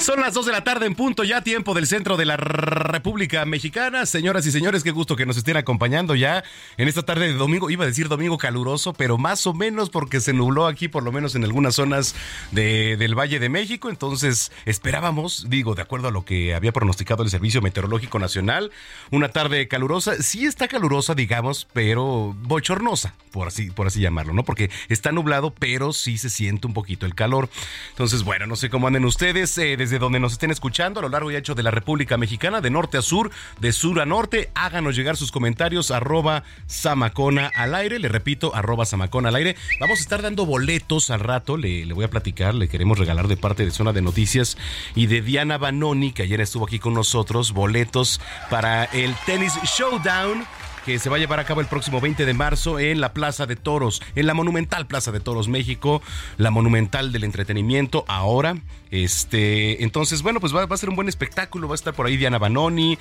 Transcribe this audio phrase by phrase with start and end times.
[0.00, 3.44] Son las 2 de la tarde en punto, ya tiempo del centro de la República
[3.44, 4.06] Mexicana.
[4.06, 6.42] Señoras y señores, qué gusto que nos estén acompañando ya
[6.78, 7.68] en esta tarde de domingo.
[7.68, 11.12] Iba a decir domingo caluroso, pero más o menos porque se nubló aquí, por lo
[11.12, 12.14] menos en algunas zonas
[12.50, 13.90] de, del Valle de México.
[13.90, 18.70] Entonces esperábamos, digo, de acuerdo a lo que había pronosticado el Servicio Meteorológico Nacional,
[19.10, 20.22] una tarde calurosa.
[20.22, 24.44] Sí está calurosa, digamos, pero bochornosa, por así, por así llamarlo, ¿no?
[24.46, 27.50] Porque está nublado, pero sí se siente un poquito el calor.
[27.90, 29.58] Entonces, bueno, no sé cómo anden ustedes.
[29.58, 32.70] Eh, donde nos estén escuchando a lo largo y ancho de la República Mexicana, de
[32.70, 34.50] norte a sur, de sur a norte.
[34.54, 37.98] Háganos llegar sus comentarios, arroba Samacona al aire.
[37.98, 39.56] Le repito, arroba Samacona al aire.
[39.80, 43.28] Vamos a estar dando boletos al rato, le, le voy a platicar, le queremos regalar
[43.28, 44.56] de parte de Zona de Noticias
[44.94, 50.44] y de Diana Banoni, que ayer estuvo aquí con nosotros, boletos para el Tennis Showdown
[50.90, 53.46] que se va a llevar a cabo el próximo 20 de marzo en la Plaza
[53.46, 56.02] de Toros, en la Monumental Plaza de Toros México,
[56.36, 58.56] la Monumental del Entretenimiento ahora.
[58.90, 61.68] Este, entonces, bueno, pues va, a ser un buen espectáculo.
[61.68, 62.98] Va a estar por ahí Diana Banoni,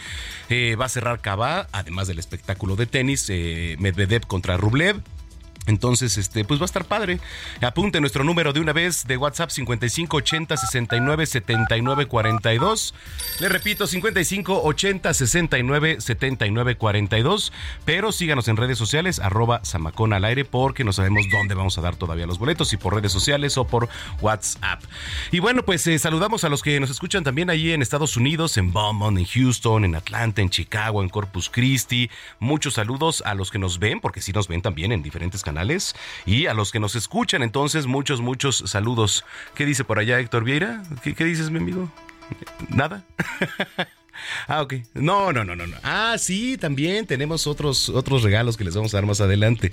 [0.50, 5.02] eh, va a cerrar Cabá, además del espectáculo de tenis, eh, Medvedev contra Rublev.
[5.68, 7.20] Entonces, este, pues va a estar padre.
[7.62, 12.96] Apunte nuestro número de una vez de WhatsApp 5580 69 79 42.
[13.40, 17.54] Le repito, 5580 69 79 42.
[17.86, 21.82] Pero síganos en redes sociales, arroba Samacón al aire, porque no sabemos dónde vamos a
[21.82, 23.90] dar todavía los boletos, si por redes sociales o por
[24.22, 24.82] WhatsApp.
[25.32, 28.58] Y bueno, pues eh, saludamos a los que nos escuchan también allí en Estados Unidos,
[28.58, 32.10] en Beaumont, en Houston, en Atlanta, en Chicago, en Corpus Christi.
[32.40, 35.59] Muchos saludos a los que nos ven, porque sí nos ven también en diferentes canales
[36.26, 37.44] y a los que nos escuchan.
[37.44, 39.26] Entonces, muchos, muchos saludos.
[39.56, 40.84] ¿Qué dice por allá Héctor Vieira?
[41.04, 41.92] ¿Qué, dices, mi amigo?
[42.70, 43.04] ¿Nada?
[44.48, 44.76] Ah, ok.
[44.94, 45.78] No, no, no, no, no.
[45.84, 49.72] Ah, sí, también tenemos otros, otros regalos que les vamos a dar más adelante.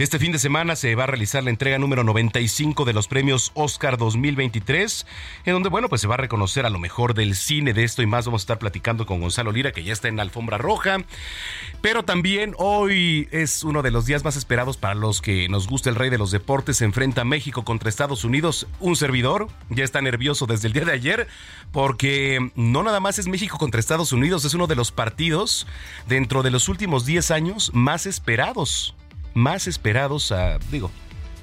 [0.01, 3.51] Este fin de semana se va a realizar la entrega número 95 de los premios
[3.53, 5.06] Oscar 2023,
[5.45, 8.01] en donde, bueno, pues se va a reconocer a lo mejor del cine de esto
[8.01, 8.25] y más.
[8.25, 10.97] Vamos a estar platicando con Gonzalo Lira, que ya está en la alfombra roja.
[11.81, 15.91] Pero también hoy es uno de los días más esperados para los que nos gusta
[15.91, 16.78] el rey de los deportes.
[16.78, 18.66] Se enfrenta México contra Estados Unidos.
[18.79, 21.28] Un servidor ya está nervioso desde el día de ayer,
[21.72, 25.68] porque no nada más es México contra Estados Unidos, es uno de los partidos
[26.07, 28.95] dentro de los últimos 10 años más esperados
[29.34, 30.92] más esperados a, digo,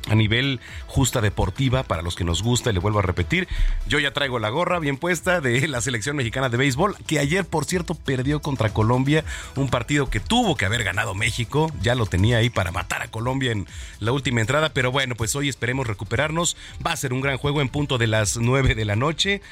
[0.09, 3.49] a nivel justa deportiva para los que nos gusta y le vuelvo a repetir,
[3.87, 7.44] yo ya traigo la gorra bien puesta de la selección mexicana de béisbol, que ayer
[7.44, 9.25] por cierto perdió contra Colombia,
[9.56, 13.09] un partido que tuvo que haber ganado México, ya lo tenía ahí para matar a
[13.09, 13.66] Colombia en
[14.00, 17.60] la última entrada, pero bueno, pues hoy esperemos recuperarnos, va a ser un gran juego
[17.60, 19.43] en punto de las 9 de la noche.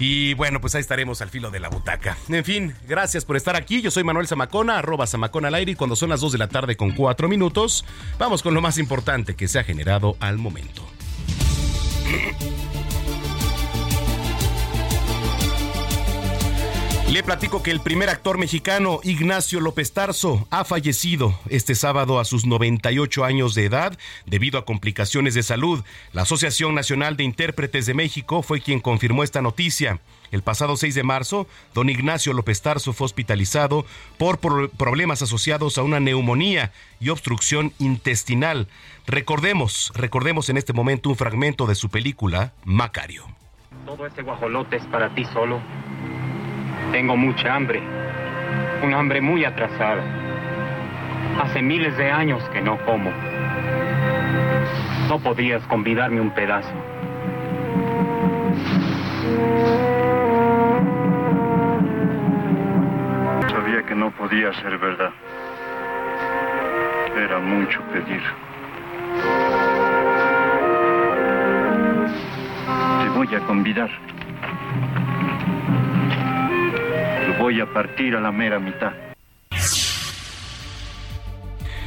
[0.00, 2.16] Y bueno, pues ahí estaremos al filo de la butaca.
[2.30, 3.82] En fin, gracias por estar aquí.
[3.82, 5.72] Yo soy Manuel Zamacona, arroba Zamacona al aire.
[5.72, 7.84] Y cuando son las 2 de la tarde con 4 minutos,
[8.18, 10.88] vamos con lo más importante que se ha generado al momento.
[17.10, 22.24] Le platico que el primer actor mexicano, Ignacio López Tarso, ha fallecido este sábado a
[22.24, 25.82] sus 98 años de edad debido a complicaciones de salud.
[26.12, 29.98] La Asociación Nacional de Intérpretes de México fue quien confirmó esta noticia.
[30.30, 33.84] El pasado 6 de marzo, don Ignacio López Tarso fue hospitalizado
[34.16, 34.38] por
[34.70, 36.70] problemas asociados a una neumonía
[37.00, 38.68] y obstrucción intestinal.
[39.08, 43.26] Recordemos, recordemos en este momento un fragmento de su película Macario.
[43.84, 45.60] Todo ese guajolote es para ti solo.
[46.92, 47.80] Tengo mucha hambre,
[48.82, 50.02] un hambre muy atrasada.
[51.40, 53.12] Hace miles de años que no como.
[55.08, 56.68] No podías convidarme un pedazo.
[63.48, 65.12] Sabía que no podía ser verdad.
[67.16, 68.22] Era mucho pedir.
[73.02, 73.90] Te voy a convidar.
[77.40, 78.92] Voy a partir a la mera mitad.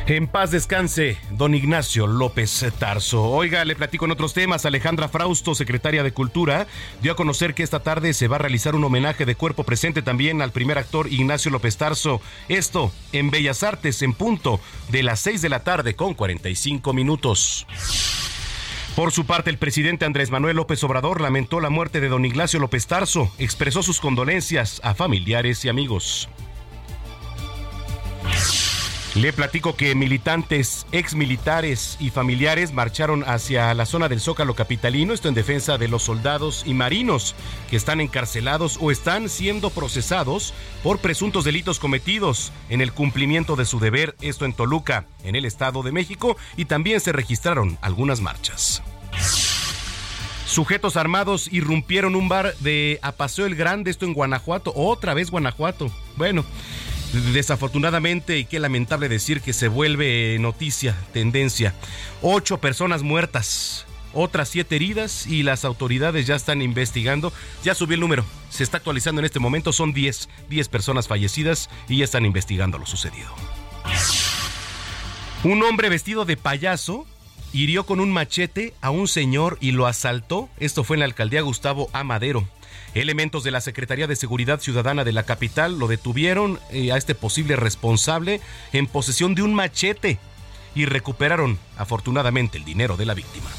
[0.07, 3.23] En paz descanse, don Ignacio López Tarso.
[3.23, 4.65] Oiga, le platico en otros temas.
[4.65, 6.65] Alejandra Frausto, secretaria de Cultura,
[7.03, 10.01] dio a conocer que esta tarde se va a realizar un homenaje de cuerpo presente
[10.01, 12.19] también al primer actor Ignacio López Tarso.
[12.49, 14.59] Esto en Bellas Artes, en punto
[14.89, 17.67] de las 6 de la tarde con 45 minutos.
[18.95, 22.59] Por su parte, el presidente Andrés Manuel López Obrador lamentó la muerte de don Ignacio
[22.59, 26.29] López Tarso, expresó sus condolencias a familiares y amigos.
[29.15, 35.27] Le platico que militantes, exmilitares y familiares marcharon hacia la zona del Zócalo Capitalino, esto
[35.27, 37.35] en defensa de los soldados y marinos
[37.69, 43.65] que están encarcelados o están siendo procesados por presuntos delitos cometidos en el cumplimiento de
[43.65, 48.19] su deber, esto en Toluca, en el Estado de México, y también se registraron algunas
[48.19, 48.81] marchas.
[50.47, 55.91] Sujetos armados irrumpieron un bar de Apaseo el Grande, esto en Guanajuato, otra vez Guanajuato.
[56.15, 56.43] Bueno,
[57.13, 61.75] Desafortunadamente, y qué lamentable decir que se vuelve noticia, tendencia.
[62.23, 67.31] Ocho personas muertas, otras siete heridas y las autoridades ya están investigando.
[67.63, 71.69] Ya subió el número, se está actualizando en este momento, son diez, diez personas fallecidas
[71.87, 73.31] y ya están investigando lo sucedido.
[75.43, 77.05] Un hombre vestido de payaso
[77.51, 80.49] hirió con un machete a un señor y lo asaltó.
[80.57, 82.47] Esto fue en la alcaldía Gustavo Amadero.
[82.93, 87.15] Elementos de la Secretaría de Seguridad Ciudadana de la capital lo detuvieron eh, a este
[87.15, 88.41] posible responsable
[88.71, 90.19] en posesión de un machete
[90.75, 93.49] y recuperaron afortunadamente el dinero de la víctima.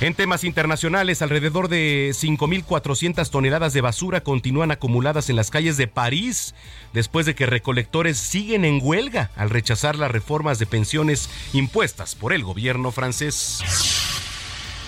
[0.00, 5.88] En temas internacionales, alrededor de 5.400 toneladas de basura continúan acumuladas en las calles de
[5.88, 6.54] París
[6.94, 12.32] después de que recolectores siguen en huelga al rechazar las reformas de pensiones impuestas por
[12.32, 13.62] el gobierno francés.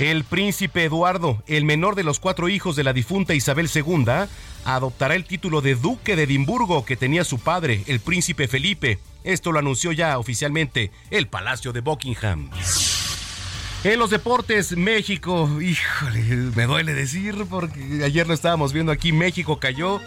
[0.02, 4.04] El príncipe Eduardo, el menor de los cuatro hijos de la difunta Isabel II,
[4.64, 8.98] adoptará el título de duque de Edimburgo que tenía su padre, el príncipe Felipe.
[9.22, 12.50] Esto lo anunció ya oficialmente el Palacio de Buckingham.
[13.84, 16.20] En los deportes, México, híjole,
[16.56, 20.00] me duele decir porque ayer lo estábamos viendo aquí, México cayó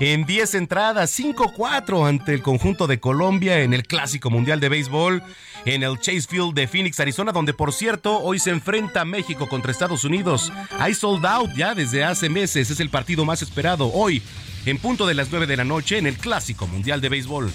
[0.00, 5.22] en 10 entradas, 5-4 ante el conjunto de Colombia en el Clásico Mundial de Béisbol
[5.66, 9.72] en el Chase Field de Phoenix, Arizona, donde por cierto hoy se enfrenta México contra
[9.72, 10.52] Estados Unidos.
[10.78, 14.22] Hay sold out ya desde hace meses, es el partido más esperado hoy,
[14.64, 17.52] en punto de las 9 de la noche en el Clásico Mundial de Béisbol.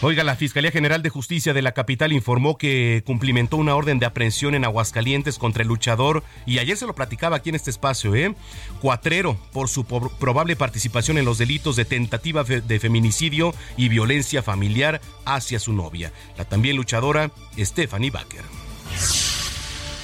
[0.00, 4.06] Oiga, la Fiscalía General de Justicia de la capital informó que cumplimentó una orden de
[4.06, 8.14] aprehensión en Aguascalientes contra el luchador, y ayer se lo platicaba aquí en este espacio,
[8.14, 8.32] ¿eh?
[8.80, 15.00] Cuatrero, por su probable participación en los delitos de tentativa de feminicidio y violencia familiar
[15.24, 18.44] hacia su novia, la también luchadora Stephanie Baker.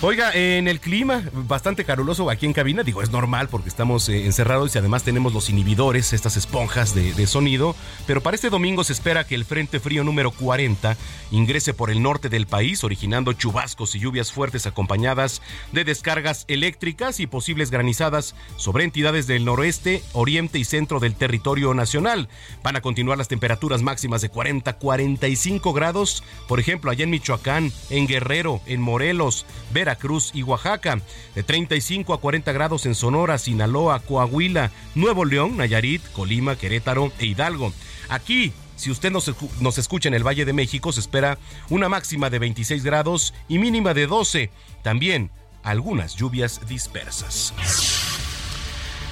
[0.07, 4.27] Oiga, en el clima, bastante caluroso aquí en cabina, digo, es normal porque estamos eh,
[4.27, 7.75] encerrados y además tenemos los inhibidores, estas esponjas de, sonido,
[8.07, 10.99] pero para este domingo se espera que el Frente Frío número 40
[11.31, 15.41] ingrese por el norte del país, originando chubascos y lluvias fuertes acompañadas
[15.73, 21.73] de descargas eléctricas y posibles granizadas sobre entidades del noroeste, oriente y centro del territorio
[21.73, 22.29] nacional.
[22.63, 27.73] Van a continuar las temperaturas máximas de 40 45 grados, por ejemplo, allá en Michoacán,
[27.89, 31.01] en Guerrero, en Morelos, Vera Cruz y Oaxaca,
[31.35, 37.27] de 35 a 40 grados en Sonora, Sinaloa, Coahuila, Nuevo León, Nayarit, Colima, Querétaro e
[37.27, 37.73] Hidalgo.
[38.09, 41.39] Aquí si usted nos, nos, escucha en el Valle de México, se espera
[41.71, 44.51] una máxima de 26 grados y mínima de 12.
[44.83, 45.31] También
[45.63, 47.55] algunas lluvias dispersas.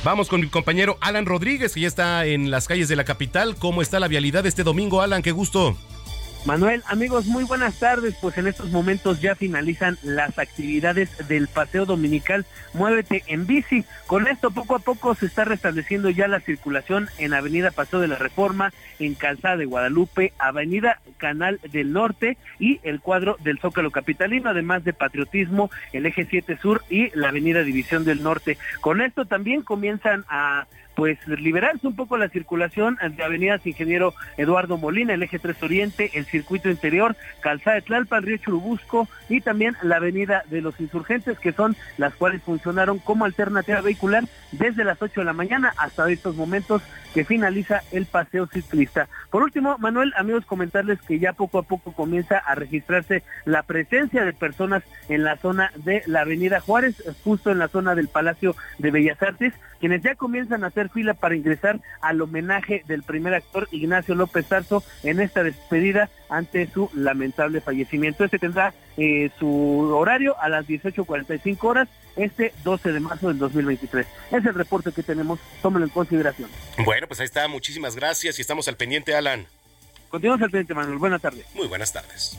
[0.04, 3.54] Vamos con mi compañero Alan Rodríguez, que ya está en las calles de la capital.
[3.56, 5.22] ¿Cómo está la vialidad este domingo, Alan?
[5.22, 5.76] Qué gusto.
[6.44, 8.16] Manuel, amigos, muy buenas tardes.
[8.20, 12.44] Pues en estos momentos ya finalizan las actividades del paseo dominical
[12.75, 13.84] Muévete en bici.
[14.06, 18.08] Con esto poco a poco se está restableciendo ya la circulación en Avenida Paseo de
[18.08, 23.90] la Reforma, en Calzada de Guadalupe, Avenida Canal del Norte y el cuadro del Zócalo
[23.90, 28.58] Capitalino, además de Patriotismo, el Eje 7 Sur y la Avenida División del Norte.
[28.80, 30.66] Con esto también comienzan a
[31.02, 36.12] pues liberarse un poco la circulación de avenidas Ingeniero Eduardo Molina, el eje 3 Oriente,
[36.14, 41.40] el circuito interior, Calzada de Tlalpan, Río Churubusco y también la avenida de los insurgentes,
[41.40, 46.09] que son las cuales funcionaron como alternativa vehicular desde las 8 de la mañana hasta
[46.09, 46.82] estos momentos
[47.12, 49.09] que finaliza el paseo ciclista.
[49.31, 54.25] Por último, Manuel, amigos, comentarles que ya poco a poco comienza a registrarse la presencia
[54.25, 58.57] de personas en la zona de la Avenida Juárez, justo en la zona del Palacio
[58.78, 63.35] de Bellas Artes, quienes ya comienzan a hacer fila para ingresar al homenaje del primer
[63.35, 68.25] actor Ignacio López Tarso en esta despedida ante su lamentable fallecimiento.
[68.25, 69.49] Este tendrá eh, su
[69.92, 74.07] horario a las 18.45 horas este 12 de marzo del 2023.
[74.31, 76.50] Es el reporte que tenemos, tómenlo en consideración.
[76.85, 79.47] Bueno, pues ahí está, muchísimas gracias y estamos al pendiente, Alan.
[80.09, 80.99] Continuamos al pendiente, Manuel.
[80.99, 81.47] Buenas tardes.
[81.54, 82.38] Muy buenas tardes.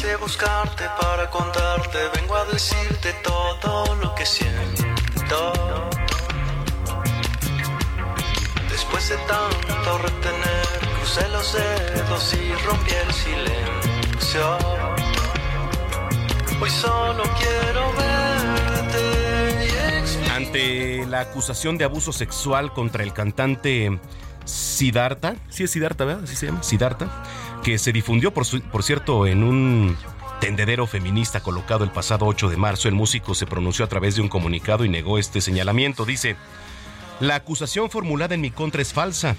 [0.00, 5.52] Quise buscarte para contarte, vengo a decirte todo lo que siento.
[8.70, 10.66] Después de tanto retener,
[10.96, 14.58] crucé los dedos y rompí el silencio.
[16.62, 24.00] Hoy solo quiero verte y Ante la acusación de abuso sexual contra el cantante
[24.46, 26.24] Siddhartha, sí es Siddhartha, ¿verdad?
[26.24, 27.22] Así se llama, Siddhartha,
[27.64, 29.96] que se difundió, por, su- por cierto, en un
[30.40, 34.22] tendedero feminista colocado el pasado 8 de marzo, el músico se pronunció a través de
[34.22, 36.04] un comunicado y negó este señalamiento.
[36.04, 36.36] Dice,
[37.20, 39.36] la acusación formulada en mi contra es falsa.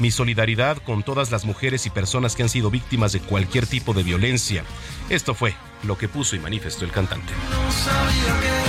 [0.00, 3.92] Mi solidaridad con todas las mujeres y personas que han sido víctimas de cualquier tipo
[3.92, 4.64] de violencia.
[5.10, 7.32] Esto fue lo que puso y manifestó el cantante.
[7.32, 8.59] no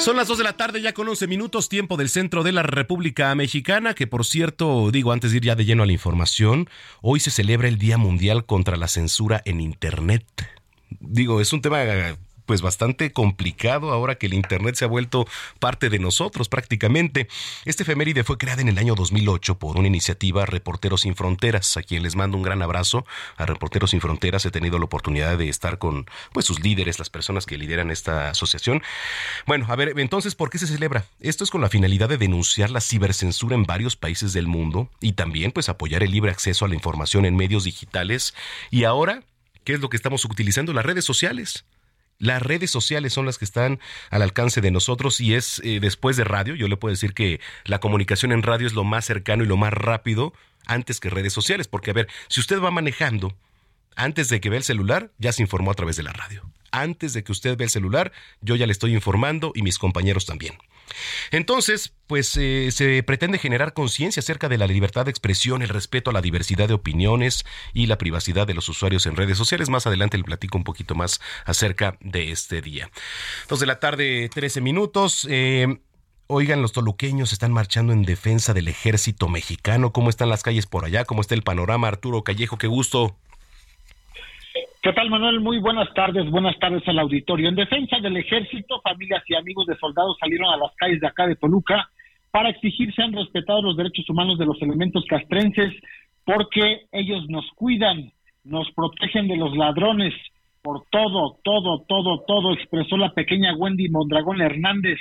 [0.00, 2.62] Son las 2 de la tarde ya con 11 minutos, tiempo del centro de la
[2.62, 6.70] República Mexicana, que por cierto, digo antes de ir ya de lleno a la información,
[7.02, 10.24] hoy se celebra el Día Mundial contra la Censura en Internet.
[11.00, 11.84] Digo, es un tema
[12.50, 15.24] pues bastante complicado ahora que el Internet se ha vuelto
[15.60, 17.28] parte de nosotros prácticamente.
[17.64, 21.84] Este efeméride fue creada en el año 2008 por una iniciativa Reporteros Sin Fronteras, a
[21.84, 23.06] quien les mando un gran abrazo.
[23.36, 27.08] A Reporteros Sin Fronteras he tenido la oportunidad de estar con pues sus líderes, las
[27.08, 28.82] personas que lideran esta asociación.
[29.46, 31.04] Bueno, a ver, entonces, ¿por qué se celebra?
[31.20, 35.12] Esto es con la finalidad de denunciar la cibercensura en varios países del mundo y
[35.12, 38.34] también pues apoyar el libre acceso a la información en medios digitales.
[38.72, 39.22] Y ahora,
[39.62, 40.72] ¿qué es lo que estamos utilizando?
[40.72, 41.64] Las redes sociales.
[42.20, 46.18] Las redes sociales son las que están al alcance de nosotros y es eh, después
[46.18, 46.54] de radio.
[46.54, 49.56] Yo le puedo decir que la comunicación en radio es lo más cercano y lo
[49.56, 50.34] más rápido
[50.66, 51.66] antes que redes sociales.
[51.66, 53.34] Porque, a ver, si usted va manejando,
[53.96, 56.44] antes de que vea el celular, ya se informó a través de la radio.
[56.72, 60.26] Antes de que usted vea el celular, yo ya le estoy informando y mis compañeros
[60.26, 60.58] también.
[61.30, 66.10] Entonces, pues eh, se pretende generar conciencia acerca de la libertad de expresión, el respeto
[66.10, 69.68] a la diversidad de opiniones y la privacidad de los usuarios en redes sociales.
[69.68, 72.90] Más adelante le platico un poquito más acerca de este día.
[73.48, 75.26] Dos de la tarde, 13 minutos.
[75.30, 75.80] Eh,
[76.32, 79.92] Oigan, los toluqueños están marchando en defensa del ejército mexicano.
[79.92, 81.04] ¿Cómo están las calles por allá?
[81.04, 81.88] ¿Cómo está el panorama?
[81.88, 83.16] Arturo Callejo, qué gusto.
[84.82, 85.40] ¿Qué tal, Manuel?
[85.40, 87.50] Muy buenas tardes, buenas tardes al auditorio.
[87.50, 91.26] En defensa del ejército, familias y amigos de soldados salieron a las calles de acá
[91.26, 91.90] de Toluca
[92.30, 95.74] para exigir sean respetados los derechos humanos de los elementos castrenses,
[96.24, 98.10] porque ellos nos cuidan,
[98.44, 100.14] nos protegen de los ladrones,
[100.62, 104.98] por todo, todo, todo, todo, expresó la pequeña Wendy Mondragón Hernández,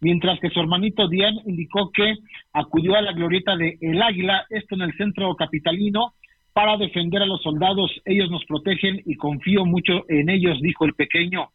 [0.00, 2.16] mientras que su hermanito Dian indicó que
[2.52, 6.12] acudió a la glorieta de El Águila, esto en el centro capitalino,
[6.54, 7.90] para defender a los soldados.
[8.06, 11.50] Ellos nos protegen y confío mucho en ellos, dijo el pequeño.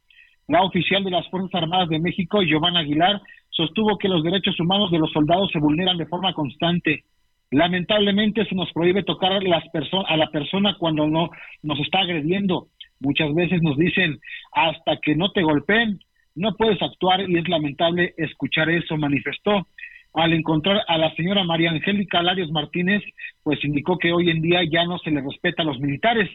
[0.48, 4.92] La oficial de las Fuerzas Armadas de México, Giovanna Aguilar, sostuvo que los derechos humanos
[4.92, 7.04] de los soldados se vulneran de forma constante.
[7.52, 9.64] Lamentablemente se nos prohíbe tocar las
[10.08, 11.30] a la persona cuando no
[11.64, 12.68] nos está agrediendo.
[13.00, 14.20] Muchas veces nos dicen,
[14.52, 16.00] hasta que no te golpeen,
[16.36, 19.66] no puedes actuar y es lamentable escuchar eso, manifestó.
[20.14, 23.04] Al encontrar a la señora María Angélica Larios Martínez,
[23.44, 26.30] pues indicó que hoy en día ya no se le respeta a los militares.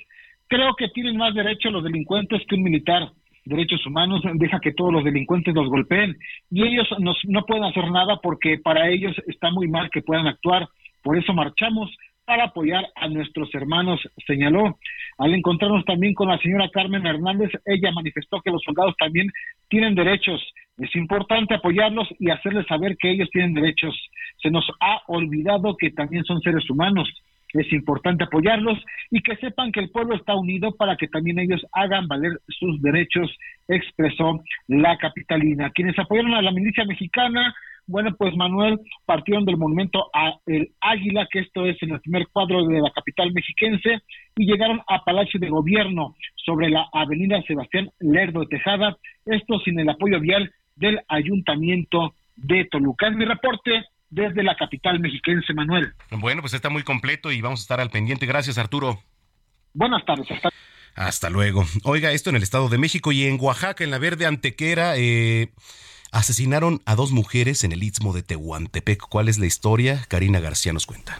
[0.47, 3.11] Creo que tienen más derecho los delincuentes que un militar.
[3.45, 6.17] Derechos humanos deja que todos los delincuentes los golpeen
[6.51, 10.27] y ellos nos, no pueden hacer nada porque para ellos está muy mal que puedan
[10.27, 10.69] actuar.
[11.03, 14.79] Por eso marchamos para apoyar a nuestros hermanos, señaló.
[15.19, 19.29] Al encontrarnos también con la señora Carmen Hernández, ella manifestó que los soldados también
[19.69, 20.43] tienen derechos.
[20.79, 23.95] Es importante apoyarlos y hacerles saber que ellos tienen derechos.
[24.43, 27.09] Se nos ha olvidado que también son seres humanos.
[27.53, 28.79] Es importante apoyarlos
[29.11, 32.83] y que sepan que el pueblo está unido para que también ellos hagan valer sus
[32.83, 33.31] derechos,
[33.69, 35.71] expresó la capitalina.
[35.71, 37.55] Quienes apoyaron a la milicia mexicana
[37.87, 42.29] Bueno, pues Manuel partieron del monumento a el Águila, que esto es en el primer
[42.29, 44.01] cuadro de la capital mexiquense,
[44.37, 49.79] y llegaron a Palacio de Gobierno sobre la avenida Sebastián Lerdo de Tejada, esto sin
[49.79, 53.09] el apoyo vial del Ayuntamiento de Toluca.
[53.09, 55.93] Es mi reporte desde la capital mexiquense, Manuel.
[56.11, 58.27] Bueno, pues está muy completo y vamos a estar al pendiente.
[58.27, 58.99] Gracias, Arturo.
[59.73, 60.31] Buenas tardes.
[60.31, 60.51] Hasta,
[60.95, 61.65] hasta luego.
[61.85, 65.51] Oiga, esto en el Estado de México y en Oaxaca, en la Verde Antequera, eh,
[66.15, 69.03] asesinaron a dos mujeres en el istmo de Tehuantepec.
[69.09, 70.05] ¿Cuál es la historia?
[70.09, 71.19] Karina García nos cuenta.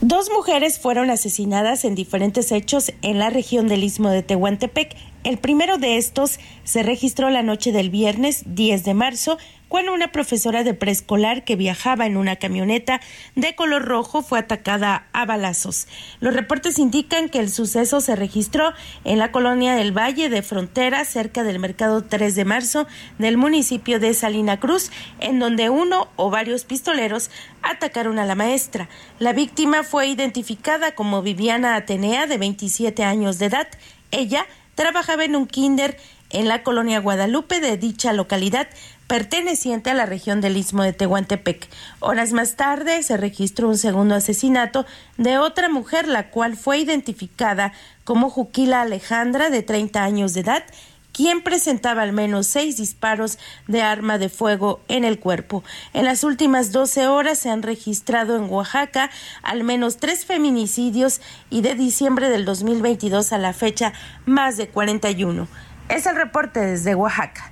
[0.00, 4.96] Dos mujeres fueron asesinadas en diferentes hechos en la región del istmo de Tehuantepec.
[5.22, 9.38] El primero de estos se registró la noche del viernes 10 de marzo
[9.72, 13.00] cuando una profesora de preescolar que viajaba en una camioneta
[13.36, 15.88] de color rojo fue atacada a balazos.
[16.20, 18.74] Los reportes indican que el suceso se registró
[19.04, 22.86] en la colonia del Valle de Frontera, cerca del mercado 3 de marzo
[23.16, 27.30] del municipio de Salina Cruz, en donde uno o varios pistoleros
[27.62, 28.90] atacaron a la maestra.
[29.18, 33.68] La víctima fue identificada como Viviana Atenea, de 27 años de edad.
[34.10, 35.96] Ella trabajaba en un kinder
[36.28, 38.68] en la colonia Guadalupe de dicha localidad
[39.12, 41.68] perteneciente a la región del Istmo de Tehuantepec.
[42.00, 44.86] Horas más tarde se registró un segundo asesinato
[45.18, 50.64] de otra mujer, la cual fue identificada como Juquila Alejandra, de 30 años de edad,
[51.12, 53.38] quien presentaba al menos seis disparos
[53.68, 55.62] de arma de fuego en el cuerpo.
[55.92, 59.10] En las últimas 12 horas se han registrado en Oaxaca
[59.42, 63.92] al menos tres feminicidios y de diciembre del 2022 a la fecha
[64.24, 65.48] más de 41.
[65.90, 67.51] Es el reporte desde Oaxaca.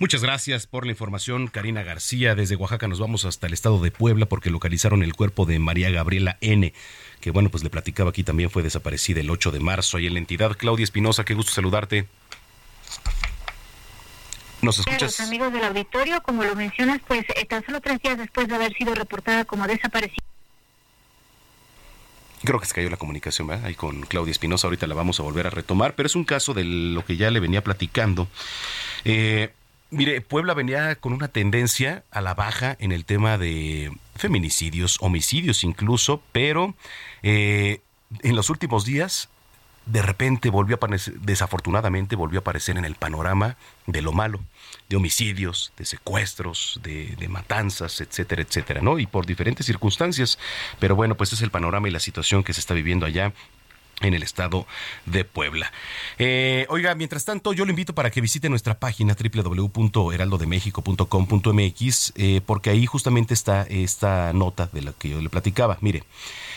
[0.00, 2.36] Muchas gracias por la información, Karina García.
[2.36, 5.90] Desde Oaxaca nos vamos hasta el estado de Puebla porque localizaron el cuerpo de María
[5.90, 6.72] Gabriela N.,
[7.20, 10.12] que bueno, pues le platicaba aquí también fue desaparecida el 8 de marzo ahí en
[10.12, 10.56] la entidad.
[10.56, 12.06] Claudia Espinosa, qué gusto saludarte.
[14.62, 15.18] ¿Nos escuchas?
[15.18, 18.74] amigos del auditorio, como lo mencionas, pues eh, tan solo tres días después de haber
[18.74, 20.24] sido reportada como desaparecida.
[22.44, 25.48] Creo que se cayó la comunicación ahí con Claudia Espinosa, ahorita la vamos a volver
[25.48, 28.28] a retomar, pero es un caso de lo que ya le venía platicando.
[29.04, 29.52] Eh,
[29.90, 35.64] Mire, Puebla venía con una tendencia a la baja en el tema de feminicidios, homicidios
[35.64, 36.74] incluso, pero
[37.22, 37.80] eh,
[38.22, 39.30] en los últimos días
[39.86, 44.40] de repente volvió a aparecer, desafortunadamente volvió a aparecer en el panorama de lo malo,
[44.90, 48.98] de homicidios, de secuestros, de, de, matanzas, etcétera, etcétera, ¿no?
[48.98, 50.38] Y por diferentes circunstancias.
[50.78, 53.32] Pero bueno, pues es el panorama y la situación que se está viviendo allá
[54.00, 54.66] en el estado
[55.06, 55.72] de Puebla.
[56.18, 62.70] Eh, oiga, mientras tanto, yo lo invito para que visite nuestra página www.heraldodemexico.com.mx, eh, porque
[62.70, 65.78] ahí justamente está esta nota de la que yo le platicaba.
[65.80, 66.04] Mire,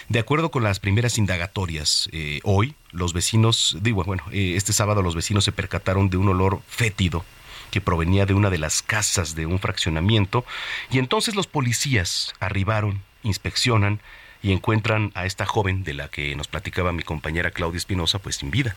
[0.10, 5.01] de acuerdo con las primeras indagatorias, eh, hoy los vecinos, digo, bueno, eh, este sábado
[5.01, 7.23] los vecinos se percataron de un olor fétido
[7.71, 10.43] que provenía de una de las casas de un fraccionamiento,
[10.91, 14.01] y entonces los policías arribaron, inspeccionan,
[14.43, 18.38] y encuentran a esta joven de la que nos platicaba mi compañera Claudia Espinosa, pues
[18.38, 18.75] sin vida.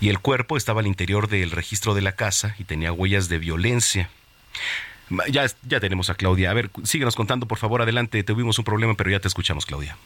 [0.00, 3.38] Y el cuerpo estaba al interior del registro de la casa y tenía huellas de
[3.38, 4.10] violencia.
[5.30, 6.50] Ya, ya tenemos a Claudia.
[6.50, 8.22] A ver, síguenos contando, por favor, adelante.
[8.22, 9.96] Tuvimos un problema, pero ya te escuchamos, Claudia.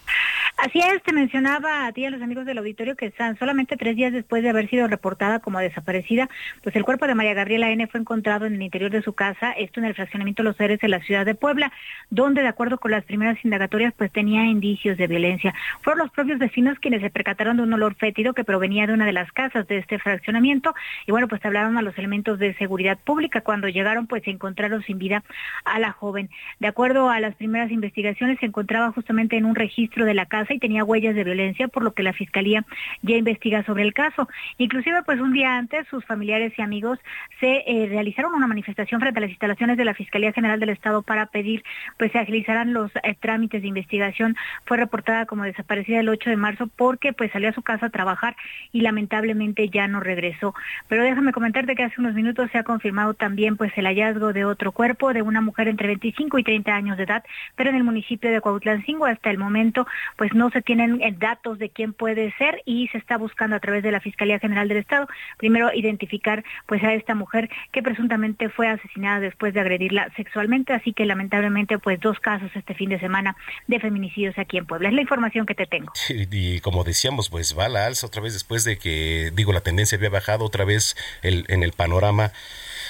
[0.58, 3.76] Así es, te mencionaba a ti y a los amigos del auditorio que están solamente
[3.76, 6.28] tres días después de haber sido reportada como desaparecida,
[6.64, 9.52] pues el cuerpo de María Gabriela N fue encontrado en el interior de su casa,
[9.52, 11.70] esto en el fraccionamiento Los Ceres de la ciudad de Puebla,
[12.11, 15.54] donde de acuerdo con las primeras indagatorias pues tenía indicios de violencia.
[15.82, 19.06] Fueron los propios vecinos quienes se percataron de un olor fétido que provenía de una
[19.06, 20.74] de las casas de este fraccionamiento
[21.06, 23.42] y bueno, pues hablaron a los elementos de seguridad pública.
[23.42, 25.22] Cuando llegaron pues se encontraron sin vida
[25.64, 26.30] a la joven.
[26.61, 30.54] De acuerdo a las primeras investigaciones se encontraba justamente en un registro de la casa
[30.54, 32.64] y tenía huellas de violencia, por lo que la Fiscalía
[33.02, 34.28] ya investiga sobre el caso.
[34.58, 36.98] Inclusive, pues un día antes, sus familiares y amigos
[37.40, 41.02] se eh, realizaron una manifestación frente a las instalaciones de la Fiscalía General del Estado
[41.02, 41.64] para pedir,
[41.98, 44.37] pues se agilizaran los eh, trámites de investigación.
[44.64, 47.90] Fue reportada como desaparecida el 8 de marzo porque pues salió a su casa a
[47.90, 48.37] trabajar
[48.72, 50.54] y lamentablemente ya no regresó.
[50.88, 54.44] Pero déjame comentarte que hace unos minutos se ha confirmado también pues el hallazgo de
[54.44, 57.24] otro cuerpo de una mujer entre 25 y 30 años de edad,
[57.56, 61.58] pero en el municipio de Cuautlancingo hasta el momento pues no se tienen eh, datos
[61.58, 64.76] de quién puede ser y se está buscando a través de la Fiscalía General del
[64.76, 70.72] Estado primero identificar pues a esta mujer que presuntamente fue asesinada después de agredirla sexualmente,
[70.72, 73.34] así que lamentablemente pues dos casos este fin de semana
[73.66, 74.90] de feminicidios aquí en Puebla.
[74.90, 75.92] Es la información que te tengo.
[76.08, 79.98] y como decíamos, pues va la alza otra vez después de que, digo, la tendencia
[79.98, 82.30] había bajado otra vez en el panorama.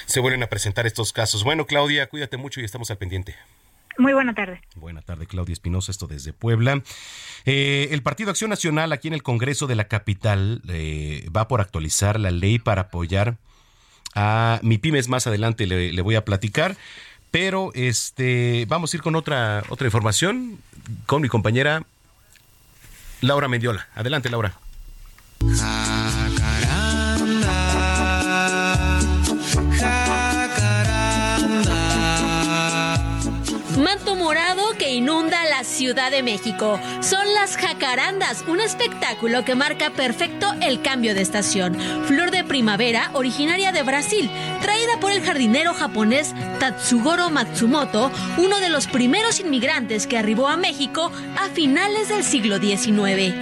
[0.09, 1.43] Se vuelven a presentar estos casos.
[1.43, 3.35] Bueno, Claudia, cuídate mucho y estamos al pendiente.
[3.99, 4.59] Muy buena tarde.
[4.75, 6.81] Buena tarde, Claudia Espinosa, esto desde Puebla.
[7.45, 11.61] Eh, el Partido Acción Nacional aquí en el Congreso de la capital eh, va por
[11.61, 13.37] actualizar la ley para apoyar
[14.15, 15.09] a mi pymes.
[15.09, 16.75] Más adelante le, le voy a platicar
[17.29, 20.57] Pero este, vamos a ir con otra, otra información
[21.05, 21.83] con mi compañera
[23.21, 23.87] Laura Mendiola.
[23.93, 24.57] Adelante, Laura.
[25.41, 25.88] Manto
[35.79, 36.77] Ciudad de México.
[36.99, 41.73] Son las jacarandas, un espectáculo que marca perfecto el cambio de estación.
[42.03, 44.29] Flor de primavera originaria de Brasil,
[44.61, 50.57] traída por el jardinero japonés Tatsugoro Matsumoto, uno de los primeros inmigrantes que arribó a
[50.57, 53.33] México a finales del siglo XIX.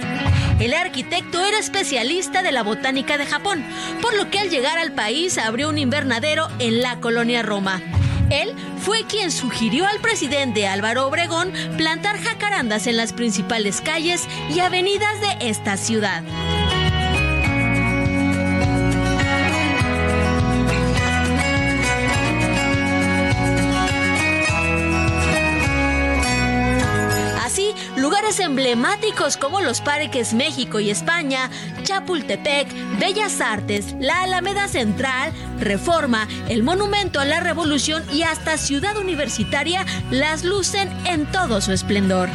[0.60, 3.64] El arquitecto era especialista de la botánica de Japón,
[4.00, 7.82] por lo que al llegar al país abrió un invernadero en la colonia Roma.
[8.30, 14.60] Él fue quien sugirió al presidente Álvaro Obregón plantar jacarandas en las principales calles y
[14.60, 16.22] avenidas de esta ciudad.
[28.48, 31.50] Emblemáticos como los Parques México y España,
[31.82, 32.66] Chapultepec,
[32.98, 39.84] Bellas Artes, la Alameda Central, Reforma, el Monumento a la Revolución y hasta Ciudad Universitaria
[40.10, 42.30] las lucen en todo su esplendor.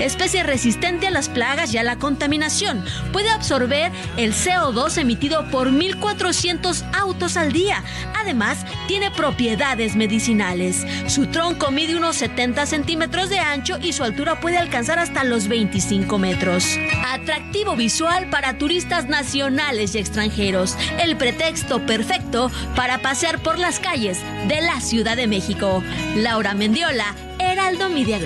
[0.00, 5.70] Especie resistente a las plagas y a la contaminación, puede absorber el CO2 emitido por
[5.70, 7.84] 1.400 autos al día.
[8.14, 10.86] Además, tiene propiedades medicinales.
[11.06, 15.41] Su tronco mide unos 70 centímetros de ancho y su altura puede alcanzar hasta los
[15.48, 16.78] 25 metros.
[17.04, 20.76] Atractivo visual para turistas nacionales y extranjeros.
[21.00, 25.82] El pretexto perfecto para pasear por las calles de la Ciudad de México.
[26.16, 28.18] Laura Mendiola, Heraldo Media.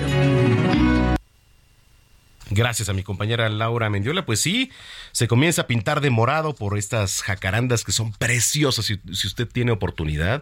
[2.49, 4.25] Gracias a mi compañera Laura Mendiola.
[4.25, 4.71] Pues sí,
[5.11, 9.47] se comienza a pintar de morado por estas jacarandas que son preciosas si, si usted
[9.47, 10.41] tiene oportunidad.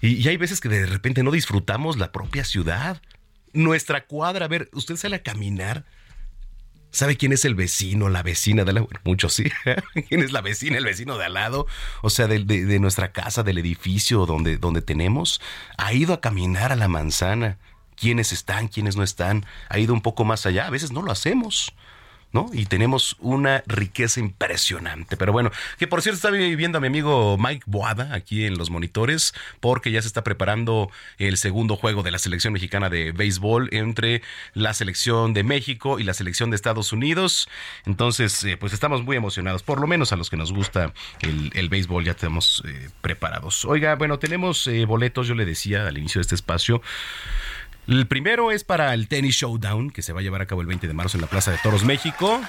[0.00, 3.00] Y, y, hay veces que de repente no disfrutamos la propia ciudad.
[3.52, 5.84] Nuestra cuadra, a ver, usted sale a caminar.
[6.96, 8.80] ¿Sabe quién es el vecino, la vecina de la...
[8.80, 9.44] Bueno, muchos sí.
[10.08, 11.66] ¿Quién es la vecina, el vecino de al lado?
[12.00, 15.42] O sea, de, de, de nuestra casa, del edificio donde, donde tenemos.
[15.76, 17.58] Ha ido a caminar a la manzana
[17.96, 20.66] quiénes están, quiénes no están, ha ido un poco más allá.
[20.66, 21.74] A veces no lo hacemos.
[22.32, 22.50] ¿No?
[22.52, 25.16] Y tenemos una riqueza impresionante.
[25.16, 28.68] Pero bueno, que por cierto está viviendo a mi amigo Mike Boada aquí en los
[28.68, 33.70] monitores, porque ya se está preparando el segundo juego de la selección mexicana de béisbol
[33.72, 37.48] entre la selección de México y la selección de Estados Unidos.
[37.86, 41.68] Entonces, eh, pues estamos muy emocionados, por lo menos a los que nos gusta el,
[41.68, 43.64] béisbol, ya estamos eh, preparados.
[43.64, 46.82] Oiga, bueno, tenemos eh, boletos, yo le decía al inicio de este espacio.
[47.88, 50.66] El primero es para el Tennis Showdown, que se va a llevar a cabo el
[50.66, 52.40] 20 de marzo en la Plaza de Toros, México.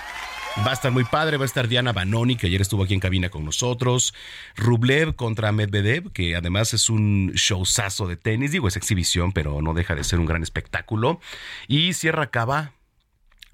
[0.66, 3.00] Va a estar muy padre, va a estar Diana Banoni, que ayer estuvo aquí en
[3.00, 4.16] cabina con nosotros.
[4.56, 8.52] Rublev contra Medvedev, que además es un showzazo de tenis.
[8.52, 11.20] Digo, es exhibición, pero no deja de ser un gran espectáculo.
[11.68, 12.72] Y Sierra Cava,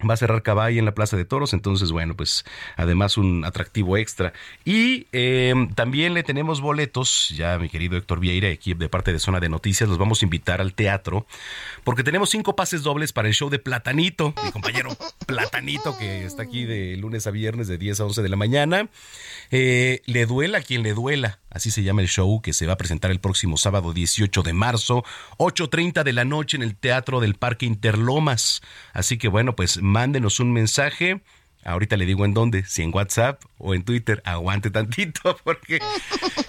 [0.08, 3.98] Va a cerrar Cabay en la Plaza de Toros, entonces, bueno, pues además un atractivo
[3.98, 4.34] extra.
[4.66, 9.20] Y eh, también le tenemos boletos, ya mi querido Héctor Vieira, aquí de parte de
[9.20, 11.26] Zona de Noticias, los vamos a invitar al teatro,
[11.84, 16.44] porque tenemos cinco pases dobles para el show de Platanito, mi compañero Platanito, que está
[16.44, 18.90] aquí de lunes a viernes de 10 a 11 de la mañana.
[19.52, 22.78] Eh, le duela quien le duela, así se llama el show que se va a
[22.78, 25.04] presentar el próximo sábado 18 de marzo,
[25.38, 28.62] 8.30 de la noche en el Teatro del Parque Interlomas.
[28.94, 31.22] Así que bueno, pues mándenos un mensaje.
[31.66, 35.80] Ahorita le digo en dónde, si en WhatsApp o en Twitter, aguante tantito, porque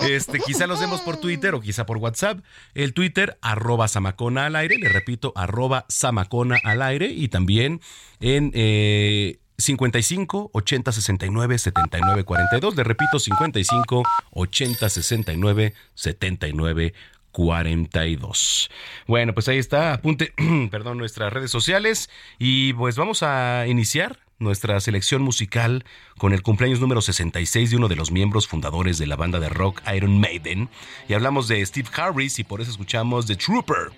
[0.00, 2.40] este, quizá los vemos por Twitter o quizá por WhatsApp.
[2.74, 7.80] El Twitter, arroba Samacona al aire, le repito, arroba Samacona al aire, y también
[8.18, 12.76] en eh, 55 80 69 79 42.
[12.76, 16.94] Le repito, 55 80 69 79
[17.34, 18.70] 42.
[19.08, 20.32] Bueno, pues ahí está, apunte,
[20.70, 25.84] perdón, nuestras redes sociales y pues vamos a iniciar nuestra selección musical
[26.16, 29.48] con el cumpleaños número 66 de uno de los miembros fundadores de la banda de
[29.48, 30.68] rock Iron Maiden.
[31.08, 33.90] Y hablamos de Steve Harris y por eso escuchamos The Trooper.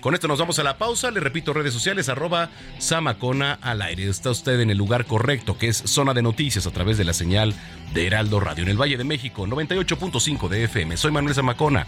[0.00, 1.10] Con esto nos vamos a la pausa.
[1.10, 4.08] Le repito, redes sociales, arroba Samacona al aire.
[4.08, 7.14] Está usted en el lugar correcto, que es zona de noticias a través de la
[7.14, 7.54] señal
[7.94, 10.96] de Heraldo Radio en el Valle de México, 98.5 de FM.
[10.98, 11.86] Soy Manuel Zamacona.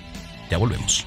[0.51, 1.07] Ya volvemos.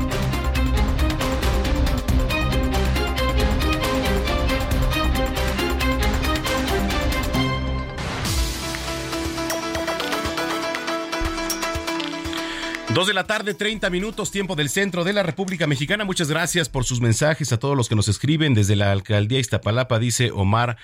[12.93, 16.03] Dos de la tarde, 30 minutos, tiempo del centro de la República Mexicana.
[16.03, 19.97] Muchas gracias por sus mensajes a todos los que nos escriben desde la alcaldía Iztapalapa,
[19.97, 20.75] dice Omar.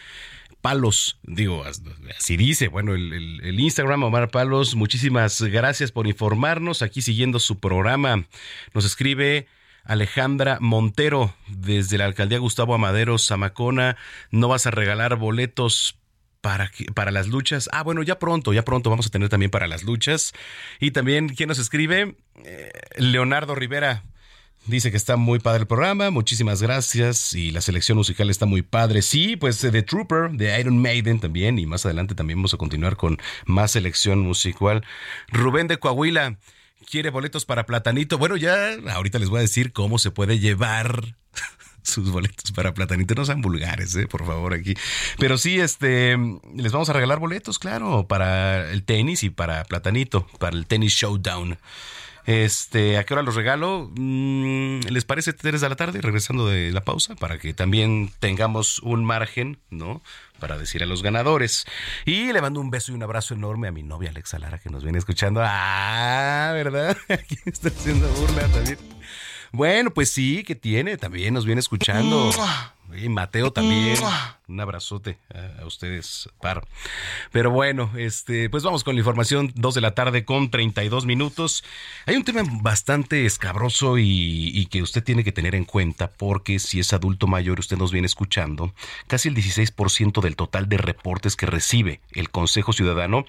[0.62, 1.66] Palos, digo,
[2.18, 8.26] así dice, bueno, el, Instagram Omar Palos, muchísimas gracias por informarnos, aquí siguiendo su programa,
[8.74, 9.48] nos escribe
[9.84, 13.98] Alejandra Montero desde la alcaldía Gustavo Amadero, Zamacona,
[14.32, 15.98] no vas a regalar boletos
[16.48, 17.68] para, para las luchas.
[17.74, 20.32] Ah, bueno, ya pronto, ya pronto vamos a tener también para las luchas.
[20.80, 22.16] Y también, ¿quién nos escribe?
[22.46, 24.04] Eh, Leonardo Rivera.
[24.66, 28.62] Dice que está muy padre el programa, muchísimas gracias y la selección musical está muy
[28.62, 29.02] padre.
[29.02, 32.58] Sí, pues eh, The Trooper, de Iron Maiden también y más adelante también vamos a
[32.58, 34.86] continuar con más selección musical.
[35.28, 36.38] Rubén de Coahuila
[36.90, 38.18] quiere boletos para Platanito.
[38.18, 41.18] Bueno, ya ahorita les voy a decir cómo se puede llevar
[41.88, 43.16] sus boletos para Platanito.
[43.16, 44.76] No sean vulgares, eh, por favor, aquí.
[45.18, 46.18] Pero sí, este,
[46.56, 50.94] les vamos a regalar boletos, claro, para el tenis y para Platanito, para el tenis
[50.94, 51.58] showdown.
[52.28, 53.90] Este, ¿a qué hora los regalo?
[53.96, 58.80] Mm, ¿Les parece 3 de la tarde, regresando de la pausa, para que también tengamos
[58.80, 60.02] un margen, ¿no?
[60.38, 61.66] Para decir a los ganadores.
[62.06, 64.70] Y le mando un beso y un abrazo enorme a mi novia Alexa Lara, que
[64.70, 65.42] nos viene escuchando.
[65.42, 66.98] Ah, ¿verdad?
[67.08, 68.97] Aquí está haciendo burla también.
[69.58, 72.30] Bueno, pues sí, que tiene, también nos viene escuchando.
[72.96, 73.98] Y Mateo también.
[74.48, 76.64] Un abrazote a, ustedes, par.
[77.32, 81.64] Pero bueno, este, pues vamos con la información, 2 de la tarde con 32 minutos.
[82.06, 86.60] Hay un tema bastante escabroso y, y que usted tiene que tener en cuenta porque
[86.60, 88.76] si es adulto mayor, usted nos viene escuchando,
[89.08, 93.26] casi el 16% del total de reportes que recibe el Consejo Ciudadano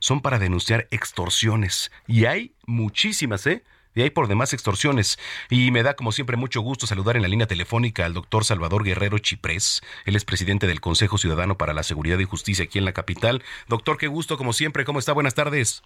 [0.00, 1.92] son para denunciar extorsiones.
[2.08, 3.62] Y hay muchísimas, ¿eh?
[3.94, 5.18] Y hay por demás extorsiones.
[5.50, 8.84] Y me da, como siempre, mucho gusto saludar en la línea telefónica al doctor Salvador
[8.84, 9.82] Guerrero Chiprés.
[10.04, 13.42] Él es presidente del Consejo Ciudadano para la Seguridad y Justicia aquí en la capital.
[13.66, 14.84] Doctor, qué gusto, como siempre.
[14.84, 15.12] ¿Cómo está?
[15.12, 15.82] Buenas tardes.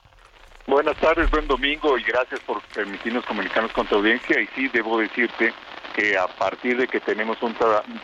[0.66, 4.40] Buenas tardes, buen domingo y gracias por permitirnos comunicarnos con tu audiencia.
[4.40, 5.52] Y sí, debo decirte
[5.94, 7.54] que a partir de que tenemos un,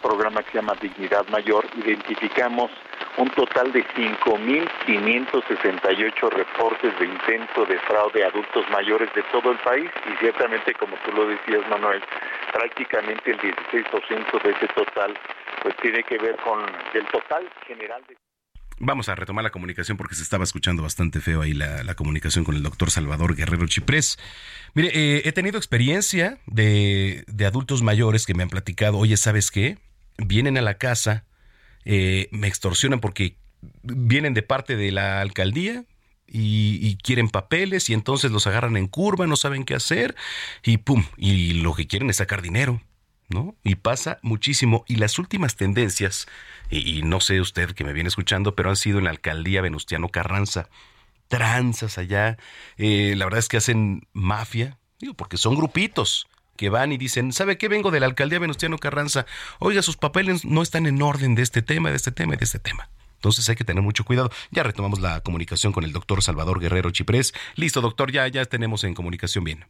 [0.02, 2.70] programa que se llama Dignidad Mayor, identificamos
[3.16, 9.58] un total de 5.568 reportes de intento de fraude a adultos mayores de todo el
[9.58, 9.90] país.
[10.06, 12.02] Y ciertamente, como tú lo decías, Manuel,
[12.52, 15.14] prácticamente el 16% de ese total
[15.62, 18.16] pues tiene que ver con del total general de
[18.80, 22.54] Vamos a retomar la comunicación porque se estaba escuchando bastante feo ahí la, comunicación con
[22.54, 24.18] el doctor Salvador Guerrero Chiprés.
[24.74, 29.50] Mire, eh, he tenido experiencia de, de adultos mayores que me han platicado, oye, ¿sabes
[29.50, 29.78] qué?
[30.16, 31.24] Vienen a la casa,
[31.84, 33.36] eh, me extorsionan porque
[33.82, 35.84] vienen de parte de la alcaldía
[36.30, 40.14] y quieren papeles y entonces los agarran en curva, no saben qué hacer
[40.62, 42.82] y pum, y lo que quieren es sacar dinero.
[43.62, 44.84] Y pasa muchísimo.
[44.88, 46.26] Y las últimas tendencias,
[46.70, 49.60] y, y no sé usted que me viene escuchando, pero han sido en la alcaldía
[49.60, 50.68] Venustiano Carranza.
[51.28, 52.38] Tranzas allá.
[52.78, 57.32] Eh, la verdad es que hacen mafia, digo, porque son grupitos que van y dicen,
[57.32, 57.68] ¿sabe qué?
[57.68, 59.26] Vengo de la alcaldía Venustiano Carranza.
[59.58, 62.44] Oiga, sus papeles no están en orden de este tema, de este tema y de
[62.44, 62.88] este tema.
[63.14, 64.30] Entonces hay que tener mucho cuidado.
[64.50, 67.34] Ya retomamos la comunicación con el doctor Salvador Guerrero Chiprés.
[67.56, 69.66] Listo, doctor, ya, ya tenemos en comunicación bien.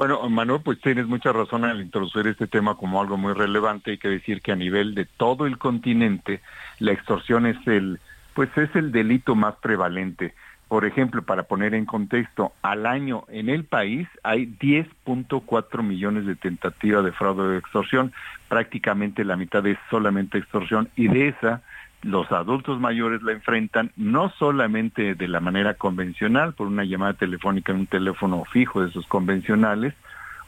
[0.00, 3.90] Bueno, Manuel, pues tienes mucha razón al introducir este tema como algo muy relevante.
[3.90, 6.40] Hay que decir que a nivel de todo el continente,
[6.78, 8.00] la extorsión es el,
[8.32, 10.32] pues es el delito más prevalente.
[10.68, 16.34] Por ejemplo, para poner en contexto, al año en el país hay 10.4 millones de
[16.34, 18.14] tentativas de fraude o extorsión.
[18.48, 21.60] Prácticamente la mitad es solamente extorsión y de esa
[22.02, 27.72] los adultos mayores la enfrentan no solamente de la manera convencional, por una llamada telefónica
[27.72, 29.94] en un teléfono fijo de esos convencionales,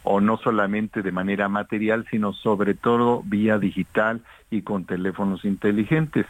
[0.05, 6.27] o no solamente de manera material, sino sobre todo vía digital y con teléfonos inteligentes.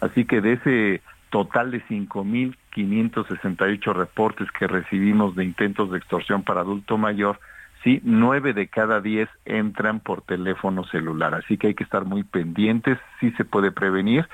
[0.00, 6.60] Así que de ese total de 5.568 reportes que recibimos de intentos de extorsión para
[6.60, 7.40] adulto mayor,
[7.82, 11.34] sí, nueve de cada diez entran por teléfono celular.
[11.34, 14.28] Así que hay que estar muy pendientes, sí se puede prevenir,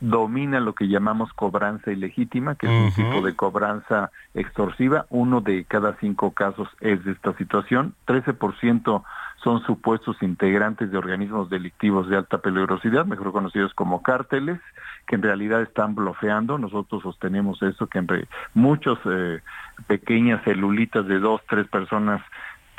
[0.00, 5.06] domina lo que llamamos cobranza ilegítima, que es un tipo de cobranza extorsiva.
[5.10, 7.94] Uno de cada cinco casos es de esta situación.
[8.06, 9.02] 13%
[9.42, 14.60] son supuestos integrantes de organismos delictivos de alta peligrosidad, mejor conocidos como cárteles,
[15.06, 16.58] que en realidad están bloqueando.
[16.58, 19.40] Nosotros sostenemos eso, que entre muchos eh,
[19.86, 22.22] pequeñas celulitas de dos, tres personas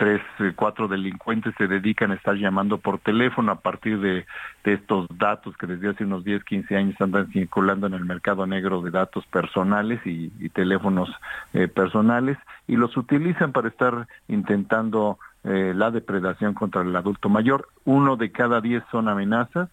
[0.01, 4.25] tres, eh, cuatro delincuentes se dedican a estar llamando por teléfono a partir de,
[4.63, 8.81] estos datos que desde hace unos 10, 15 años andan circulando en el mercado negro
[8.81, 11.07] de datos personales y, teléfonos
[11.53, 17.69] eh, personales y los utilizan para estar intentando eh, la depredación contra el adulto mayor.
[17.85, 19.69] Uno de cada diez son amenazas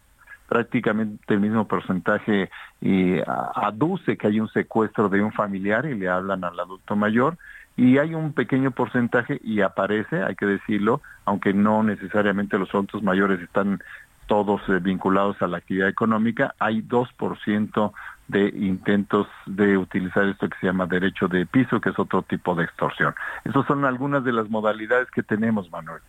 [0.47, 2.51] prácticamente el mismo porcentaje
[2.83, 3.17] y
[3.55, 7.39] aduce que hay un secuestro de un familiar y le hablan al adulto mayor
[7.79, 13.05] y hay un pequeño porcentaje y aparece, hay que decirlo, aunque no necesariamente los adultos
[13.05, 13.79] mayores están
[14.27, 17.93] todos eh, vinculados a la actividad económica, hay 2%
[18.27, 22.57] de intentos de utilizar esto que se llama derecho de piso, que es otro tipo
[22.57, 23.15] de extorsión.
[23.45, 26.03] Esas son algunas de las modalidades que tenemos, Manuel.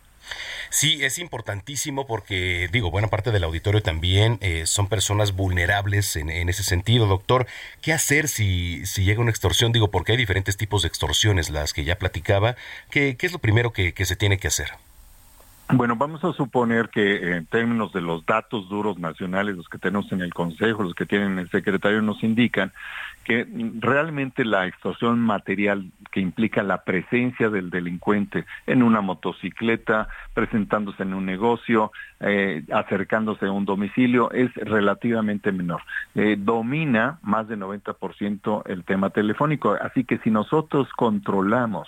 [0.70, 6.30] Sí, es importantísimo porque, digo, buena parte del auditorio también eh, son personas vulnerables en,
[6.30, 7.48] ese sentido, doctor.
[7.82, 9.72] ¿Qué hacer si, si llega una extorsión?
[9.72, 12.56] Digo, porque hay diferentes tipos de extorsiones, las que ya platicaba.
[12.92, 14.70] ¿Qué, qué es lo primero que, que se tiene que hacer?
[15.72, 20.12] Bueno, vamos a suponer que en términos de los datos duros nacionales, los que tenemos
[20.12, 22.74] en el Consejo, los que tienen el secretario, nos indican
[23.30, 23.46] que
[23.78, 31.14] realmente la extorsión material que implica la presencia del delincuente en una motocicleta, presentándose en
[31.14, 35.84] un negocio, eh, acercándose a un domicilio, es relativamente menor.
[36.16, 39.78] Eh, domina más del 90% el tema telefónico.
[39.80, 41.88] Así que si nosotros controlamos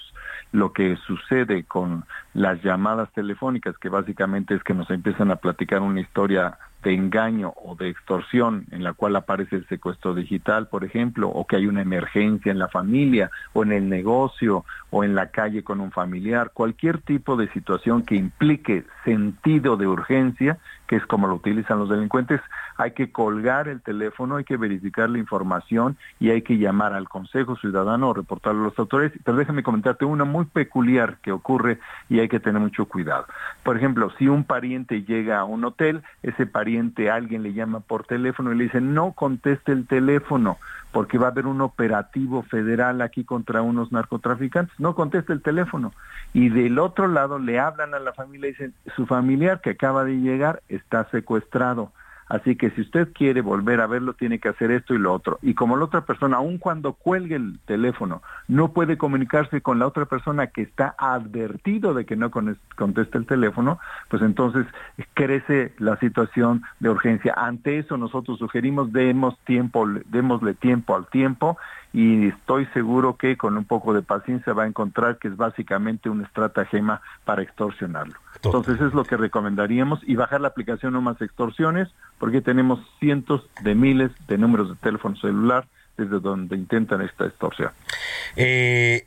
[0.51, 5.81] lo que sucede con las llamadas telefónicas, que básicamente es que nos empiezan a platicar
[5.81, 10.83] una historia de engaño o de extorsión en la cual aparece el secuestro digital, por
[10.83, 15.15] ejemplo, o que hay una emergencia en la familia o en el negocio o en
[15.15, 20.95] la calle con un familiar, cualquier tipo de situación que implique sentido de urgencia, que
[20.95, 22.41] es como lo utilizan los delincuentes,
[22.81, 27.07] hay que colgar el teléfono, hay que verificar la información y hay que llamar al
[27.07, 29.11] Consejo Ciudadano o reportarlo a los autores.
[29.23, 33.27] Pero déjame comentarte una muy peculiar que ocurre y hay que tener mucho cuidado.
[33.61, 38.05] Por ejemplo, si un pariente llega a un hotel, ese pariente alguien le llama por
[38.05, 40.57] teléfono y le dice, no conteste el teléfono
[40.91, 44.77] porque va a haber un operativo federal aquí contra unos narcotraficantes.
[44.79, 45.93] No conteste el teléfono.
[46.33, 50.03] Y del otro lado le hablan a la familia y dicen, su familiar que acaba
[50.03, 51.91] de llegar está secuestrado.
[52.31, 55.37] Así que si usted quiere volver a verlo, tiene que hacer esto y lo otro.
[55.41, 59.87] Y como la otra persona, aun cuando cuelgue el teléfono, no puede comunicarse con la
[59.87, 64.65] otra persona que está advertido de que no conteste el teléfono, pues entonces
[65.13, 67.33] crece la situación de urgencia.
[67.35, 71.57] Ante eso nosotros sugerimos demos tiempo, démosle tiempo al tiempo
[71.93, 76.09] y estoy seguro que con un poco de paciencia va a encontrar que es básicamente
[76.09, 78.15] una estratagema para extorsionarlo.
[78.43, 83.47] Entonces es lo que recomendaríamos y bajar la aplicación No Más Extorsiones porque tenemos cientos
[83.61, 87.71] de miles de números de teléfono celular desde donde intentan esta extorsión.
[88.37, 89.05] Eh,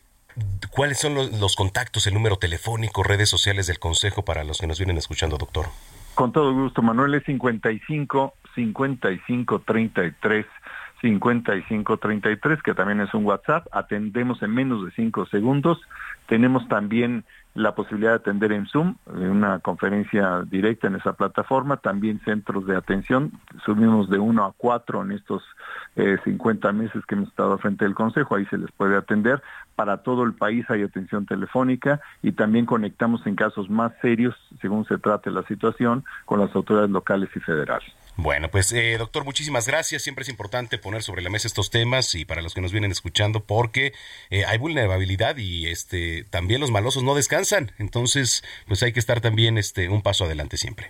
[0.71, 4.67] ¿Cuáles son los, los, contactos, el número telefónico, redes sociales del Consejo para los que
[4.67, 5.67] nos vienen escuchando, doctor?
[6.15, 10.47] Con todo gusto, Manuel, es 55 55 33
[11.05, 13.67] 5533, que también es un WhatsApp.
[13.73, 15.79] Atendemos en menos de cinco segundos.
[16.27, 22.21] Tenemos también la posibilidad de atender en Zoom, una conferencia directa en esa plataforma, también
[22.25, 23.33] centros de atención,
[23.65, 25.45] subimos de uno a cuatro en estos
[25.95, 29.41] eh, 50 meses que hemos estado frente del Consejo, ahí se les puede atender.
[29.77, 34.85] Para todo el país hay atención telefónica y también conectamos en casos más serios, según
[34.87, 37.93] se trate la situación, con las autoridades locales y federales.
[38.17, 40.03] Bueno, pues eh, doctor, muchísimas gracias.
[40.03, 42.93] Siempre es importante poner sobre la mesa estos temas y para los que nos vienen
[42.93, 43.93] escuchando, porque
[44.31, 47.73] eh, hay vulnerabilidad y este también los malosos no descansan.
[47.79, 50.89] Entonces, pues hay que estar también este un paso adelante siempre.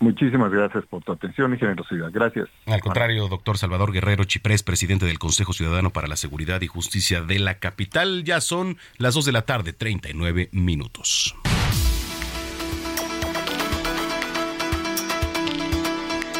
[0.00, 2.10] Muchísimas gracias por tu atención y generosidad.
[2.12, 2.48] Gracias.
[2.66, 7.22] Al contrario, doctor Salvador Guerrero Chiprés, presidente del Consejo Ciudadano para la Seguridad y Justicia
[7.22, 8.24] de la capital.
[8.24, 11.34] Ya son las 2 de la tarde, 39 minutos.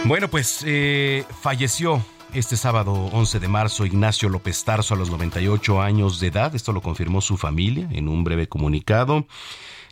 [0.06, 2.04] Bueno, pues eh, falleció
[2.34, 6.54] este sábado 11 de marzo Ignacio López Tarso a los 98 años de edad.
[6.54, 9.26] Esto lo confirmó su familia en un breve comunicado.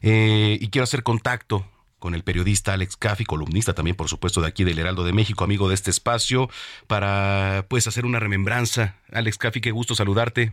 [0.03, 1.65] Eh, y quiero hacer contacto
[2.03, 5.45] con el periodista Alex Caffi, columnista también, por supuesto, de aquí del Heraldo de México,
[5.45, 6.49] amigo de este espacio,
[6.89, 8.97] para pues hacer una remembranza.
[9.13, 10.51] Alex Caffi, qué gusto saludarte.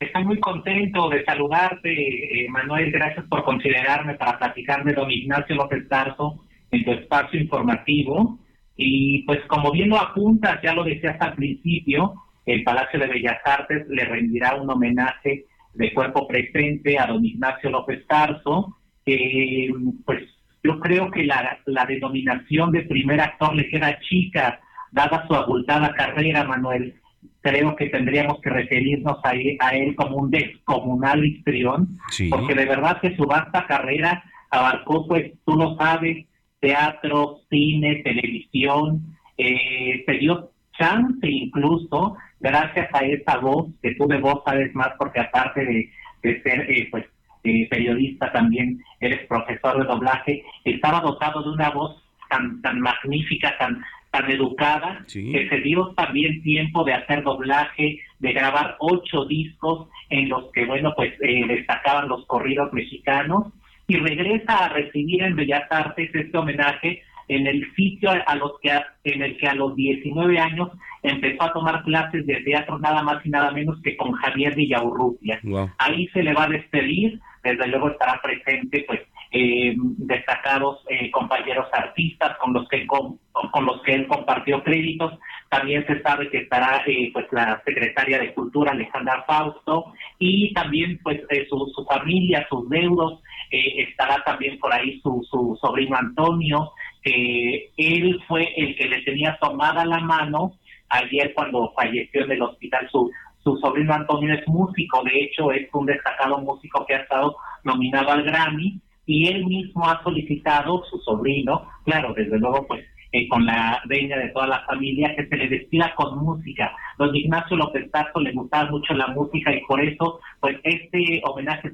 [0.00, 2.90] Estoy muy contento de saludarte, eh, Manuel.
[2.90, 8.40] Gracias por considerarme para platicarme don Ignacio López Tarso en tu espacio informativo.
[8.76, 12.14] Y pues como bien lo apuntas, ya lo decías al principio,
[12.46, 17.70] el Palacio de Bellas Artes le rendirá un homenaje de cuerpo presente a don Ignacio
[17.70, 18.76] López Tarso,
[19.06, 19.72] que
[20.04, 20.24] pues
[20.64, 25.94] yo creo que la, la denominación de primer actor le queda chica, dada su abultada
[25.94, 26.94] carrera, Manuel.
[27.40, 31.96] Creo que tendríamos que referirnos a él, a él como un descomunal histrión,
[32.28, 36.26] porque de verdad que su vasta carrera abarcó, pues tú lo sabes,
[36.58, 44.18] teatro, cine, televisión, eh, se dio chance incluso, gracias a esa voz, que tú de
[44.18, 45.90] voz sabes más, porque aparte de,
[46.22, 47.04] de ser eh, pues
[47.48, 53.56] eh, periodista también, eres profesor de doblaje, estaba dotado de una voz tan, tan magnífica,
[53.58, 59.88] tan, tan educada, que se dio también tiempo de hacer doblaje, de grabar ocho discos
[60.10, 63.52] en los que, bueno, pues eh, destacaban los corridos mexicanos,
[63.88, 68.70] y regresa a recibir en Bellas Artes este homenaje en el sitio a los que
[69.04, 70.70] en el que a los 19 años
[71.02, 75.40] empezó a tomar clases de teatro nada más y nada menos que con Javier Villaurrutia.
[75.78, 79.00] Ahí se le va a despedir, desde luego estará presente pues
[79.32, 83.18] eh, destacados eh, compañeros artistas con los que con,
[83.66, 85.18] los que él compartió créditos.
[85.48, 90.98] También se sabe que estará eh, pues la secretaria de Cultura Alejandra Fausto y también
[91.02, 93.20] pues su, su familia, sus deudos,
[93.50, 96.72] estará también por ahí su, su sobrino Antonio,
[97.06, 100.54] que él fue el que le tenía tomada la mano
[100.88, 103.10] ayer cuando falleció en el hospital su,
[103.44, 108.10] su sobrino Antonio es músico, de hecho es un destacado músico que ha estado nominado
[108.10, 113.46] al Grammy y él mismo ha solicitado, su sobrino, claro, desde luego pues eh, con
[113.46, 116.72] la reina de toda la familia, que se le despida con música.
[116.98, 121.70] Don Ignacio López Tarso le gustaba mucho la música y por eso pues este homenaje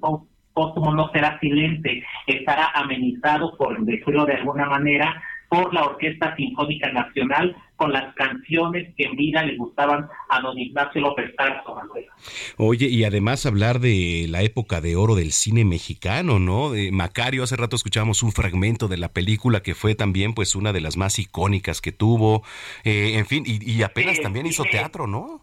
[0.53, 5.23] póstumo no será silente, estará amenizado, por decirlo de alguna manera,
[5.53, 10.59] por la Orquesta Sinfónica Nacional con las canciones que en vida le gustaban a don
[10.59, 12.07] Ignacio López Tarso, Manuel.
[12.57, 16.71] Oye, y además hablar de la época de oro del cine mexicano, ¿no?
[16.71, 20.73] De Macario, hace rato escuchábamos un fragmento de la película que fue también pues una
[20.73, 22.43] de las más icónicas que tuvo,
[22.85, 25.43] eh, en fin, y, apenas también hizo teatro, ¿no?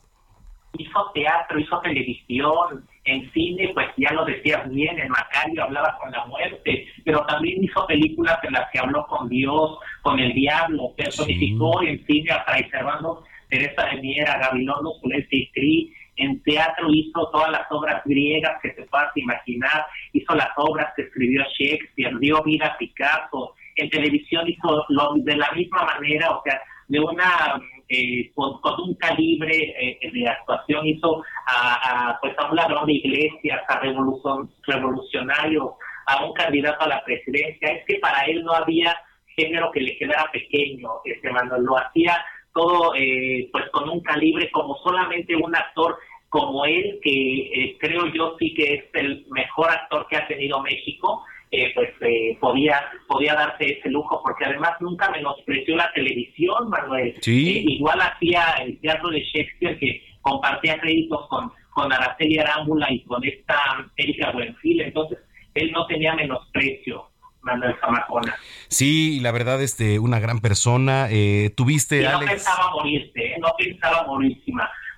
[0.76, 6.12] Hizo teatro, hizo televisión, en cine, pues ya lo decías bien, en Macario hablaba con
[6.12, 10.93] la muerte, pero también hizo películas en las que habló con Dios, con el diablo,
[10.95, 17.30] personificó en cine a Fray Servando Teresa de Miera, Gabilondo, Zuleste y en teatro hizo
[17.32, 22.43] todas las obras griegas que se puedas imaginar, hizo las obras que escribió Shakespeare, dio
[22.43, 27.62] vida a Picasso, en televisión hizo lo de la misma manera, o sea, de una
[27.90, 32.94] eh, con, un calibre eh, de actuación hizo a, a, pues a un ladrón de
[32.94, 35.76] iglesias, a revolución, revolucionario,
[36.06, 37.70] a un candidato a la presidencia.
[37.70, 38.96] Es que para él no había
[39.36, 42.24] género que le quedara pequeño, este Manuel lo hacía
[42.54, 45.98] todo eh, pues con un calibre como solamente un actor
[46.30, 51.24] como él, que creo yo sí que es el mejor actor que ha tenido México,
[51.52, 57.08] eh, pues eh, podía podía darse ese lujo porque además nunca menospreció la televisión Manuel
[57.08, 63.04] eh, igual hacía el teatro de Shakespeare que compartía créditos con con Araceli Arámbula y
[63.04, 63.58] con esta
[63.97, 65.18] Erika Buenfil entonces
[65.56, 67.08] él no tenía menosprecio
[67.41, 68.36] Manuel Zamacona.
[68.68, 71.08] Sí, la verdad, este, una gran persona.
[71.56, 74.52] tuviste, no pensaba morirse, no pensaba morirse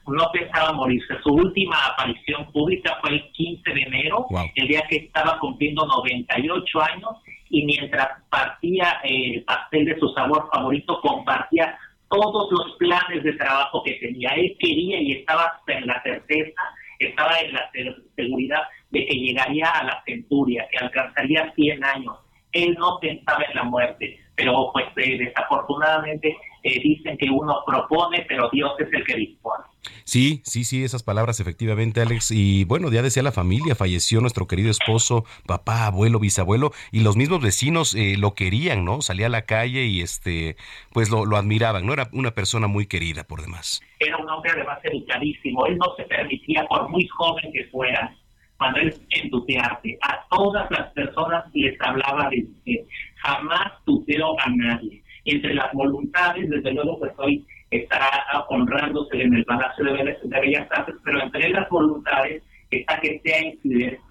[0.08, 1.16] no pensaba morirse.
[1.24, 6.82] Su última aparición pública fue el 15 de enero, el día que estaba cumpliendo 98
[6.82, 7.12] años
[7.49, 11.78] y mientras partía el pastel de su sabor favorito, compartía
[12.10, 14.30] todos los planes de trabajo que tenía.
[14.32, 16.62] Él quería y estaba en la certeza,
[16.99, 17.70] estaba en la
[18.16, 22.18] seguridad de que llegaría a la centuria, que alcanzaría 100 años.
[22.52, 28.26] Él no pensaba en la muerte, pero pues eh, desafortunadamente eh, dicen que uno propone,
[28.28, 29.64] pero Dios es el que dispone.
[30.04, 32.32] Sí, sí, sí, esas palabras efectivamente, Alex.
[32.32, 37.18] Y bueno, ya decía la familia, falleció nuestro querido esposo, papá, abuelo, bisabuelo, y los
[37.18, 39.02] mismos vecinos eh, lo querían, ¿no?
[39.02, 40.56] Salía a la calle y este,
[40.92, 41.94] pues lo, lo admiraban, ¿no?
[41.94, 43.82] Era una persona muy querida por demás.
[44.00, 48.16] Era un hombre además educadísimo, él no se permitía, por muy joven que fuera,
[48.58, 55.02] cuando él entusiasme, a todas las personas les hablaba de usted, jamás tuteó a nadie.
[55.26, 60.95] Entre las voluntades, desde luego, pues hoy estará honrándose en el Palacio de Bellas Artes,
[61.03, 63.39] pero entre las voluntades está que sea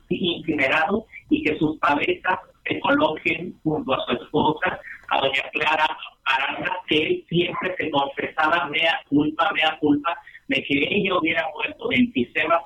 [0.09, 5.87] incinerado y que sus parejas se coloquen junto a su esposa, a doña Clara
[6.25, 10.17] Arana, que él siempre se confesaba mea culpa, mea culpa,
[10.49, 12.61] de que ella hubiera muerto de enfisema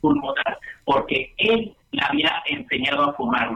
[0.00, 3.50] pulmonar porque él le había enseñado a fumar.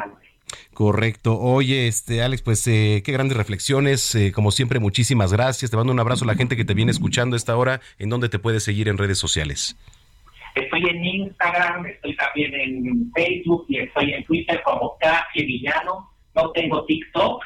[0.73, 1.39] Correcto.
[1.39, 4.15] Oye, este Alex, pues eh, qué grandes reflexiones.
[4.15, 5.71] Eh, como siempre, muchísimas gracias.
[5.71, 7.81] Te mando un abrazo a la gente que te viene escuchando a esta hora.
[7.99, 9.77] ¿En dónde te puedes seguir en redes sociales?
[10.55, 16.11] Estoy en Instagram, estoy también en Facebook y estoy en Twitter como Casi Villano.
[16.35, 17.43] No tengo TikTok,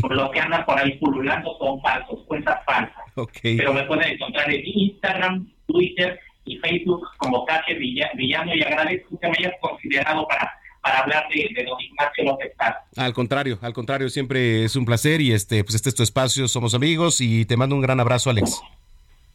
[0.00, 3.04] por lo que andan por ahí pululando son falsos, cuentas falsas.
[3.42, 9.28] Pero me pueden encontrar en Instagram, Twitter y Facebook como Casi Villano y agradezco que
[9.28, 10.50] me hayas considerado para
[10.86, 12.52] para hablar de, don Ignacio López
[12.96, 16.46] Al contrario, al contrario, siempre es un placer y este, pues este es tu espacio,
[16.46, 18.60] somos amigos y te mando un gran abrazo, Alex.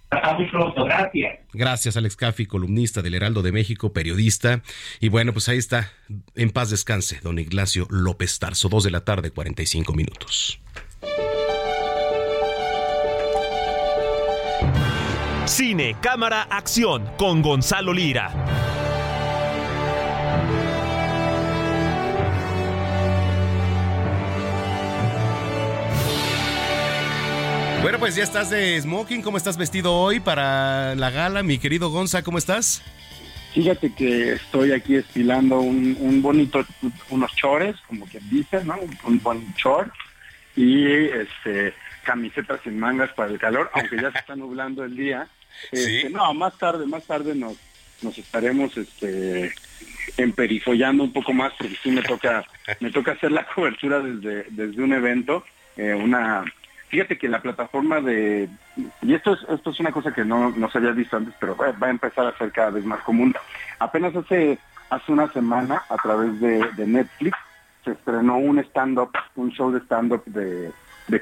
[0.10, 1.39] Hasta muy pronto, gracias.
[1.52, 4.62] Gracias, Alex Caffi, columnista del Heraldo de México, periodista.
[5.02, 5.91] Y bueno, pues ahí está,
[6.36, 10.62] en paz descanse, don Ignacio López Tarso, dos de la tarde, 45 minutos.
[15.45, 18.61] Cine, cámara, acción, con Gonzalo Lira.
[27.82, 29.24] Bueno, pues ya estás de smoking.
[29.24, 32.22] ¿Cómo estás vestido hoy para la gala, mi querido Gonza?
[32.22, 32.84] ¿Cómo estás?
[33.56, 36.64] Fíjate que estoy aquí estilando un, bonito,
[37.10, 38.78] unos chores, como quien dice, ¿no?
[39.04, 39.92] Un, buen short
[40.56, 41.74] y este
[42.04, 45.28] camisetas sin mangas para el calor, aunque ya se está nublando el día.
[45.72, 47.58] Este, no, más tarde, más tarde nos,
[48.02, 49.54] nos estaremos este
[50.16, 52.46] emperifollando un poco más porque sí me toca,
[52.80, 55.44] me toca hacer la cobertura desde, desde un evento,
[55.76, 56.46] eh, una
[56.92, 58.50] Fíjate que la plataforma de,
[59.02, 61.56] y esto es, esto es una cosa que no, no se había visto antes, pero
[61.56, 63.34] va, a empezar a ser cada vez más común.
[63.80, 67.38] Apenas hace, hace una semana, a través de, Netflix,
[67.86, 70.74] se estrenó un stand-up, un show de stand-up de,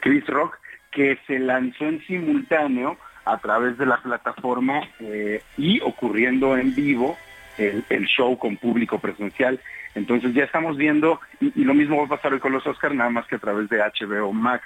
[0.02, 0.58] Chris Rock,
[0.90, 7.16] que se lanzó en simultáneo a través de la plataforma eh, y ocurriendo en vivo
[7.60, 9.60] el, show con público presencial.
[9.94, 12.96] Entonces ya estamos viendo, y, y, lo mismo va a pasar hoy con los Oscars,
[12.96, 14.64] nada más que a través de HBO Max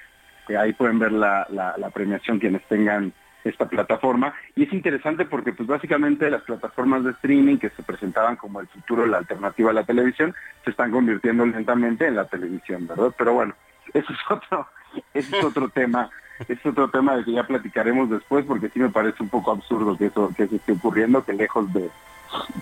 [0.57, 3.13] ahí pueden ver la, la, premiación quienes tengan
[3.43, 4.33] esta plataforma.
[4.55, 8.67] Y es interesante porque pues básicamente las plataformas de streaming que se presentaban como el
[8.67, 10.33] futuro, la alternativa a la televisión,
[10.63, 13.13] se están convirtiendo lentamente en la televisión, ¿verdad?
[13.17, 13.53] Pero bueno,
[13.93, 14.67] eso es otro,
[15.13, 16.09] eso es otro tema,
[16.47, 19.97] es otro tema de que ya platicaremos después porque sí me parece un poco absurdo
[19.97, 21.89] que eso, que eso esté ocurriendo, que lejos de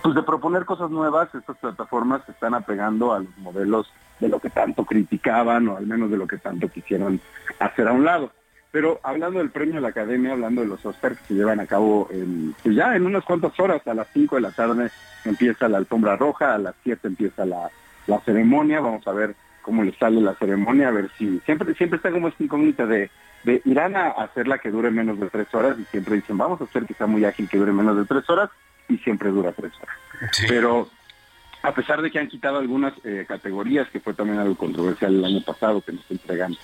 [0.02, 4.40] pues de proponer cosas nuevas, estas plataformas se están apegando a los modelos de lo
[4.40, 7.20] que tanto criticaban o al menos de lo que tanto quisieron
[7.58, 8.32] hacer a un lado.
[8.70, 11.66] Pero hablando del premio de la Academia, hablando de los Oscars que se llevan a
[11.66, 12.08] cabo
[12.62, 14.90] pues ya en unas cuantas horas, a las 5 de la tarde
[15.24, 17.70] empieza la alfombra roja, a las 7 empieza la,
[18.24, 22.10] ceremonia, vamos a ver cómo les sale la ceremonia, a ver si siempre siempre está
[22.10, 23.10] como esta incógnita de,
[23.44, 26.64] de irán a hacerla que dure menos de tres horas y siempre dicen vamos a
[26.64, 28.50] hacer que sea muy ágil que dure menos de tres horas
[28.94, 29.96] y siempre dura tres horas.
[30.48, 30.88] Pero
[31.62, 35.24] a pesar de que han quitado algunas eh, categorías, que fue también algo controversial el
[35.24, 36.54] año pasado, que nos entregan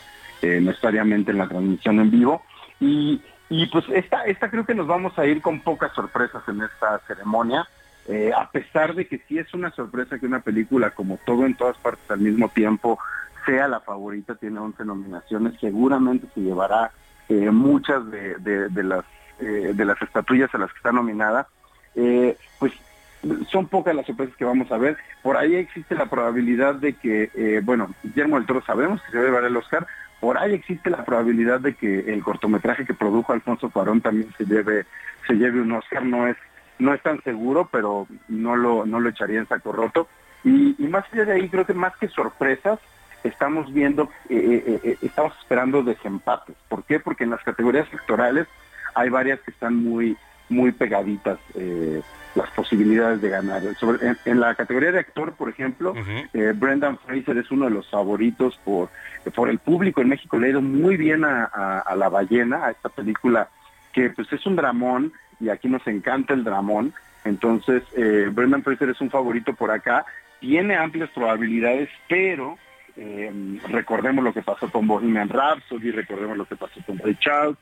[0.43, 2.43] eh, necesariamente en la transmisión en vivo.
[2.81, 6.63] Y, y pues esta, esta creo que nos vamos a ir con pocas sorpresas en
[6.63, 7.69] esta ceremonia,
[8.09, 11.55] eh, a pesar de que sí es una sorpresa que una película como todo en
[11.55, 12.99] todas partes al mismo tiempo
[13.47, 16.91] sea la favorita, tiene 11 nominaciones, seguramente se llevará
[17.29, 19.05] muchas de, de, las
[19.39, 21.47] de las estatuillas a las que está nominada.
[22.59, 22.73] Pues
[23.51, 24.97] son pocas las sorpresas que vamos a ver.
[25.23, 29.17] Por ahí existe la probabilidad de que, eh, bueno, Guillermo del Toro sabemos que se
[29.19, 29.87] va a llevar el Oscar,
[30.21, 34.45] por ahí existe la probabilidad de que el cortometraje que produjo Alfonso Cuarón también se
[34.45, 34.85] lleve,
[35.27, 36.37] se lleve un Oscar, no es,
[36.79, 40.09] no es tan seguro, pero no lo, no lo echaría en saco roto.
[40.45, 42.81] Y, más allá de ahí, creo que más que sorpresas,
[43.23, 46.57] estamos viendo, eh, eh, estamos esperando desempates.
[46.69, 46.99] ¿Por qué?
[46.99, 48.47] Porque en las categorías sectorales
[48.95, 50.17] hay varias que están muy,
[50.49, 51.39] muy pegaditas
[52.39, 53.63] las posibilidades de ganar.
[54.25, 55.95] en, la categoría de actor, por ejemplo,
[56.33, 58.89] eh, Brendan Fraser es uno de los favoritos por,
[59.35, 60.39] por el público en México.
[60.39, 63.49] Le ha ido muy bien a, La Ballena, a esta película
[63.93, 66.95] que pues es un dramón y aquí nos encanta el dramón.
[67.25, 70.07] Entonces, eh, Brendan Fraser es un favorito por acá.
[70.41, 72.57] Tiene amplias probabilidades, pero
[72.97, 77.57] eh, recordemos lo que pasó con Bohemian Rhapsody, recordemos lo que pasó con Ray Charles.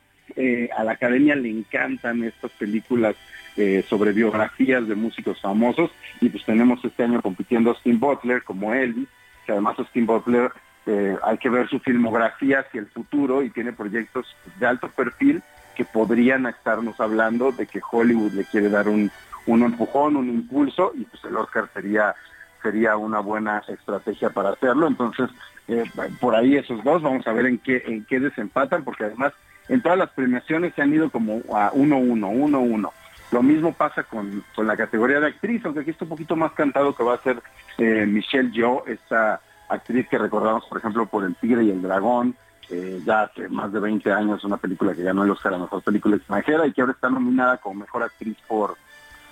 [0.77, 3.15] A la academia le encantan estas películas
[3.59, 5.89] eh, sobre biografías de músicos famosos
[6.21, 9.07] y pues tenemos este año compitiendo Steve Butler como Elvis,
[9.47, 10.51] que además Steve Butler
[10.85, 14.27] eh, hay que ver su filmografía hacia el futuro y tiene proyectos
[14.59, 15.41] de alto perfil
[15.75, 19.09] que podrían estarnos hablando de que Hollywood le quiere dar un,
[19.47, 22.13] un empujón, un impulso y pues el Oscar sería
[22.61, 24.87] sería una buena estrategia para hacerlo.
[24.87, 25.29] Entonces,
[25.67, 25.83] eh,
[26.19, 29.33] por ahí esos dos, vamos a ver en qué, en qué desempatan, porque además
[29.69, 32.91] en todas las premiaciones se han ido como a 1-1, 1-1.
[33.31, 36.95] Lo mismo pasa con, la categoría de actriz, aunque aquí está un poquito más cantado
[36.95, 37.41] que va a ser
[37.77, 42.35] eh, Michelle Yeoh, esta actriz que recordamos, por ejemplo, por El Tigre y el Dragón,
[42.69, 45.81] eh, ya hace más de 20 años, una película que ganó el Oscar a Mejor
[45.83, 48.77] Película Extranjera y que ahora está nominada como Mejor Actriz por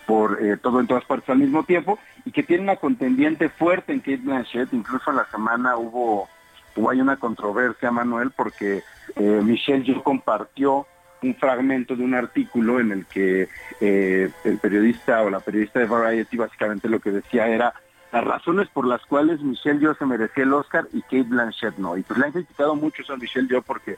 [0.06, 3.94] por eh, todo en todas partes al mismo tiempo y que tiene una contendiente fuerte
[3.94, 4.74] en Kate Blanchett.
[4.74, 6.30] Incluso en la semana hubo,
[6.76, 8.84] hubo hay una controversia, Manuel, porque
[9.16, 10.88] eh, Michelle yo compartió
[11.22, 13.50] un fragmento de un artículo en el que
[13.82, 17.74] eh, el periodista o la periodista de Variety básicamente lo que decía era
[18.12, 21.98] las razones por las cuales Michelle Yeoh se merecía el Oscar y Kate Blanchett no.
[21.98, 23.98] Y pues le han criticado mucho a Michelle Yeoh porque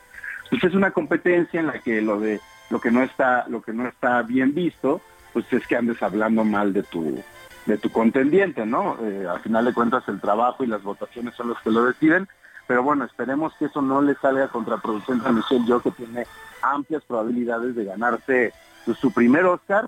[0.49, 3.73] pues es una competencia en la que lo de lo que no está lo que
[3.73, 5.01] no está bien visto
[5.33, 7.21] pues es que andes hablando mal de tu
[7.67, 8.97] de tu contendiente, ¿no?
[9.01, 12.27] Eh, al final de cuentas el trabajo y las votaciones son los que lo deciden,
[12.67, 16.27] pero bueno, esperemos que eso no le salga contraproducente a Michelle Yeoh, que tiene
[16.61, 18.53] amplias probabilidades de ganarse
[18.99, 19.87] su primer Oscar,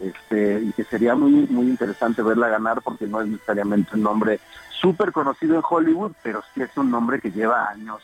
[0.00, 4.40] este, y que sería muy muy interesante verla ganar porque no es necesariamente un nombre
[4.80, 8.02] súper conocido en Hollywood, pero sí es un nombre que lleva años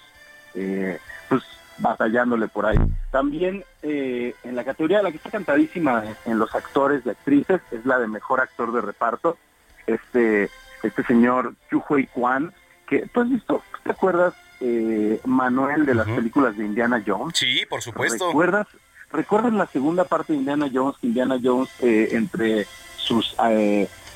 [0.55, 1.43] eh, pues
[1.79, 2.79] batallándole por ahí.
[3.11, 7.85] También eh, en la categoría, la que está cantadísima en los actores y actrices, es
[7.85, 9.37] la de mejor actor de reparto.
[9.87, 10.51] Este,
[10.83, 12.53] este señor Chu Hui Kwan,
[12.91, 17.39] que tú has visto, ¿te acuerdas, eh, Manuel, de las películas de Indiana Jones?
[17.39, 18.27] Sí, por supuesto.
[18.27, 18.67] ¿Recuerdas,
[19.13, 20.97] ¿recuerdas la segunda parte de Indiana Jones?
[21.01, 22.67] Que Indiana Jones, eh, entre
[22.97, 23.37] sus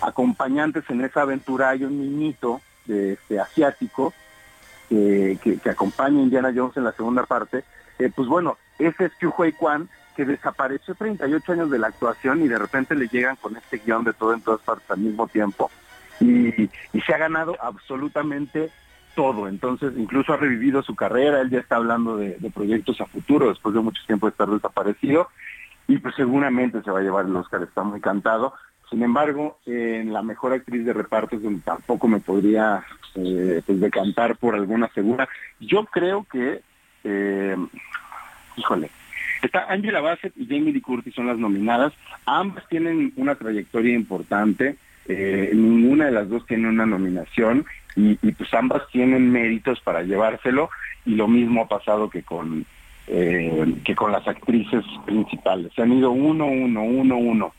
[0.02, 4.12] acompañantes en esa aventura, hay un niñito de, este, asiático
[4.88, 7.64] que, que, acompaña a Indiana Jones en la segunda parte,
[7.98, 12.48] eh, pues bueno, ese es Hu Kwan, que desapareció 38 años de la actuación y
[12.48, 15.70] de repente le llegan con este guion de todo en todas partes al mismo tiempo.
[16.20, 18.70] Y, se ha ganado absolutamente
[19.14, 19.48] todo.
[19.48, 23.74] Entonces, incluso ha revivido su carrera, él ya está hablando de, proyectos a futuro después
[23.74, 25.28] de mucho tiempo de estar desaparecido.
[25.86, 28.54] Y pues seguramente se va a llevar el Oscar, está muy cantado.
[28.90, 32.84] Sin embargo, en la mejor actriz de reparto, tampoco me podría
[33.14, 35.28] eh, pues decantar por alguna segura.
[35.60, 36.62] Yo creo que,
[37.04, 37.56] eh,
[38.56, 38.90] híjole,
[39.42, 41.92] está Angela Bassett y Jamie Lee Curtis son las nominadas.
[42.26, 44.76] Ambas tienen una trayectoria importante.
[45.06, 50.70] Eh, ninguna de las dos tiene una nominación y, pues ambas tienen méritos para llevárselo
[51.04, 52.64] y lo mismo ha pasado que con
[53.06, 55.72] eh, que con las actrices principales.
[55.74, 57.54] Se han ido uno, uno, uno, uno.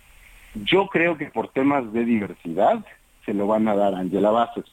[0.55, 2.83] Yo creo que por temas de diversidad
[3.25, 4.65] se lo van a dar a Angela Bassett.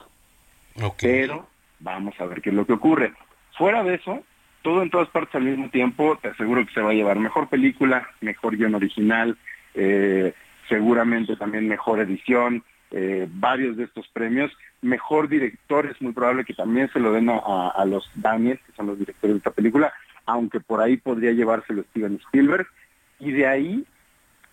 [1.00, 1.46] Pero
[1.80, 3.12] vamos a ver qué es lo que ocurre.
[3.56, 4.22] Fuera de eso,
[4.62, 7.48] todo en todas partes al mismo tiempo, te aseguro que se va a llevar mejor
[7.48, 9.36] película, mejor guion original,
[9.74, 10.32] eh,
[10.72, 14.50] seguramente también mejor edición, eh, varios de estos premios.
[14.80, 18.86] Mejor director es muy probable que también se lo den a, los Daniels, que son
[18.86, 19.92] los directores de esta película,
[20.24, 22.66] aunque por ahí podría llevárselo Steven Spielberg.
[23.20, 23.84] Y de ahí,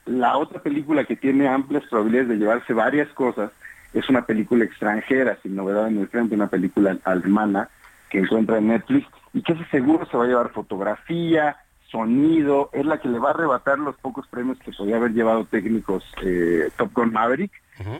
[0.05, 3.51] la otra película que tiene amplias probabilidades de llevarse varias cosas
[3.93, 7.70] es una película extranjera, sin novedad en el frente, una película alemana
[8.09, 11.55] que encuentra en Netflix y que seguro se va a llevar fotografía,
[11.92, 15.46] sonido, es la que le va a arrebatar los pocos premios que podría haber llevado
[15.46, 17.52] técnicos eh, Top Gun Maverick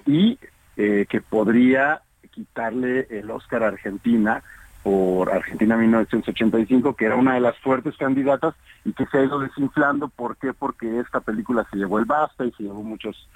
[0.06, 0.38] y
[0.78, 4.44] eh, que podría quitarle el Oscar a Argentina
[4.84, 9.40] por Argentina 1985, que era una de las fuertes candidatas y que se ha ido
[9.40, 10.08] desinflando.
[10.08, 10.54] ¿Por qué?
[10.54, 13.28] Porque esta película se llevó el BAFTA y se llevó muchos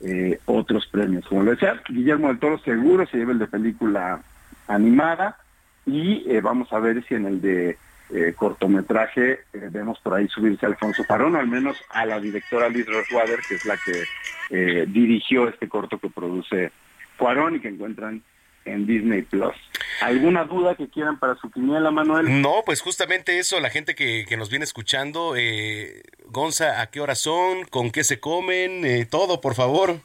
[0.00, 1.26] eh, otros premios.
[1.26, 4.20] Como lo decía, Guillermo del Toro seguro se lleva el de película
[4.68, 5.38] animada
[5.84, 7.76] y vamos a ver si en el de
[8.12, 12.86] eh, cortometraje vemos por ahí subirse a Alfonso Parón, al menos a la directora Liz
[12.86, 16.72] Rosewater, que es la que dirigió este corto que produce
[17.16, 18.22] Cuarón y que encuentran
[18.64, 19.54] en Disney Plus.
[20.00, 22.40] ¿Alguna duda que quieran para su quiniela, Manuel?
[22.40, 27.14] No, pues justamente eso, la gente que, nos viene escuchando, eh, Gonza, ¿a qué hora
[27.14, 27.64] son?
[27.70, 28.84] ¿Con qué se comen?
[28.84, 29.96] Eh, todo, por favor.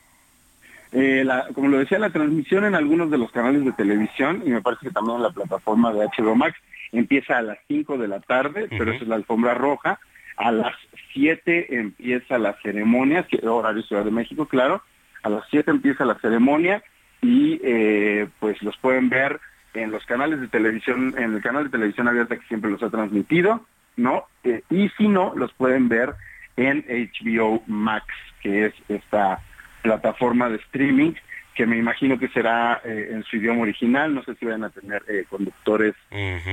[0.91, 4.61] Eh, como lo decía, la transmisión en algunos de los canales de televisión y me
[4.61, 6.57] parece que también en la plataforma de HBO Max
[6.91, 9.99] empieza a las 5 de la tarde, pero esa es la alfombra roja.
[10.37, 10.75] A las
[11.13, 14.81] 7 empieza la ceremonia, horario Ciudad de México, claro.
[15.23, 16.83] A las 7 empieza la ceremonia
[17.21, 19.39] y eh, pues los pueden ver
[19.73, 22.89] en los canales de televisión, en el canal de televisión abierta que siempre los ha
[22.89, 23.65] transmitido,
[23.95, 24.25] ¿no?
[24.43, 26.13] Eh, y si no, los pueden ver
[26.55, 28.05] en HBO Max,
[28.41, 29.39] que es esta
[29.81, 31.13] plataforma de streaming
[31.57, 34.69] que me imagino que será eh, en su idioma original, no sé si van a
[34.69, 35.95] tener conductores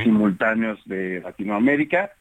[0.03, 2.13] simultáneos de Latinoamérica.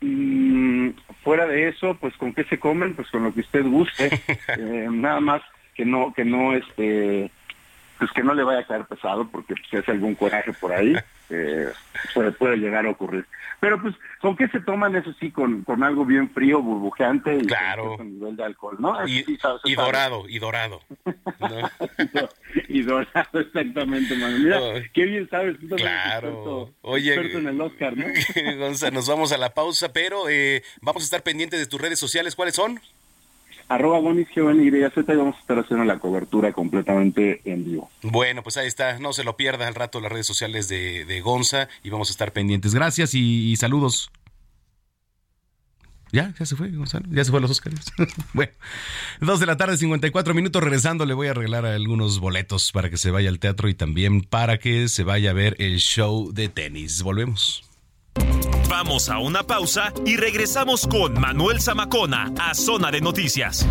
[0.00, 4.10] Y fuera de eso, pues con qué se comen, pues con lo que usted guste,
[4.90, 5.42] nada más
[5.76, 7.30] que no, que no este
[8.02, 10.72] pues que no le vaya a caer pesado, porque pues, si hace algún coraje por
[10.72, 10.92] ahí,
[11.30, 11.68] eh,
[12.12, 13.24] puede, puede llegar a ocurrir.
[13.60, 15.30] Pero pues, ¿con qué se toman eso sí?
[15.30, 17.96] Con, con algo bien frío, burbujeante y Claro.
[17.96, 19.06] con nivel de alcohol, ¿no?
[19.06, 19.86] Y, Sí, sabes, y sabes.
[19.86, 20.80] dorado, y dorado.
[22.68, 24.36] y dorado, exactamente, mano.
[24.38, 24.58] Mira,
[24.92, 25.56] qué bien sabes.
[25.60, 26.28] tú Claro.
[26.28, 28.06] experto- Oye, experto en el Oscar, ¿no?
[28.58, 32.00] Gonza, nos vamos a la pausa, pero eh, vamos a estar pendientes de tus redes
[32.00, 32.34] sociales.
[32.34, 32.80] ¿Cuáles son?
[33.68, 37.90] Arroba Gonis, GONYZ, y vamos a estar haciendo la cobertura completamente en vivo.
[38.02, 38.98] Bueno, pues ahí está.
[38.98, 42.12] No se lo pierda al rato las redes sociales de, de Gonza y vamos a
[42.12, 42.74] estar pendientes.
[42.74, 44.10] Gracias y, y saludos.
[46.12, 47.06] Ya, ya se fue, Gonzalo.
[47.10, 47.90] Ya se fue a los Óscares.
[48.34, 48.52] bueno,
[49.20, 50.62] dos de la tarde, 54 minutos.
[50.62, 54.20] Regresando, le voy a arreglar algunos boletos para que se vaya al teatro y también
[54.20, 57.02] para que se vaya a ver el show de tenis.
[57.02, 57.71] Volvemos.
[58.72, 63.66] Vamos a una pausa y regresamos con Manuel Zamacona a Zona de Noticias.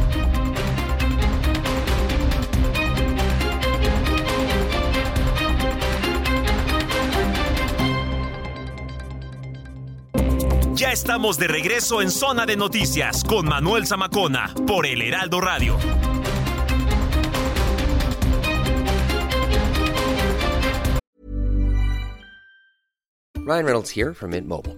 [10.76, 15.80] Ya estamos de regreso en Zona de Noticias con Manuel Zamacona por el Heraldo Radio.
[23.44, 24.78] Ryan Reynolds here from Mint Mobile.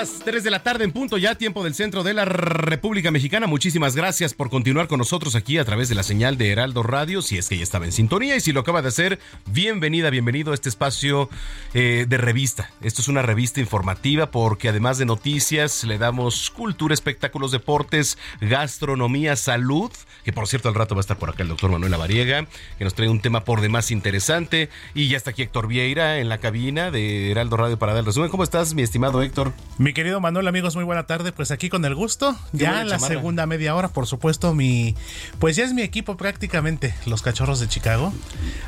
[0.00, 3.46] las 3 de la tarde en punto, ya tiempo del centro de la República Mexicana.
[3.46, 7.20] Muchísimas gracias por continuar con nosotros aquí a través de la señal de Heraldo Radio,
[7.20, 10.52] si es que ya estaba en sintonía y si lo acaba de hacer, bienvenida, bienvenido
[10.52, 11.28] a este espacio
[11.74, 12.70] eh, de revista.
[12.80, 19.36] Esto es una revista informativa porque además de noticias le damos cultura, espectáculos, deportes, gastronomía,
[19.36, 19.90] salud,
[20.24, 22.46] que por cierto al rato va a estar por acá el doctor Manuel Lavariega,
[22.78, 26.30] que nos trae un tema por demás interesante y ya está aquí Héctor Vieira en
[26.30, 28.30] la cabina de Heraldo Radio para dar el resumen.
[28.30, 29.52] ¿Cómo estás, mi estimado Héctor?
[29.92, 31.32] Querido Manuel, amigos, muy buena tarde.
[31.32, 32.36] Pues aquí con el gusto.
[32.52, 33.14] Ya la chamarra.
[33.14, 34.94] segunda media hora, por supuesto, mi.
[35.38, 38.12] Pues ya es mi equipo prácticamente, los cachorros de Chicago.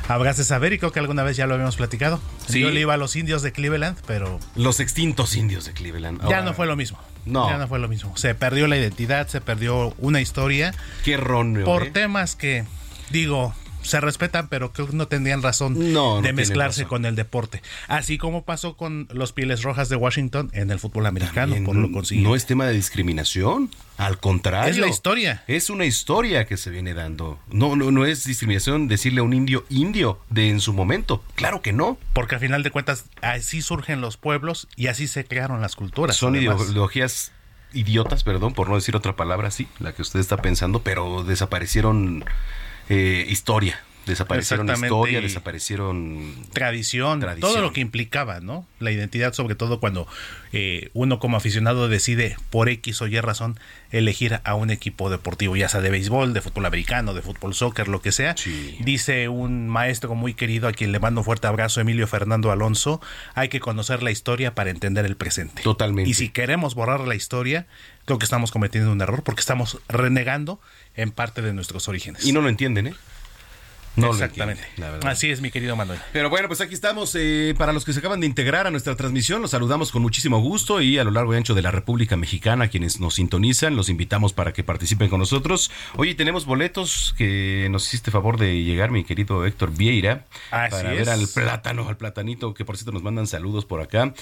[0.07, 2.19] Habrás de saber, y creo que alguna vez ya lo habíamos platicado.
[2.47, 2.59] Sí.
[2.61, 6.27] Yo le iba a los indios de Cleveland, pero Los extintos indios de Cleveland.
[6.29, 6.99] ya no fue lo mismo.
[7.25, 7.49] No.
[7.49, 8.15] Ya no fue lo mismo.
[8.17, 10.73] Se perdió la identidad, se perdió una historia.
[11.05, 11.65] Qué erróneo.
[11.65, 11.91] Por ¿eh?
[11.91, 12.65] temas que,
[13.11, 13.53] digo,
[13.83, 16.89] se respetan, pero creo que no tendrían razón No, de mezclarse razón.
[16.89, 17.61] con el deporte.
[17.87, 21.91] Así como pasó con los Pieles Rojas de Washington en el fútbol americano, por lo
[21.91, 22.27] consiguiente.
[22.29, 24.71] No es tema de discriminación, al contrario.
[24.71, 25.43] Es la historia.
[25.47, 27.39] Es una historia que se viene dando.
[27.51, 31.23] No, no, no es discriminación decirle a un indio indio de en su momento.
[31.35, 31.97] Claro que no.
[32.13, 36.15] Porque al final de cuentas así surgen los pueblos y así se crearon las culturas.
[36.15, 36.61] Son además.
[36.63, 37.31] ideologías
[37.73, 42.23] idiotas, perdón, por no decir otra palabra, sí, la que usted está pensando, pero desaparecieron
[42.89, 43.79] eh, historia.
[44.05, 47.53] Desaparecieron historia, desaparecieron Tradición, Tradición.
[47.53, 48.67] todo lo que implicaba, ¿no?
[48.79, 50.07] La identidad, sobre todo cuando
[50.51, 53.57] eh, uno como aficionado decide por X o Y razón
[53.91, 57.87] elegir a un equipo deportivo, ya sea de béisbol, de fútbol americano, de fútbol soccer,
[57.87, 58.35] lo que sea.
[58.79, 62.99] Dice un maestro muy querido a quien le mando un fuerte abrazo, Emilio Fernando Alonso,
[63.35, 65.61] hay que conocer la historia para entender el presente.
[65.61, 66.09] Totalmente.
[66.09, 67.67] Y si queremos borrar la historia,
[68.05, 70.59] creo que estamos cometiendo un error porque estamos renegando
[70.95, 72.25] en parte de nuestros orígenes.
[72.25, 72.95] Y no lo entienden, ¿eh?
[73.95, 74.61] No lo Exactamente.
[74.63, 75.11] entienden, la verdad.
[75.11, 75.99] Así es, mi querido Manuel.
[76.13, 77.13] Pero bueno, pues aquí estamos.
[77.15, 80.39] eh, para los que se acaban de integrar a nuestra transmisión, los saludamos con muchísimo
[80.39, 83.89] gusto y a lo largo y ancho de la República Mexicana, quienes nos sintonizan, los
[83.89, 85.69] invitamos para que participen con nosotros.
[85.95, 90.93] Oye, tenemos boletos que nos hiciste favor de llegar, mi querido Héctor Vieira, Así para
[90.93, 90.97] es.
[90.99, 94.13] ver al plátano, al platanito, que por cierto nos mandan saludos por acá.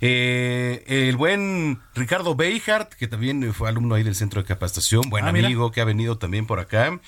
[0.00, 5.26] Eh, el buen Ricardo Beijart, que también fue alumno ahí del centro de capacitación, buen
[5.26, 5.46] Ah, mira.
[5.48, 6.98] amigo que ha venido también por acá.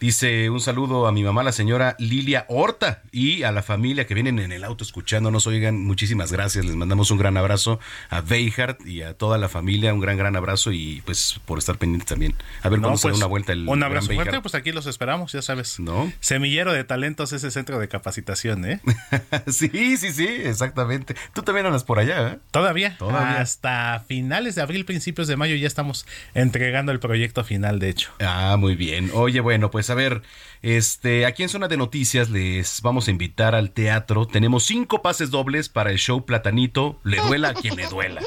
[0.00, 1.67] Dice un saludo a mi mamá, la señora
[1.98, 5.46] Lilia Horta, y a la familia que vienen en el auto escuchándonos.
[5.46, 6.64] Oigan, muchísimas gracias.
[6.64, 7.78] Les mandamos un gran abrazo
[8.10, 9.92] a Beijart y a toda la familia.
[9.92, 12.34] Un gran, gran abrazo y pues por estar pendientes también.
[12.62, 14.72] A ver No, cuándo se da pues, una vuelta el Un abrazo fuerte, pues aquí
[14.72, 15.78] los esperamos, ya sabes.
[15.80, 16.12] ¿No?
[16.20, 18.80] Semillero de talentos ese centro de capacitación, ¿eh?
[19.46, 21.14] sí, sí, sí, exactamente.
[21.34, 22.38] Tú también andas por allá, ¿eh?
[22.50, 22.96] Todavía.
[22.98, 23.40] Todavía.
[23.40, 28.12] Hasta finales de abril, principios de mayo ya estamos entregando el proyecto final, de hecho.
[28.20, 29.10] Ah, muy bien.
[29.12, 30.22] Oye, bueno, pues a ver,
[30.62, 34.28] este, aquí en Zona zona de noticias les vamos a invitar al teatro.
[34.28, 38.20] Tenemos cinco pases dobles para el show Platanito, Le duela a quien le duela.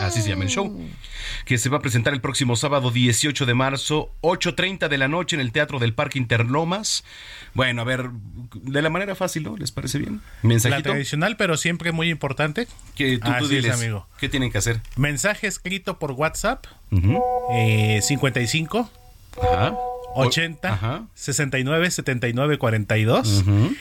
[0.00, 0.76] Así se llama el show.
[1.44, 5.36] Que se va a presentar el próximo sábado 18 de marzo, 8.30 de la noche
[5.36, 7.04] en el Teatro del Parque Interlomas.
[7.54, 8.10] Bueno, a ver,
[8.52, 9.56] de la manera fácil, ¿no?
[9.56, 10.20] ¿Les parece bien?
[10.42, 10.82] La ¿Mensajito?
[10.90, 12.66] tradicional, pero siempre muy importante.
[12.96, 14.08] Que tú, tú es, diles, amigo.
[14.18, 14.80] ¿Qué tienen que hacer?
[14.96, 17.22] Mensaje escrito por WhatsApp, Ujú.
[17.54, 18.90] eh, 55
[19.40, 19.72] Ajá.
[20.14, 21.06] 80 Ajá.
[21.14, 23.28] 69 79 42.
[23.42, 23.74] Ujú.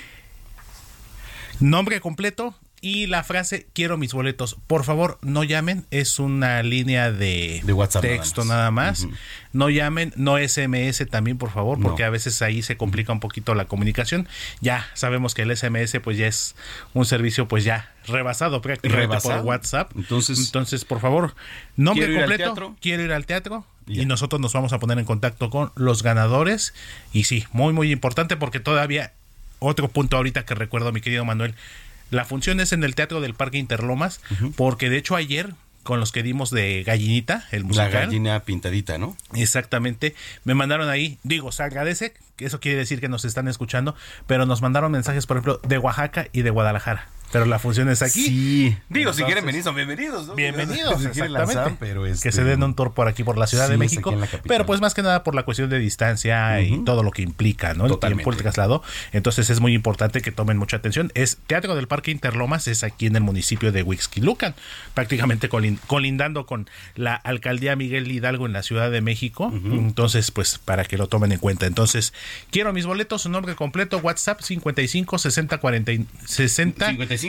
[1.59, 4.57] Nombre completo y la frase quiero mis boletos.
[4.65, 8.47] Por favor, no llamen, es una línea de, De WhatsApp nada texto más.
[8.47, 9.07] nada más.
[9.53, 11.83] No llamen, no SMS también, por favor, No.
[11.89, 14.27] porque a veces ahí se complica un poquito la comunicación.
[14.61, 16.55] Ya sabemos que el SMS pues ya es
[16.93, 19.37] un servicio pues ya rebasado prácticamente Rebasado.
[19.37, 19.91] por WhatsApp.
[19.95, 21.35] Entonces- Entonces, por favor,
[21.77, 22.75] nombre ¿Quiero ir completo, teatro?
[22.81, 26.73] quiero ir al teatro y nosotros nos vamos a poner en contacto con los ganadores
[27.13, 29.11] y sí, muy muy importante porque todavía
[29.59, 31.53] otro punto ahorita que recuerdo mi querido Manuel,
[32.11, 34.21] la función es en el Teatro del Parque Interlomas
[34.55, 35.53] porque de hecho ayer
[35.83, 39.17] con los que dimos de Gallinita, el La musical, gallina pintadita, ¿no?
[39.33, 40.13] Exactamente.
[40.43, 43.95] Me mandaron ahí, digo, se agradece, que eso quiere decir que nos están escuchando,
[44.27, 47.07] pero nos mandaron mensajes, por ejemplo, de Oaxaca y de Guadalajara.
[47.31, 48.25] Pero la función es aquí.
[48.25, 48.77] Sí.
[48.89, 50.35] Digo, si quieren venir, son bienvenidos, ¿no?
[50.35, 51.55] Bienvenidos, Si quieren exactamente.
[51.55, 53.77] lanzar, pero este- Que se den un tour por aquí, por la Ciudad Sí, de
[53.77, 54.13] México.
[54.47, 57.73] Pero pues más que nada por la cuestión de distancia y todo lo que implica,
[57.73, 57.85] ¿no?
[57.85, 58.83] El tiempo, el traslado.
[59.13, 61.11] Entonces es muy importante que tomen mucha atención.
[61.15, 64.53] Es Teatro del Parque Interlomas, es aquí en el municipio de Huixquilucan,
[64.93, 69.51] prácticamente colin- colindando con la alcaldía Miguel Hidalgo en la Ciudad de México.
[69.53, 71.65] Entonces, pues para que lo tomen en cuenta.
[71.65, 72.13] Entonces,
[72.51, 77.20] quiero mis boletos, su nombre completo, WhatsApp 55 60 40 y- 60 55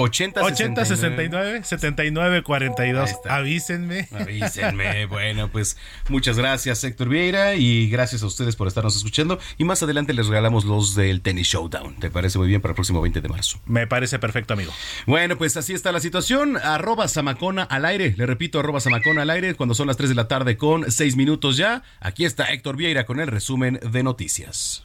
[0.00, 3.10] 80 80 69 79 Ahí 42.
[3.10, 3.34] está.
[3.34, 4.08] Avísenme.
[4.12, 5.06] Avísenme.
[5.06, 5.76] bueno, pues
[6.08, 9.40] muchas gracias, Héctor Vieira, y gracias a ustedes por estarnos escuchando.
[9.56, 11.98] Y más adelante les regalamos los del Tennis Showdown.
[11.98, 13.60] ¿Te parece muy bien para el próximo 20 de marzo?
[13.66, 14.72] Me parece perfecto, amigo.
[15.06, 16.56] Bueno, pues así está la situación.
[16.58, 18.14] Arroba Samacona al aire.
[18.16, 21.16] Le repito, arroba Samacona al aire cuando son las 3 de la tarde con 6
[21.16, 21.82] minutos ya.
[21.98, 24.84] Aquí está Héctor Vieira con el resumen de noticias.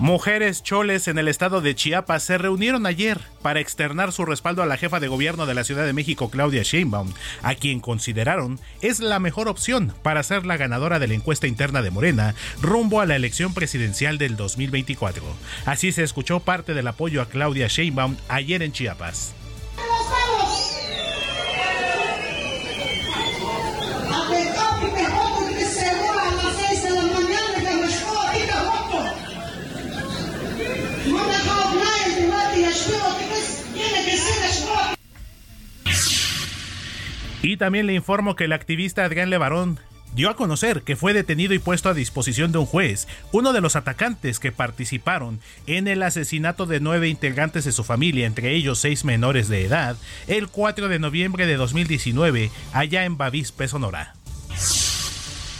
[0.00, 4.66] Mujeres choles en el estado de Chiapas se reunieron ayer para externar su respaldo a
[4.66, 8.98] la jefa de gobierno de la Ciudad de México, Claudia Sheinbaum, a quien consideraron es
[8.98, 13.06] la mejor opción para ser la ganadora de la encuesta interna de Morena rumbo a
[13.06, 15.22] la elección presidencial del 2024.
[15.64, 19.32] Así se escuchó parte del apoyo a Claudia Sheinbaum ayer en Chiapas.
[37.44, 39.78] Y también le informo que el activista Adrián Levarón
[40.14, 43.60] dio a conocer que fue detenido y puesto a disposición de un juez, uno de
[43.60, 48.78] los atacantes que participaron en el asesinato de nueve integrantes de su familia, entre ellos
[48.78, 54.14] seis menores de edad, el 4 de noviembre de 2019, allá en Bavispe, Sonora.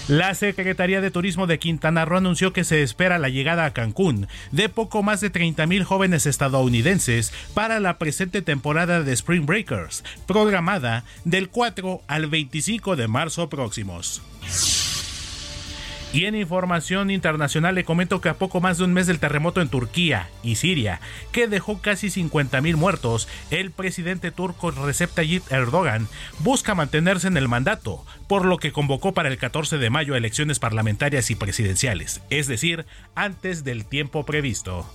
[0.08, 4.28] La Secretaría de Turismo de Quintana Roo anunció que se espera la llegada a Cancún
[4.52, 11.04] de poco más de 30.000 jóvenes estadounidenses para la presente temporada de Spring Breakers, programada
[11.24, 14.20] del 4 al 25 de marzo próximos.
[16.14, 19.60] Y en información internacional le comento que a poco más de un mes del terremoto
[19.60, 21.00] en Turquía y Siria,
[21.32, 26.06] que dejó casi 50.000 muertos, el presidente turco Recep Tayyip Erdogan
[26.38, 30.60] busca mantenerse en el mandato, por lo que convocó para el 14 de mayo elecciones
[30.60, 32.86] parlamentarias y presidenciales, es decir,
[33.16, 34.88] antes del tiempo previsto.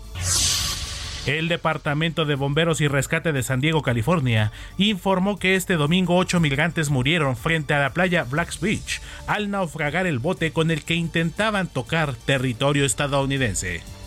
[1.26, 6.40] El Departamento de Bomberos y Rescate de San Diego, California, informó que este domingo ocho
[6.40, 10.96] migrantes murieron frente a la playa Blacks Beach al naufragar el bote con el que
[10.96, 13.99] intentaban tocar territorio estadounidense.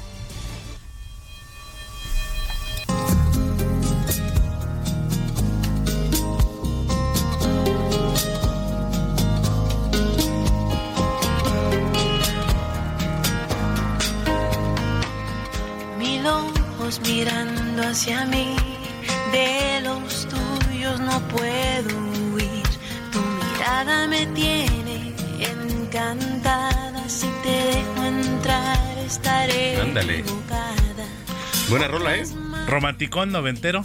[16.93, 18.57] Ojos mirando hacia mí,
[19.33, 21.97] de los tuyos no puedo
[22.35, 22.63] huir.
[23.13, 27.09] Tu mirada me tiene encantada.
[27.09, 30.19] Si te dejo entrar, estaré Ándale.
[30.21, 31.07] equivocada.
[31.69, 32.25] Buena rola, ¿eh?
[32.67, 33.85] Romanticón noventero.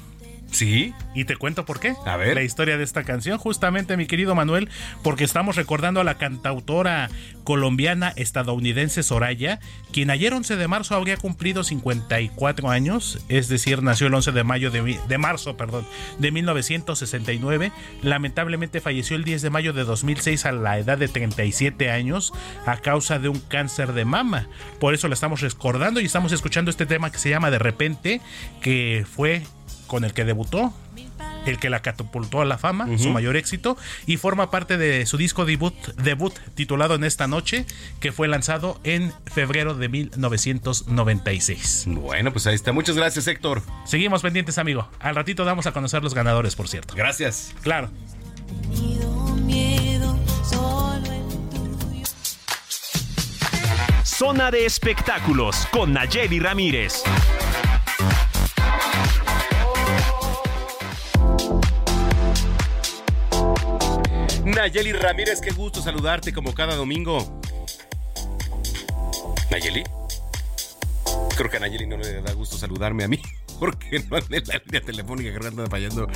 [0.52, 0.94] Sí.
[1.14, 1.96] Y te cuento por qué.
[2.06, 2.36] A ver.
[2.36, 4.70] La historia de esta canción, justamente, mi querido Manuel,
[5.04, 7.10] porque estamos recordando a la cantautora
[7.44, 9.60] colombiana estadounidense Soraya,
[9.94, 14.44] quien ayer 11 de marzo habría cumplido 54 años, es decir, nació el 11 de
[14.44, 15.86] mayo de, de marzo, perdón,
[16.20, 17.72] de 1969.
[18.02, 22.34] Lamentablemente falleció el 10 de mayo de 2006 a la edad de 37 años
[22.66, 24.48] a causa de un cáncer de mama.
[24.80, 28.22] Por eso la estamos recordando y estamos escuchando este tema que se llama De repente,
[28.62, 29.44] que fue
[29.88, 30.74] con el que debutó,
[31.46, 35.18] el que la catapultó a la fama, su mayor éxito, y forma parte de su
[35.18, 37.66] disco debut, debut titulado En esta noche,
[38.00, 41.86] que fue lanzado en febrero de 1996.
[41.88, 42.72] Bueno, pues ahí está.
[42.72, 43.64] Muchas gracias, Héctor.
[43.86, 44.88] Seguimos pendientes, amigo.
[45.00, 46.94] Al ratito damos a conocer los ganadores, por cierto.
[46.96, 47.54] Gracias.
[47.62, 47.90] Claro.
[54.04, 57.04] Zona de espectáculos con Nayeli Ramírez.
[64.48, 67.42] Nayeli Ramírez, qué gusto saludarte como cada domingo.
[69.52, 69.84] Nayeli.
[71.36, 73.22] Creo que a Nayeli no le da gusto saludarme a mí.
[73.60, 76.08] Porque no en la línea telefónica que anda fallando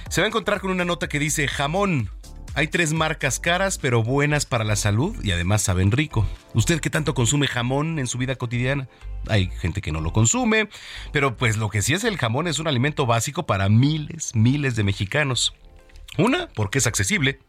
[0.09, 2.11] se va a encontrar con una nota que dice jamón.
[2.55, 6.27] Hay tres marcas caras pero buenas para la salud y además saben rico.
[6.53, 8.87] ¿Usted qué tanto consume jamón en su vida cotidiana?
[9.27, 10.67] Hay gente que no lo consume,
[11.13, 14.75] pero pues lo que sí es el jamón es un alimento básico para miles, miles
[14.75, 15.53] de mexicanos.
[16.17, 17.39] Una, porque es accesible.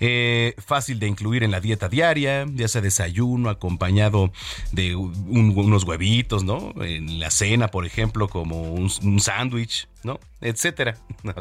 [0.00, 4.32] Eh, fácil de incluir en la dieta diaria, ya sea desayuno acompañado
[4.72, 6.72] de un- unos huevitos, ¿no?
[6.82, 10.18] En la cena, por ejemplo, como un, un sándwich, ¿no?
[10.40, 10.96] Etcétera.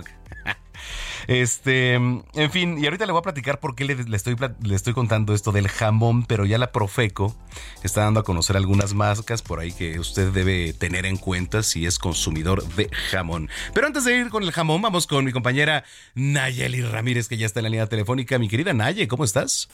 [1.27, 4.75] Este, en fin, y ahorita le voy a platicar por qué le, le estoy, le
[4.75, 7.35] estoy contando esto del jamón, pero ya la Profeco
[7.83, 11.85] está dando a conocer algunas marcas por ahí que usted debe tener en cuenta si
[11.85, 13.49] es consumidor de jamón.
[13.73, 15.83] Pero antes de ir con el jamón, vamos con mi compañera
[16.15, 18.39] Nayeli Ramírez, que ya está en la línea telefónica.
[18.39, 19.69] Mi querida Naye, ¿cómo estás?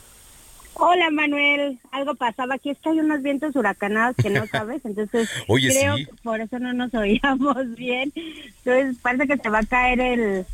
[0.77, 5.29] Hola Manuel, algo pasaba aquí, es que hay unos vientos huracanados que no sabes, entonces
[5.47, 6.05] Oye, creo sí.
[6.05, 10.45] que por eso no nos oíamos bien, entonces parece que se va a caer el,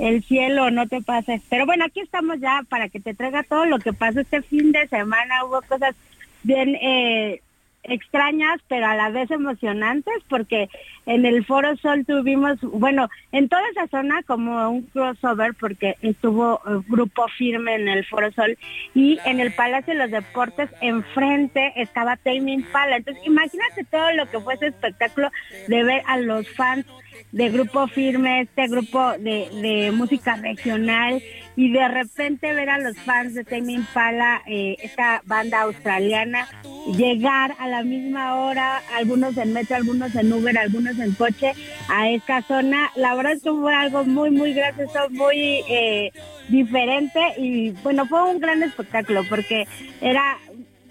[0.00, 1.42] el cielo, no te pases.
[1.48, 4.72] Pero bueno, aquí estamos ya para que te traiga todo lo que pasó este fin
[4.72, 5.94] de semana, hubo cosas
[6.42, 7.42] bien eh,
[7.82, 10.70] extrañas, pero a la vez emocionantes, porque
[11.04, 16.60] en el Foro Sol tuvimos, bueno, en toda esa zona como un crossover, porque estuvo
[16.66, 18.56] eh, grupo firme en el Foro Sol,
[18.94, 22.96] y en el Palacio de los Deportes, enfrente estaba Tame Impala.
[22.96, 25.30] Entonces, imagínate todo lo que fue ese espectáculo
[25.68, 26.86] de ver a los fans
[27.32, 31.22] de Grupo Firme, este grupo de, de música regional,
[31.56, 36.48] y de repente ver a los fans de Tame Impala, eh, esta banda australiana,
[36.96, 41.52] llegar a la misma hora, algunos en metro, algunos en Uber, algunos en coche,
[41.88, 42.90] a esta zona.
[42.96, 46.12] La verdad es que fue algo muy, muy gracioso, muy eh,
[46.48, 49.66] diferente y bueno, fue un gran espectáculo porque
[50.00, 50.38] era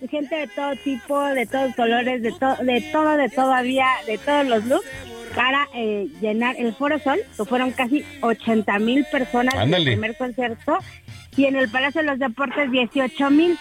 [0.09, 4.47] gente de todo tipo, de todos colores, de, to- de todo, de todavía, de todos
[4.47, 4.87] los looks
[5.35, 9.91] para eh, llenar el Foro Sol, que fueron casi 80 mil personas en Ándale.
[9.91, 10.79] el primer concierto,
[11.37, 13.57] y en el Palacio de los Deportes 18 mil.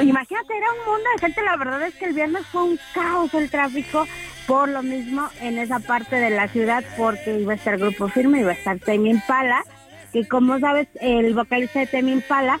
[0.00, 3.32] Imagínate, era un mundo de gente, la verdad es que el viernes fue un caos
[3.34, 4.06] el tráfico,
[4.46, 8.40] por lo mismo en esa parte de la ciudad, porque iba a estar Grupo Firme,
[8.40, 9.62] iba a estar Tame Impala,
[10.12, 12.58] que como sabes, el vocalista de Tame Impala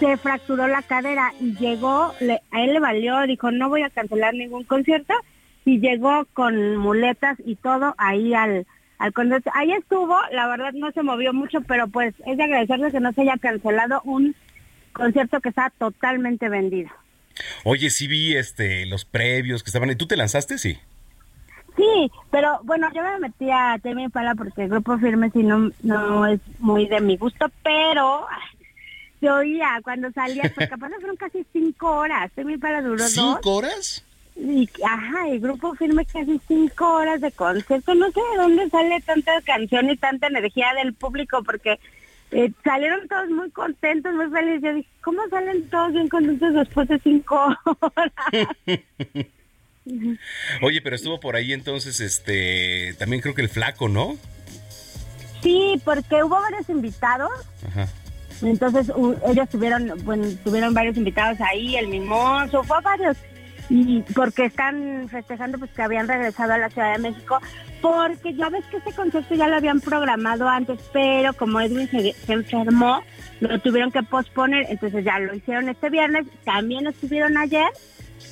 [0.00, 3.90] se fracturó la cadera y llegó, le- a él le valió, dijo, no voy a
[3.90, 5.14] cancelar ningún concierto,
[5.64, 8.66] y llegó con muletas y todo ahí al,
[8.98, 9.50] al concierto.
[9.54, 13.12] Ahí estuvo, la verdad no se movió mucho, pero pues es de agradecerle que no
[13.12, 14.34] se haya cancelado un
[14.92, 16.90] concierto que está totalmente vendido.
[17.64, 19.96] Oye, sí vi este, los previos que estaban.
[19.96, 20.58] ¿Tú te lanzaste?
[20.58, 20.78] Sí.
[21.76, 25.70] Sí, pero bueno, yo me metí a Temi Impala porque el grupo firme sí no,
[25.82, 28.26] no es muy de mi gusto, pero
[29.20, 32.30] se oía cuando salía, porque aparte fueron casi cinco horas.
[32.34, 33.12] Temi Impala duró dos.
[33.12, 34.04] ¿Cinco horas?
[34.36, 37.94] Y, ajá, el grupo firme casi cinco horas de concierto.
[37.94, 41.78] No sé de dónde sale tanta canción y tanta energía del público, porque
[42.30, 44.62] eh, salieron todos muy contentos, muy felices.
[44.62, 48.12] Yo dije, ¿cómo salen todos bien contentos después de cinco horas?
[50.62, 54.16] Oye, pero estuvo por ahí entonces, este, también creo que el flaco, ¿no?
[55.42, 57.30] sí, porque hubo varios invitados.
[57.66, 57.88] Ajá.
[58.42, 63.16] Entonces u- ellos tuvieron, bueno, tuvieron varios invitados ahí, el mimoso, fue varios.
[63.70, 67.38] Y porque están festejando pues que habían regresado a la Ciudad de México,
[67.80, 72.14] porque ya ves que este concierto ya lo habían programado antes, pero como Edwin se,
[72.26, 73.00] enfermó,
[73.40, 77.68] lo tuvieron que posponer, entonces ya lo hicieron este viernes, también estuvieron ayer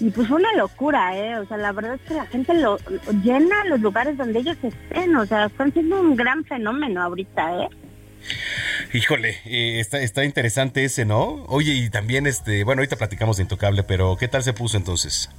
[0.01, 1.39] y pues fue una locura, ¿eh?
[1.39, 4.57] O sea, la verdad es que la gente lo, lo llena los lugares donde ellos
[4.63, 7.69] estén, o sea, están siendo un gran fenómeno ahorita, ¿eh?
[8.93, 11.45] Híjole, eh, está, está interesante ese, ¿no?
[11.47, 15.31] Oye, y también, este, bueno, ahorita platicamos de Intocable, pero ¿qué tal se puso entonces?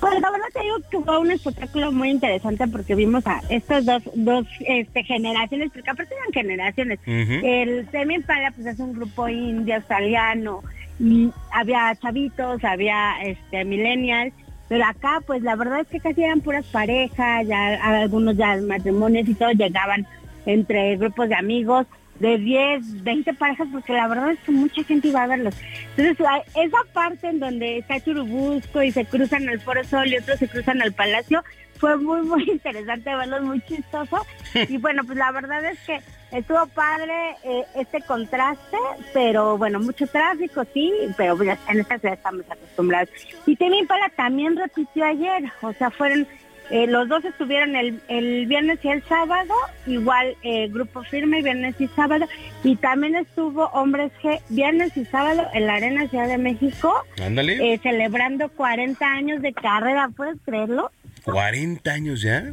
[0.00, 3.84] Pues la verdad te digo que fue un espectáculo muy interesante porque vimos a estas
[3.84, 7.00] dos, dos este, generaciones, porque aparte eran generaciones.
[7.06, 10.62] El Semi Impala pues es un grupo indio, australiano,
[11.00, 14.32] y había chavitos, había este millennials,
[14.68, 19.28] pero acá pues la verdad es que casi eran puras parejas, ya algunos ya matrimonios
[19.28, 20.06] y todo llegaban
[20.48, 21.86] entre grupos de amigos
[22.20, 25.54] de 10, 20 parejas, porque la verdad es que mucha gente iba a verlos.
[25.96, 26.26] Entonces,
[26.56, 30.48] esa parte en donde está Churubusco y se cruzan al Foro Sol y otros se
[30.48, 31.44] cruzan al Palacio,
[31.78, 34.26] fue muy, muy interesante verlos, muy chistoso.
[34.68, 36.00] Y bueno, pues la verdad es que
[36.32, 38.78] estuvo padre eh, este contraste,
[39.12, 43.10] pero bueno, mucho tráfico, sí, pero pues, en esta ciudad estamos acostumbrados.
[43.46, 46.26] Y Temi Impala también repitió ayer, o sea, fueron
[46.70, 49.52] eh, los dos estuvieron el, el viernes y el sábado,
[49.86, 52.26] igual eh, Grupo Firme, viernes y sábado,
[52.62, 56.92] y también estuvo Hombres G, viernes y sábado en la Arena Ciudad de México,
[57.24, 57.74] Ándale.
[57.74, 60.90] eh, celebrando 40 años de carrera, ¿puedes creerlo?
[61.24, 62.52] 40 años ya.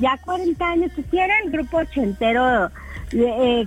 [0.00, 2.70] Ya 40 años, sí era el grupo ochentero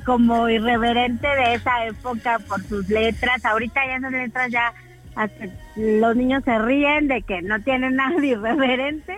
[0.05, 4.73] como irreverente de esa época por sus letras, ahorita ya esas letras ya
[5.15, 5.45] hasta
[5.75, 9.15] los niños se ríen de que no tienen nada de irreverente,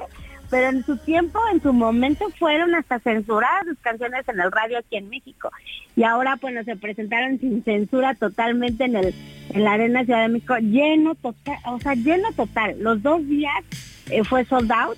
[0.50, 4.80] pero en su tiempo, en su momento fueron hasta censuradas sus canciones en el radio
[4.80, 5.52] aquí en México.
[5.96, 9.16] Y ahora nos se presentaron sin censura totalmente en el
[9.50, 12.76] en la Arena Ciudad de México, lleno total, o sea, lleno total.
[12.80, 13.64] Los dos días
[14.10, 14.98] eh, fue sold out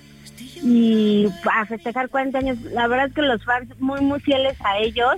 [0.62, 4.78] y a festejar 40 años, la verdad es que los fans muy muy fieles a
[4.78, 5.14] ellos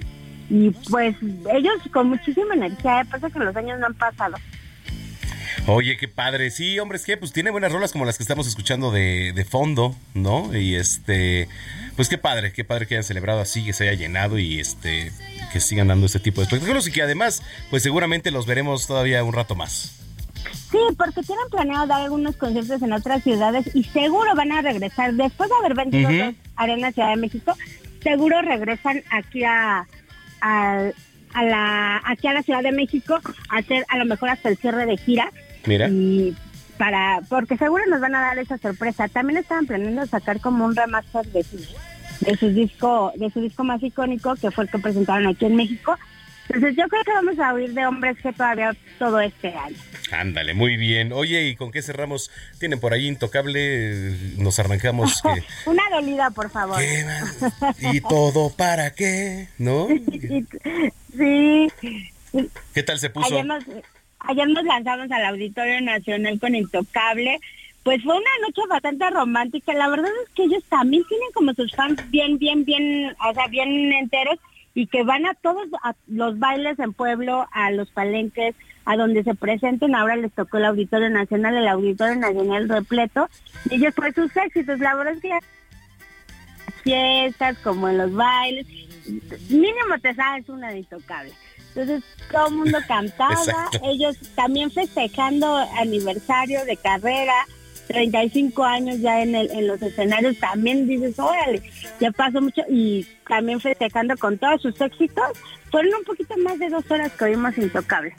[0.51, 1.16] y pues
[1.53, 3.05] ellos con muchísima energía, ¿eh?
[3.11, 4.37] pasa que los años no han pasado.
[5.66, 6.50] Oye, qué padre.
[6.50, 9.44] Sí, hombre, es que pues tiene buenas rolas como las que estamos escuchando de, de
[9.44, 10.55] fondo, ¿no?
[10.57, 11.48] Y este,
[11.96, 15.12] pues qué padre, qué padre que hayan celebrado así, que se haya llenado y este,
[15.53, 19.22] que sigan dando este tipo de espectáculos y que además, pues seguramente los veremos todavía
[19.24, 19.98] un rato más.
[20.70, 25.12] Sí, porque tienen planeado dar algunos conciertos en otras ciudades y seguro van a regresar
[25.14, 26.18] después de haber vendido Ujú.
[26.18, 27.57] dos Arena Ciudad de México,
[28.03, 29.86] seguro regresan aquí a,
[30.40, 30.90] a,
[31.35, 33.20] a la aquí a la Ciudad de México
[33.51, 35.30] a hacer a lo mejor hasta el cierre de gira
[35.66, 35.89] Mira.
[35.89, 36.35] y
[36.78, 39.09] para porque seguro nos van a dar esa sorpresa.
[39.09, 41.57] También estaban planeando sacar como un remaster de su
[42.20, 45.57] de su disco de su disco más icónico que fue el que presentaron aquí en
[45.57, 45.97] México.
[46.49, 49.76] Entonces yo creo que vamos a oír de hombres que todavía todo este año.
[50.11, 51.12] Ándale, muy bien.
[51.12, 52.30] Oye, ¿y con qué cerramos?
[52.59, 55.22] Tienen por ahí Intocable, nos arrancamos.
[55.22, 56.78] que- Una dolida, por favor.
[57.80, 59.49] ¿Y todo para qué?
[59.57, 59.87] ¿No?
[61.16, 61.68] sí.
[62.74, 63.26] ¿Qué tal se puso?
[63.26, 63.64] Ayer nos,
[64.20, 67.38] ayer nos lanzamos al Auditorio Nacional con Intocable.
[67.82, 69.72] Pues fue una noche bastante romántica.
[69.74, 73.48] La verdad es que ellos también tienen como sus fans bien, bien, bien, o sea,
[73.48, 74.38] bien enteros
[74.74, 78.54] y que van a todos a los bailes en pueblo, a los palenques,
[78.84, 79.94] a donde se presenten.
[79.94, 83.28] Ahora les tocó el Auditorio Nacional, el Auditorio Nacional repleto.
[83.68, 84.78] Y ellos fue sus éxitos.
[84.78, 85.38] La verdad es que
[86.82, 88.66] fiestas, como en los bailes,
[89.48, 91.32] mínimo te sabes una de Intocable.
[91.68, 93.80] Entonces todo el mundo cantaba, Exacto.
[93.84, 97.34] ellos también festejando aniversario de carrera,
[97.86, 101.62] 35 años ya en, el, en los escenarios, también dices, órale,
[102.00, 105.24] ya pasó mucho y también festejando con todos sus éxitos,
[105.70, 108.14] fueron un poquito más de dos horas que oímos Intocable.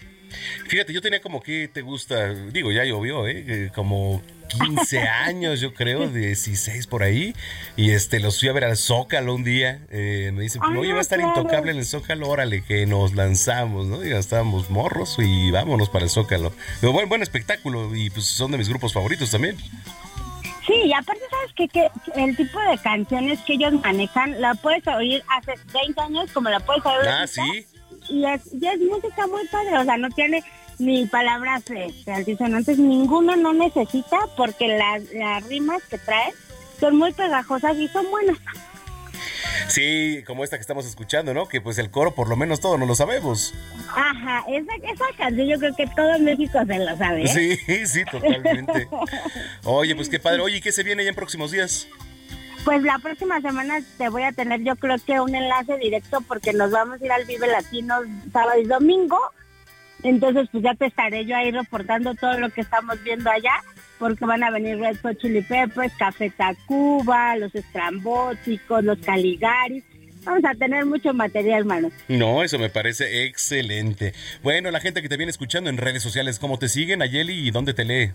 [0.67, 3.43] Fíjate, yo tenía como que te gusta, digo, ya llovió, ¿eh?
[3.47, 4.21] Eh, Como
[4.59, 7.33] 15 años, yo creo, 16 por ahí.
[7.75, 9.81] Y este, los fui a ver al Zócalo un día.
[9.89, 13.87] eh, me dicen, oye, va a estar intocable en el Zócalo, órale, que nos lanzamos,
[13.87, 14.03] ¿no?
[14.03, 16.53] Ya estábamos morros y vámonos para el Zócalo.
[16.81, 19.57] Pero buen, buen espectáculo y pues son de mis grupos favoritos también.
[20.65, 21.67] Sí, y aparte, ¿sabes qué?
[21.67, 26.49] Que el tipo de canciones que ellos manejan la puedes oír hace 20 años como
[26.49, 27.65] la puedes oír Ah, ahorita, sí.
[28.09, 30.43] Y es, y es música muy padre, o sea, no tiene
[30.79, 36.33] ni palabras este, altisonantes, ninguno no necesita porque las, las rimas que traen
[36.79, 38.37] son muy pegajosas y son buenas.
[39.67, 41.47] Sí, como esta que estamos escuchando, ¿no?
[41.47, 43.53] Que pues el coro por lo menos todos no lo sabemos.
[43.89, 47.23] Ajá, esa, esa canción yo creo que todo México se lo sabe.
[47.23, 47.57] ¿eh?
[47.67, 48.87] Sí, sí, totalmente.
[49.63, 50.41] Oye, pues qué padre.
[50.41, 51.87] Oye, ¿y qué se viene ya en próximos días?
[52.63, 56.53] Pues la próxima semana te voy a tener yo creo que un enlace directo porque
[56.53, 57.95] nos vamos a ir al Vive Latino
[58.31, 59.19] sábado y domingo.
[60.01, 63.53] Entonces pues ya te estaré yo ahí reportando todo lo que estamos viendo allá
[63.99, 69.83] porque van a venir Red Hot Chili Peppers, Café Tacuba, los Estrambóticos, los Caligaris.
[70.23, 71.91] Vamos a tener mucho material, hermano.
[72.07, 74.13] No, eso me parece excelente.
[74.41, 77.51] Bueno, la gente que te viene escuchando en redes sociales, ¿cómo te siguen, Ayeli, y
[77.51, 78.11] dónde te lee?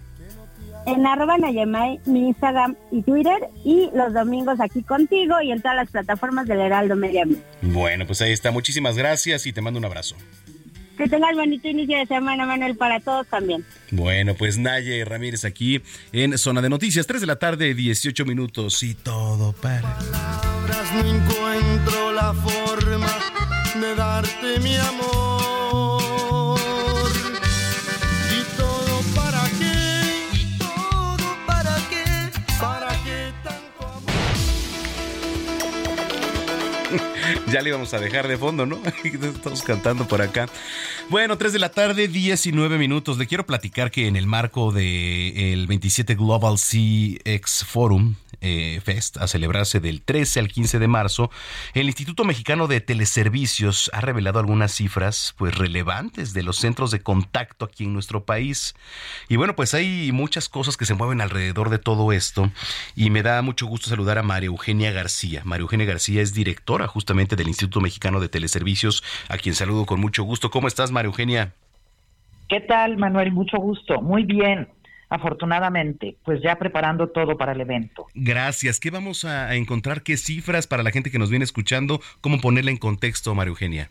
[0.87, 5.77] En arroba Nayemay, mi Instagram y Twitter, y los domingos aquí contigo y en todas
[5.77, 7.25] las plataformas del Heraldo Media.
[7.63, 8.51] Bueno, pues ahí está.
[8.51, 10.17] Muchísimas gracias y te mando un abrazo.
[10.99, 13.65] Que tengas bonito inicio de semana, Manuel, para todos también.
[13.93, 15.81] Bueno, pues Naye Ramírez aquí
[16.13, 19.97] en Zona de Noticias, 3 de la tarde, 18 minutos y todo para.
[19.97, 23.15] palabras no encuentro la forma
[23.81, 26.08] de darte mi amor.
[37.51, 38.81] Ya le íbamos a dejar de fondo, ¿no?
[39.05, 40.49] Estamos cantando por acá.
[41.09, 43.19] Bueno, 3 de la tarde, 19 minutos.
[43.19, 49.27] Le quiero platicar que en el marco del 27 Global CX Forum eh, Fest, a
[49.27, 51.31] celebrarse del 13 al 15 de marzo,
[51.75, 57.01] el Instituto Mexicano de Teleservicios ha revelado algunas cifras pues relevantes de los centros de
[57.01, 58.75] contacto aquí en nuestro país.
[59.29, 62.53] Y bueno, pues hay muchas cosas que se mueven alrededor de todo esto
[62.95, 65.43] y me da mucho gusto saludar a María Eugenia García.
[65.45, 70.01] María Eugenia García es directora justamente del Instituto Mexicano de Teleservicios, a quien saludo con
[70.01, 70.51] mucho gusto.
[70.51, 71.55] ¿Cómo estás, María Eugenia?
[72.49, 73.33] ¿Qué tal, Manuel?
[73.33, 74.03] Mucho gusto.
[74.03, 74.69] Muy bien.
[75.11, 78.07] Afortunadamente, pues ya preparando todo para el evento.
[78.15, 78.79] Gracias.
[78.79, 80.03] ¿Qué vamos a encontrar?
[80.03, 82.01] ¿Qué cifras para la gente que nos viene escuchando?
[82.21, 83.89] ¿Cómo ponerla en contexto, María Eugenia?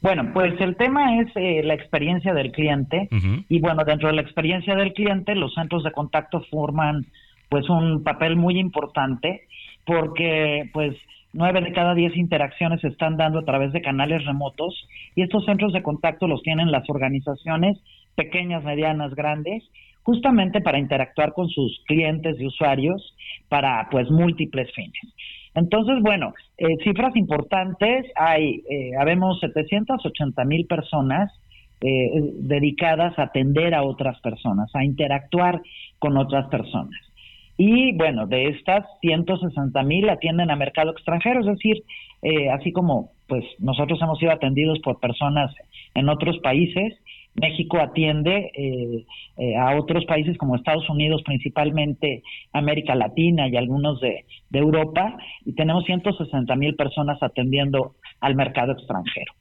[0.00, 3.08] Bueno, pues el tema es eh, la experiencia del cliente
[3.48, 7.04] y bueno, dentro de la experiencia del cliente, los centros de contacto forman
[7.48, 9.48] pues un papel muy importante
[9.84, 10.94] porque pues
[11.32, 15.44] nueve de cada diez interacciones se están dando a través de canales remotos y estos
[15.44, 17.78] centros de contacto los tienen las organizaciones
[18.14, 19.62] pequeñas, medianas, grandes,
[20.02, 23.14] justamente para interactuar con sus clientes y usuarios
[23.48, 25.14] para pues múltiples fines.
[25.54, 31.32] Entonces, bueno, eh, cifras importantes, hay, eh, habemos 780 mil personas
[31.80, 32.10] eh,
[32.40, 35.60] dedicadas a atender a otras personas, a interactuar
[35.98, 37.07] con otras personas.
[37.60, 41.82] Y bueno, de estas 160 mil atienden a mercado extranjero, es decir,
[42.22, 45.52] eh, así como pues nosotros hemos sido atendidos por personas
[45.94, 46.94] en otros países,
[47.34, 49.04] México atiende eh,
[49.36, 52.22] eh, a otros países como Estados Unidos, principalmente
[52.52, 58.72] América Latina y algunos de, de Europa, y tenemos 160 mil personas atendiendo al mercado
[58.72, 59.32] extranjero.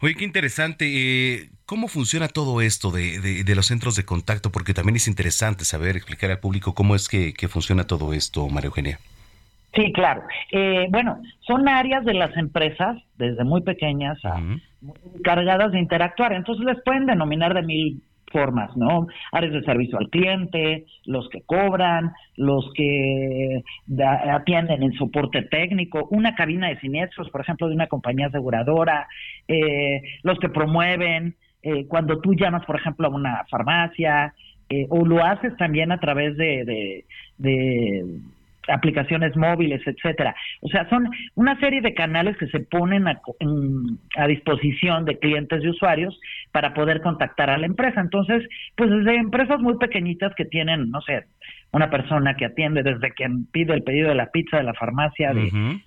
[0.00, 0.86] Oye, qué interesante.
[0.86, 4.50] eh, ¿Cómo funciona todo esto de, de- de los centros de contacto?
[4.50, 8.48] Porque también es interesante saber, explicar al público cómo es que, que funciona todo esto,
[8.48, 8.98] María Eugenia.
[9.74, 10.22] Sí, claro.
[10.50, 14.60] Eh, bueno, son áreas de las empresas, desde muy pequeñas a muy
[15.16, 16.32] encargadas de interactuar.
[16.32, 19.06] Entonces les pueden denominar de mil formas, ¿no?
[19.32, 23.62] Áreas de servicio al cliente, los que cobran, los que
[24.30, 29.06] atienden en soporte técnico, una cabina de siniestros, por ejemplo, de una compañía aseguradora,
[29.48, 34.32] eh, los que promueven, eh, cuando tú llamas, por ejemplo, a una farmacia,
[34.68, 37.04] eh, o lo haces también a través de-
[37.36, 38.04] de
[38.72, 40.34] aplicaciones móviles, etcétera.
[40.60, 43.20] O sea, son una serie de canales que se ponen a,
[44.16, 46.18] a disposición de clientes y usuarios
[46.52, 48.00] para poder contactar a la empresa.
[48.00, 51.24] Entonces, pues desde empresas muy pequeñitas que tienen, no sé,
[51.72, 55.32] una persona que atiende desde quien pide el pedido de la pizza de la farmacia,
[55.32, 55.80] de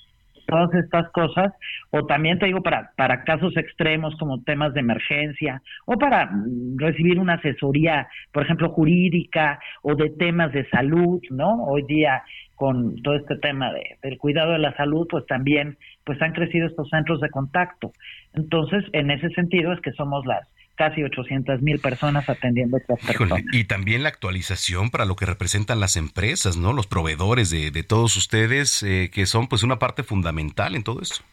[0.46, 1.54] todas estas cosas,
[1.90, 6.30] o también te digo para, para casos extremos como temas de emergencia, o para
[6.78, 11.64] recibir una asesoría, por ejemplo, jurídica o de temas de salud, ¿no?
[11.66, 12.24] Hoy día
[12.56, 16.68] con todo este tema de, del cuidado de la salud, pues también pues han crecido
[16.68, 17.92] estos centros de contacto.
[18.34, 23.00] Entonces, en ese sentido es que somos las casi 800 mil personas atendiendo a estas
[23.00, 23.40] personas.
[23.40, 26.74] Híjole, y también la actualización para lo que representan las empresas, ¿no?
[26.74, 31.02] Los proveedores de, de todos ustedes, eh, que son pues una parte fundamental en todo
[31.02, 31.24] esto.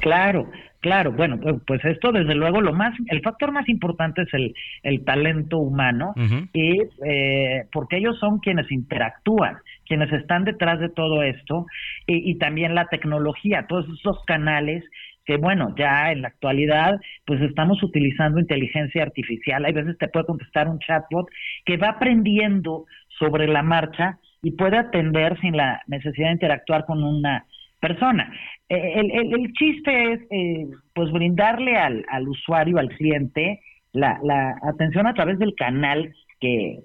[0.00, 0.50] Claro,
[0.80, 1.12] claro.
[1.12, 5.04] Bueno, pues- pues esto desde luego lo más, el factor más importante es el, el
[5.04, 6.12] talento humano
[6.52, 9.56] y eh, porque ellos son quienes interactúan,
[9.88, 11.66] quienes están detrás de todo esto
[12.06, 14.84] y, y también la tecnología, todos esos canales
[15.24, 20.26] que bueno, ya en la actualidad pues estamos utilizando inteligencia artificial, hay veces te puede
[20.26, 21.26] contestar un chatbot
[21.66, 22.86] que va aprendiendo
[23.18, 27.44] sobre la marcha y puede atender sin la necesidad de interactuar con una
[27.80, 28.32] persona.
[28.68, 33.60] El, el- el chiste es eh, pues brindarle al, al usuario, al cliente,
[33.92, 36.80] la, la atención a través del canal que,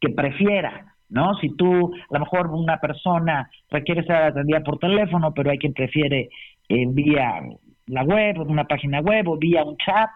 [0.00, 1.34] que prefiera, ¿no?
[1.34, 5.74] Si tú, a lo mejor una persona requiere ser atendida por teléfono, pero hay quien
[5.74, 6.30] prefiere
[6.68, 7.42] eh, vía
[7.86, 10.10] la web, una página web o vía un chat,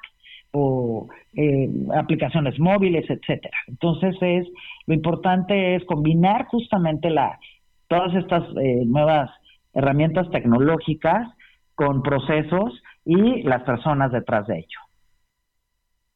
[0.54, 3.58] o eh, aplicaciones móviles, etcétera.
[3.66, 4.46] Entonces es
[4.86, 7.38] lo importante es combinar justamente la
[7.88, 9.30] todas estas eh, nuevas
[9.72, 11.28] herramientas tecnológicas
[11.74, 14.78] con procesos y las personas detrás de ello.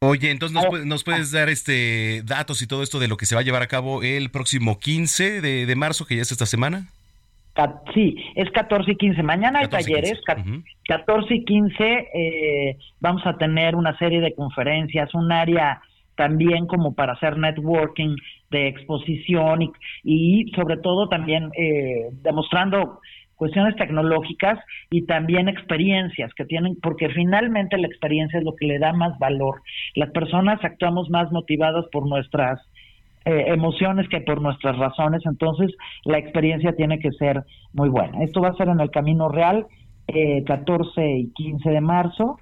[0.00, 0.56] Oye, entonces
[0.86, 3.62] nos, puedes dar este datos y todo esto de lo que se va a llevar
[3.62, 6.86] a cabo el próximo 15 de, marzo, que ya es esta semana.
[7.92, 9.24] Sí, es 14 y 15.
[9.24, 10.20] Mañana hay talleres,
[10.86, 15.82] 14 y 15 eh, vamos a tener una serie de conferencias, un área
[16.14, 18.14] también como para hacer networking
[18.50, 19.72] de exposición y,
[20.04, 23.00] y sobre todo también eh, demostrando
[23.38, 24.58] cuestiones tecnológicas
[24.90, 29.18] y también experiencias que tienen, porque finalmente la experiencia es lo que le da más
[29.18, 29.62] valor.
[29.94, 32.60] Las personas actuamos más motivadas por nuestras
[33.24, 35.74] eh, emociones que por nuestras razones, entonces
[36.04, 38.24] la experiencia tiene que ser muy buena.
[38.24, 39.66] Esto va a ser en el Camino Real,
[40.08, 42.38] eh, 14 y 15 de marzo.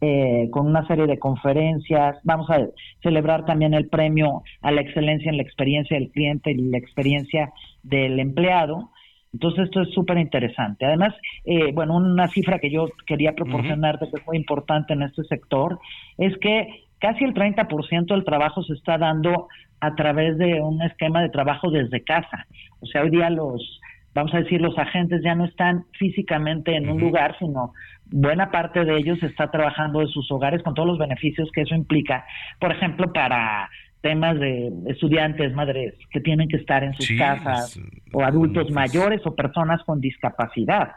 [0.00, 2.18] Eh, con una serie de conferencias.
[2.22, 2.68] Vamos a
[3.02, 7.52] celebrar también el premio a la excelencia en la experiencia del cliente y la experiencia
[7.82, 8.90] del empleado.
[9.32, 10.86] Entonces esto es súper interesante.
[10.86, 11.14] Además,
[11.44, 15.78] eh, bueno, una cifra que yo quería proporcionarte que es muy importante en este sector
[16.16, 19.48] es que casi el 30% del trabajo se está dando
[19.80, 22.46] a través de un esquema de trabajo desde casa.
[22.80, 23.80] O sea, hoy día los,
[24.14, 27.72] vamos a decir, los agentes ya no están físicamente en un lugar, sino
[28.10, 31.74] buena parte de ellos está trabajando en sus hogares con todos los beneficios que eso
[31.74, 32.24] implica.
[32.58, 33.68] Por ejemplo, para
[34.00, 37.78] temas de estudiantes, madres que tienen que estar en sus casas,
[38.12, 40.92] o adultos mayores o personas con discapacidad.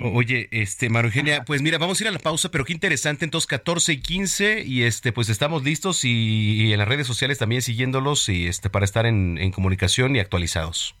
[0.00, 3.24] Oye, este, María Eugenia, pues mira, vamos a ir a la pausa, pero qué interesante,
[3.24, 7.60] entonces 14 y 15 y este, pues estamos listos y, en las redes sociales también
[7.60, 10.94] siguiéndolos y este, para estar en, en comunicación y actualizados.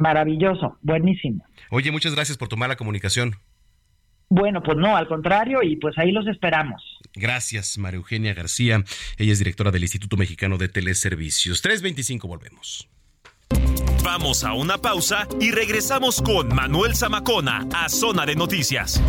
[0.00, 1.44] Maravilloso, buenísimo.
[1.70, 3.36] Oye, muchas gracias por tomar la comunicación.
[4.28, 6.82] Bueno, pues no, al contrario, y pues ahí los esperamos.
[7.14, 8.82] Gracias, María Eugenia García.
[9.18, 11.60] Ella es directora del Instituto Mexicano de Teleservicios.
[11.60, 12.88] 325, volvemos.
[14.02, 19.00] Vamos a una pausa y regresamos con Manuel Zamacona a Zona de Noticias.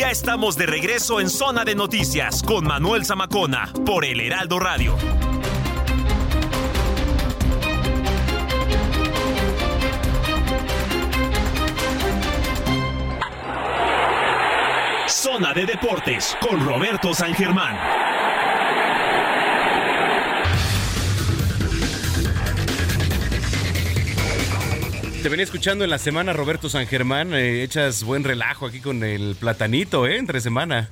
[0.00, 4.96] Ya estamos de regreso en Zona de Noticias con Manuel Zamacona por El Heraldo Radio.
[15.06, 17.76] Zona de Deportes con Roberto San Germán.
[25.22, 27.34] Te venía escuchando en la semana, Roberto San Germán.
[27.34, 30.16] Eh, echas buen relajo aquí con el platanito, ¿eh?
[30.16, 30.88] Entre semana.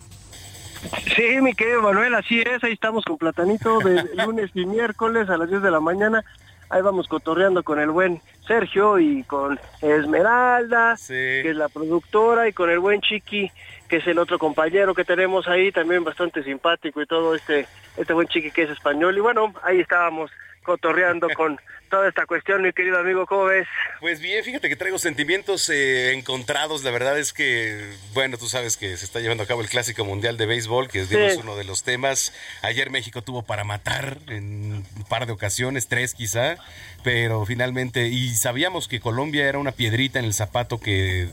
[1.16, 2.62] Sí, mi querido Manuel, así es.
[2.62, 6.24] Ahí estamos con platanito de lunes y miércoles a las 10 de la mañana.
[6.68, 12.52] Ahí vamos cotorreando con el buen Sergio y con Esmeralda, que es la productora, y
[12.52, 13.50] con el buen Chiqui,
[13.88, 18.12] que es el otro compañero que tenemos ahí, también bastante simpático y todo este, este
[18.12, 19.16] buen Chiqui que es español.
[19.16, 20.30] Y bueno, ahí estábamos
[20.68, 21.58] cotorreando con
[21.88, 23.66] toda esta cuestión, mi querido amigo, ¿cómo ves?
[24.00, 28.76] Pues bien, fíjate que traigo sentimientos eh, encontrados, la verdad es que, bueno, tú sabes
[28.76, 31.64] que se está llevando a cabo el Clásico Mundial de Béisbol, que es uno de
[31.64, 32.34] los temas.
[32.60, 36.58] Ayer México tuvo para matar en un par de ocasiones, tres quizá,
[37.02, 41.28] pero finalmente, y sabíamos que Colombia era una piedrita en el zapato que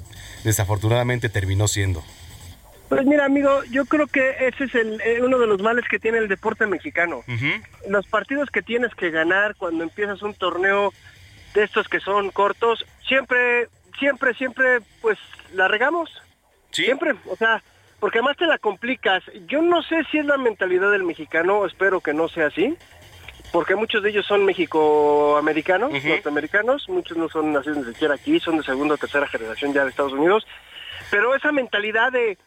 [0.46, 2.06] desafortunadamente terminó siendo.
[2.90, 6.00] Pues mira, amigo, yo creo que ese es el, eh, uno de los males que
[6.00, 7.24] tiene el deporte mexicano.
[7.88, 10.94] Los partidos que tienes que ganar cuando empiezas un torneo
[11.56, 15.18] de estos que son cortos, siempre, siempre, siempre, pues
[15.54, 16.12] la regamos.
[16.72, 17.64] Siempre, o sea,
[18.00, 19.24] porque además te la complicas.
[19.48, 22.78] Yo no sé si es la mentalidad del mexicano, espero que no sea así,
[23.52, 28.58] porque muchos de ellos son mexicoamericanos, norteamericanos, muchos no son nacidos ni siquiera aquí, son
[28.58, 30.46] de segunda o tercera generación ya de Estados Unidos,
[31.10, 32.38] pero esa mentalidad de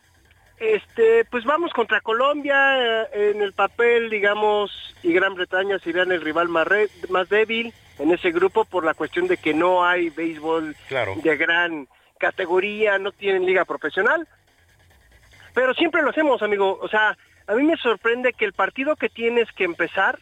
[0.60, 6.20] este, pues vamos contra Colombia eh, en el papel, digamos, y Gran Bretaña serían el
[6.20, 6.66] rival más,
[7.08, 10.76] más débil en ese grupo por la cuestión de que no hay béisbol
[11.22, 14.26] de gran categoría, no tienen liga profesional.
[15.54, 16.78] Pero siempre lo hacemos, amigo.
[16.80, 17.16] O sea,
[17.46, 20.18] a mí me sorprende que el partido que tienes que empezar,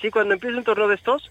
[0.00, 1.30] sí, cuando empieza un torneo de estos,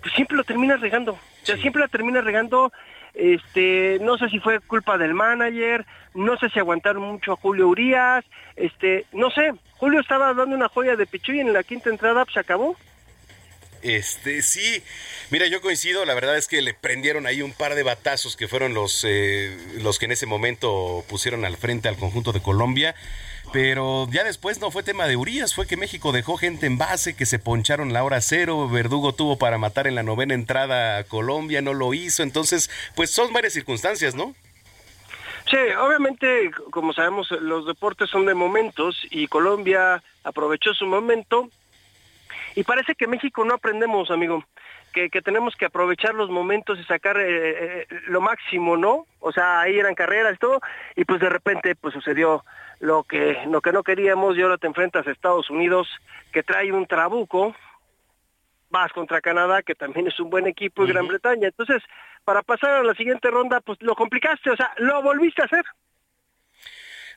[0.00, 1.12] pues siempre lo terminas regando.
[1.12, 2.72] O sea, siempre lo terminas regando
[3.14, 5.84] este, no sé si fue culpa del manager,
[6.14, 8.24] no sé si aguantaron mucho a Julio Urias,
[8.56, 12.24] este, no sé, Julio estaba dando una joya de pichu y en la quinta entrada
[12.24, 12.76] pues, se acabó.
[13.82, 14.82] Este, sí,
[15.30, 18.46] mira, yo coincido, la verdad es que le prendieron ahí un par de batazos que
[18.46, 22.94] fueron los, eh, los que en ese momento pusieron al frente al conjunto de Colombia.
[23.52, 27.16] Pero ya después no fue tema de Urias, fue que México dejó gente en base,
[27.16, 31.04] que se poncharon la hora cero, Verdugo tuvo para matar en la novena entrada a
[31.04, 34.34] Colombia, no lo hizo, entonces, pues son varias circunstancias, ¿no?
[35.50, 41.50] Sí, obviamente, como sabemos, los deportes son de momentos y Colombia aprovechó su momento.
[42.54, 44.44] Y parece que México no aprendemos, amigo,
[44.92, 49.06] que, que tenemos que aprovechar los momentos y sacar eh, eh, lo máximo, ¿no?
[49.20, 50.60] O sea, ahí eran carreras y todo,
[50.96, 52.44] y pues de repente pues sucedió
[52.80, 55.88] lo que, lo que no queríamos y ahora te enfrentas a Estados Unidos
[56.32, 57.54] que trae un trabuco,
[58.70, 61.48] vas contra Canadá, que también es un buen equipo, y Gran Bretaña.
[61.48, 61.82] Entonces,
[62.24, 65.64] para pasar a la siguiente ronda, pues lo complicaste, o sea, lo volviste a hacer.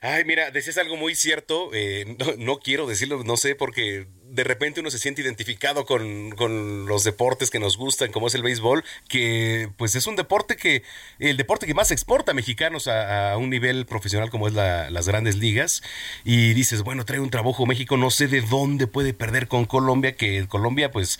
[0.06, 4.80] Ay, mira, decías algo muy cierto, eh, no, quiero decirlo, no sé, porque de repente
[4.80, 8.84] uno se siente identificado con, con, los deportes que nos gustan, como es el béisbol,
[9.08, 10.82] que pues es un deporte que,
[11.20, 15.08] el deporte que más exporta mexicanos a, a un nivel profesional como es la, las
[15.08, 15.82] grandes ligas,
[16.22, 20.16] y dices, bueno, trae un trabajo México, no sé de dónde puede perder con Colombia,
[20.16, 21.18] que Colombia, pues,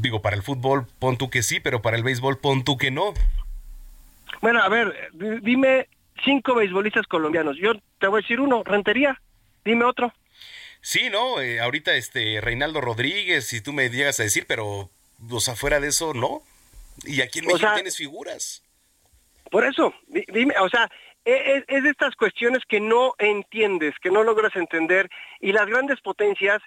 [0.00, 2.90] digo, para el fútbol pon tú que sí, pero para el béisbol pon tú que
[2.90, 3.12] no.
[4.40, 5.10] Bueno, a ver,
[5.42, 5.86] dime
[6.24, 7.56] cinco beisbolistas colombianos.
[7.58, 9.20] Yo te voy a decir uno, Rentería.
[9.64, 10.12] Dime otro.
[10.80, 14.90] Sí, no, eh, ahorita este Reinaldo Rodríguez, si tú me llegas a decir, pero
[15.30, 16.42] o sea, fuera de eso, no.
[17.04, 18.62] Y aquí en México o sea, tienes figuras.
[19.50, 20.88] Por eso, dime, o sea,
[21.24, 25.08] es, es, de estas cuestiones que no entiendes, que no logras entender,
[25.40, 26.62] y las grandes potencias,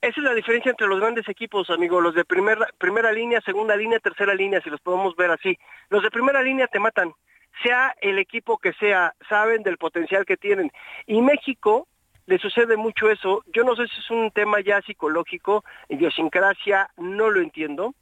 [0.00, 3.76] esa es la diferencia entre los grandes equipos, amigo, los de primera, primera línea, segunda
[3.76, 5.58] línea, tercera línea, si los podemos ver así.
[5.90, 7.12] Los de primera línea te matan,
[7.62, 10.70] sea el equipo que sea, saben del potencial que tienen.
[11.06, 11.88] Y México
[12.26, 13.42] le sucede mucho eso.
[13.52, 17.94] Yo no sé si es un tema ya psicológico, idiosincrasia, no lo entiendo,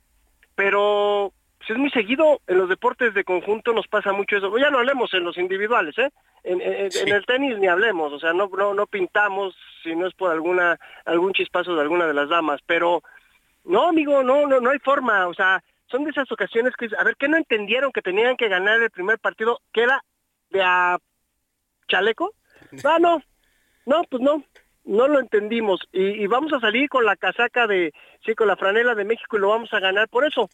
[0.54, 4.56] pero pues es muy seguido en los deportes de conjunto nos pasa mucho eso.
[4.58, 6.10] Ya no hablemos en los individuales, ¿eh?
[6.42, 7.00] En, en, sí.
[7.00, 10.30] en el tenis ni hablemos, o sea, no, no, no pintamos si no es por
[10.30, 13.02] alguna algún chispazo de alguna de las damas, pero
[13.64, 17.04] no, amigo, no, no, no hay forma, o sea, son de esas ocasiones que, a
[17.04, 20.02] ver, ¿qué no entendieron que tenían que ganar el primer partido, que era
[20.50, 20.98] de a
[21.88, 22.32] chaleco?
[22.84, 23.22] Ah, no,
[23.86, 24.42] no, pues no,
[24.84, 25.80] no lo entendimos.
[25.92, 27.92] Y, y, vamos a salir con la casaca de,
[28.24, 30.48] sí, con la franela de México y lo vamos a ganar por eso.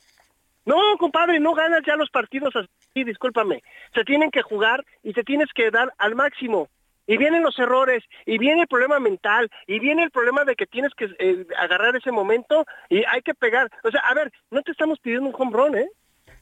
[0.64, 3.62] No, compadre, no ganas ya los partidos así, discúlpame.
[3.94, 6.68] Se tienen que jugar y te tienes que dar al máximo.
[7.10, 10.64] Y vienen los errores, y viene el problema mental, y viene el problema de que
[10.64, 13.68] tienes que eh, agarrar ese momento y hay que pegar.
[13.82, 15.88] O sea, a ver, no te estamos pidiendo un home run, ¿eh?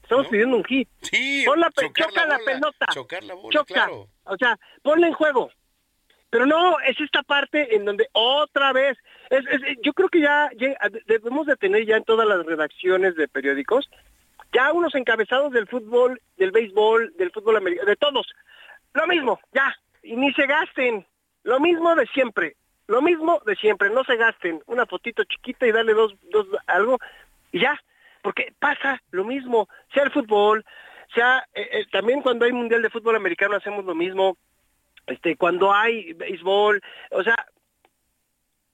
[0.03, 0.31] Estamos ¿No?
[0.31, 0.87] pidiendo un hit.
[1.01, 2.87] Sí, Pon la, choca la, la, pelota.
[2.93, 3.73] Chocar la bola, choca.
[3.73, 4.09] claro.
[4.25, 5.51] O sea, ponla en juego.
[6.29, 8.99] Pero no, es esta parte en donde otra vez,
[9.31, 10.77] es, es, yo creo que ya, ya,
[11.07, 13.89] debemos de tener ya en todas las redacciones de periódicos,
[14.53, 18.27] ya unos encabezados del fútbol, del béisbol, del fútbol americano, de todos.
[18.93, 21.07] Lo mismo, ya, y ni se gasten,
[21.43, 22.57] lo mismo de siempre,
[22.87, 26.99] lo mismo de siempre, no se gasten, una fotito chiquita y darle dos, dos algo,
[27.53, 27.81] y ya,
[28.23, 30.65] porque pasa lo mismo, sea el fútbol,
[31.15, 34.37] sea, eh, eh, también cuando hay mundial de fútbol americano hacemos lo mismo,
[35.07, 36.81] este, cuando hay béisbol,
[37.11, 37.37] o sea,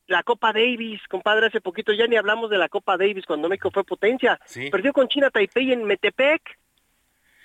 [0.06, 3.70] la Copa Davis, compadre, hace poquito ya ni hablamos de la Copa Davis cuando México
[3.70, 4.38] fue potencia.
[4.44, 4.68] Sí.
[4.68, 6.42] Perdió con China Taipei en Metepec.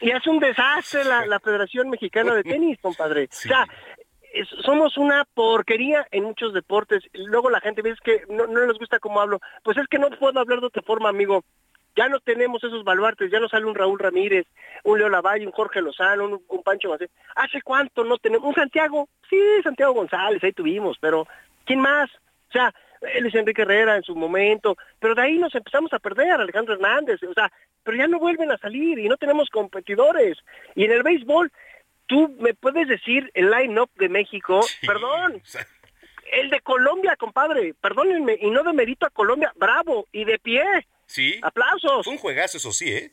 [0.01, 3.27] Y hace un desastre la, la Federación Mexicana de Tenis, compadre.
[3.31, 3.49] Sí.
[3.49, 3.67] O sea,
[4.34, 7.03] es, somos una porquería en muchos deportes.
[7.13, 9.39] Luego la gente dice que no, no les gusta cómo hablo.
[9.63, 11.43] Pues es que no puedo hablar de otra forma, amigo.
[11.95, 14.45] Ya no tenemos esos baluartes, ya no sale un Raúl Ramírez,
[14.84, 17.09] un Leo Lavalle, un Jorge Lozano, un, un Pancho Macé.
[17.35, 18.47] ¿Hace cuánto no tenemos?
[18.47, 21.27] Un Santiago, sí, Santiago González, ahí tuvimos, pero
[21.65, 22.09] ¿quién más?
[22.49, 25.99] O sea, él es Enrique Herrera en su momento, pero de ahí nos empezamos a
[25.99, 27.51] perder, Alejandro Hernández, o sea,
[27.84, 30.38] pero ya no vuelven a salir y no tenemos competidores.
[30.76, 31.51] Y en el béisbol,
[32.07, 35.65] tú me puedes decir el line-up de México, sí, perdón, o sea...
[36.31, 40.63] el de Colombia, compadre, perdónenme, y no de mérito a Colombia, bravo, y de pie.
[41.05, 41.39] Sí.
[41.41, 42.03] Aplausos.
[42.03, 43.11] Fue un juegazo, eso sí, ¿eh?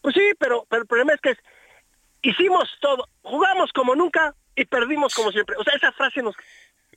[0.00, 1.38] Pues sí, pero, pero el problema es que es,
[2.22, 5.56] hicimos todo, jugamos como nunca y perdimos como siempre.
[5.58, 6.34] O sea, esa frase nos,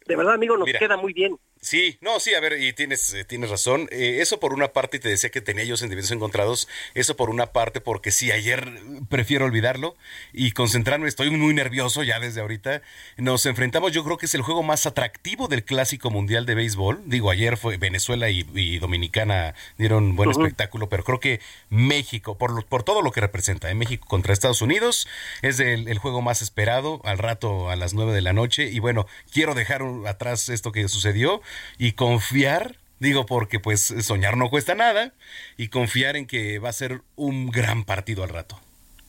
[0.06, 1.38] de verdad, amigo, nos Mira, queda muy bien.
[1.62, 3.90] Sí, no, sí, a ver, y tienes, eh, tienes razón.
[3.92, 7.30] Eh, eso por una parte, y te decía que tenía yo sentimientos encontrados, eso por
[7.30, 8.80] una parte, porque sí, ayer
[9.10, 9.96] prefiero olvidarlo
[10.32, 12.82] y concentrarme, estoy muy nervioso ya desde ahorita.
[13.18, 17.04] Nos enfrentamos, yo creo que es el juego más atractivo del Clásico Mundial de Béisbol.
[17.06, 20.42] Digo, ayer fue Venezuela y, y Dominicana dieron buen uh -huh.
[20.42, 23.80] espectáculo, pero creo que México, por, lo, por todo lo que representa, en ¿eh?
[23.80, 25.08] México contra Estados Unidos,
[25.42, 28.70] es el, el juego más esperado, al rato a las nueve de la noche.
[28.72, 31.42] Y bueno, quiero dejar atrás esto que sucedió
[31.78, 35.14] y confiar Digo, porque pues soñar no cuesta nada
[35.58, 38.60] y confiar en que va a ser un gran partido al rato.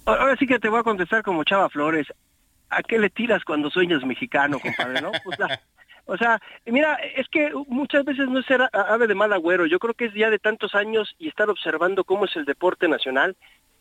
[0.07, 2.07] Ahora sí que te voy a contestar como Chava Flores.
[2.71, 5.01] ¿A qué le tiras cuando sueñas mexicano, compadre?
[5.03, 5.11] ¿no?
[5.25, 5.39] Pues,
[6.07, 9.67] o sea, mira, es que muchas veces no es ser ave de mal agüero.
[9.67, 12.89] Yo creo que es ya de tantos años y estar observando cómo es el deporte
[12.89, 13.37] nacional,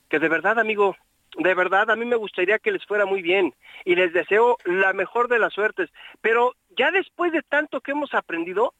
[0.09, 0.95] que de verdad, amigo,
[1.37, 3.53] de verdad a mí me gustaría que les fuera muy bien
[3.85, 5.89] y les deseo la mejor de las suertes.
[6.21, 8.73] Pero ya después de tanto que hemos aprendido,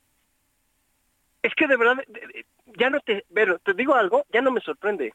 [1.44, 1.98] es que de verdad,
[2.78, 5.14] ya no te, pero te digo algo, ya no me sorprende.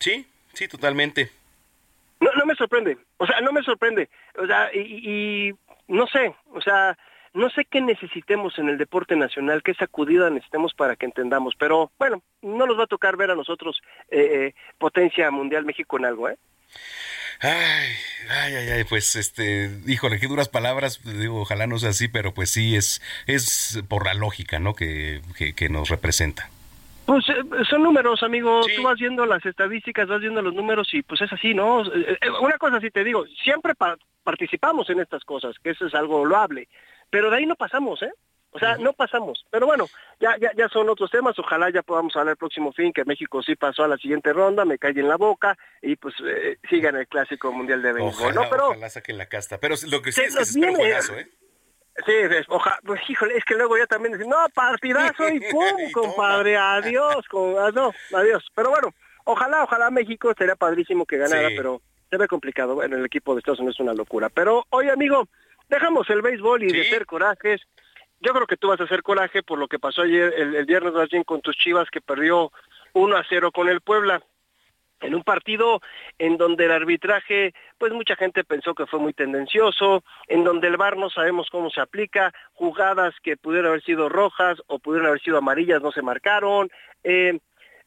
[0.00, 1.30] Sí, sí, totalmente.
[2.20, 4.08] No, no me sorprende, o sea, no me sorprende,
[4.38, 5.54] o sea, y, y- y
[5.88, 6.96] no sé, o sea,
[7.34, 11.90] no sé qué necesitemos en el deporte nacional, qué sacudida necesitemos para que entendamos, pero
[11.98, 16.04] bueno, no nos va a tocar ver a nosotros eh, eh, potencia mundial México en
[16.06, 16.38] algo, ¿eh?
[17.40, 17.88] Ay,
[18.30, 22.32] ay, ay, ay, pues este, híjole, qué duras palabras, digo, ojalá no sea así, pero
[22.32, 24.74] pues sí, es, es por la lógica, ¿no?
[24.74, 26.48] Que, que, que nos representa.
[27.04, 27.34] Pues eh,
[27.68, 28.60] son números, amigo.
[28.76, 31.84] Tú vas viendo las estadísticas, vas viendo los números y pues es así, ¿no?
[31.84, 35.86] Eh, eh, Una cosa sí te digo, siempre pa- participamos en estas cosas, que eso
[35.86, 36.68] es algo loable,
[37.10, 38.12] pero de ahí no pasamos, ¿eh?
[38.54, 39.44] O sea, no pasamos.
[39.50, 39.86] Pero bueno,
[40.20, 41.38] ya, ya, ya son otros temas.
[41.38, 44.64] Ojalá ya podamos hablar el próximo fin, que México sí pasó a la siguiente ronda,
[44.66, 48.34] me cae en la boca y pues eh, sigan el Clásico Mundial de Béisbol, Ojalá,
[48.34, 48.50] ¿no?
[48.50, 49.58] Pero ojalá saquen la casta.
[49.58, 50.76] Pero lo que sí es que se un viene.
[50.76, 51.28] juegazo, ¿eh?
[52.06, 56.56] Sí, es- oja, pues híjole, es que luego ya también no, partidazo y pum, compadre,
[56.56, 58.46] adiós, con, ah, no, adiós.
[58.54, 61.54] Pero bueno, ojalá, ojalá México sería padrísimo que ganara, Sí.
[61.56, 61.80] pero
[62.10, 62.74] se ve complicado.
[62.74, 64.28] Bueno, el equipo de Estados Unidos es una locura.
[64.28, 65.26] Pero, oye, amigo,
[65.68, 67.62] dejamos el béisbol y de hacer corajes.
[68.22, 70.92] Yo creo que tú vas a hacer coraje por lo que pasó ayer, el, viernes
[70.92, 72.52] más bien con tus Chivas, que perdió
[72.92, 74.22] 1 a 0 con el Puebla
[75.00, 75.80] en un partido
[76.20, 80.76] en donde el arbitraje, pues mucha gente pensó que fue muy tendencioso, en donde el
[80.76, 85.20] VAR no sabemos cómo se aplica, jugadas que pudieron haber sido rojas o pudieron haber
[85.20, 86.70] sido amarillas no se marcaron.
[87.02, 87.40] Eh,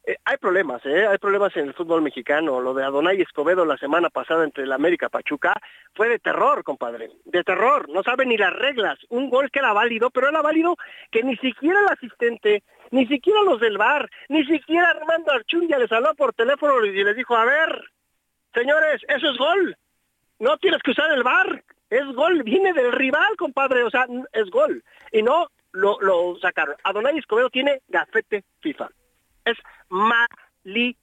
[0.06, 1.04] eh, hay problemas, ¿eh?
[1.04, 2.60] hay problemas en el fútbol mexicano.
[2.60, 5.52] Lo de Adonai Escobedo la semana pasada entre el América Pachuca
[5.94, 7.88] fue de terror, compadre, de terror.
[7.88, 9.00] No sabe ni las reglas.
[9.08, 10.76] Un gol que era válido, pero era válido
[11.10, 12.62] que ni siquiera el asistente,
[12.92, 17.16] ni siquiera los del bar, ni siquiera Armando Archundia les habló por teléfono y les
[17.16, 17.82] dijo, a ver,
[18.54, 19.76] señores, eso es gol.
[20.38, 21.64] No tienes que usar el bar.
[21.90, 23.82] Es gol, viene del rival, compadre.
[23.82, 24.84] O sea, es gol.
[25.10, 26.76] Y no lo, lo sacaron.
[26.84, 28.88] Adonai Escobedo tiene gafete FIFA.
[29.46, 29.56] Es
[29.88, 30.96] malísimo.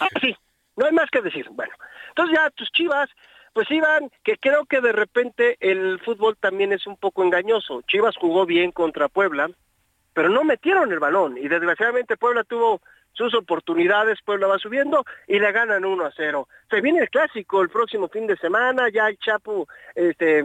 [0.00, 0.36] Así,
[0.76, 1.46] no hay más que decir.
[1.50, 1.72] Bueno,
[2.08, 3.08] entonces ya tus chivas,
[3.52, 7.82] pues iban, que creo que de repente el fútbol también es un poco engañoso.
[7.82, 9.48] Chivas jugó bien contra Puebla,
[10.12, 12.80] pero no metieron el balón y desgraciadamente Puebla tuvo
[13.12, 16.48] sus oportunidades, Puebla va subiendo y le ganan 1 a 0.
[16.68, 20.44] Se viene el clásico el próximo fin de semana, ya el Chapo, este,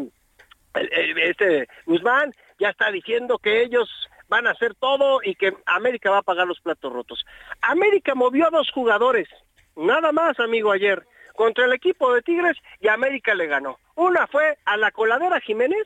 [0.73, 3.89] este Guzmán ya está diciendo que ellos
[4.31, 7.25] van a hacer todo y que América va a pagar los platos rotos.
[7.61, 9.27] América movió a dos jugadores,
[9.75, 11.05] nada más, amigo, ayer,
[11.35, 13.77] contra el equipo de Tigres y América le ganó.
[13.95, 15.85] Una fue a la coladera Jiménez,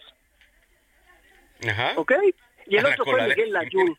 [1.68, 1.94] Ajá.
[1.96, 2.14] ¿ok?
[2.68, 3.98] Y el A otro fue Miguel Ayun.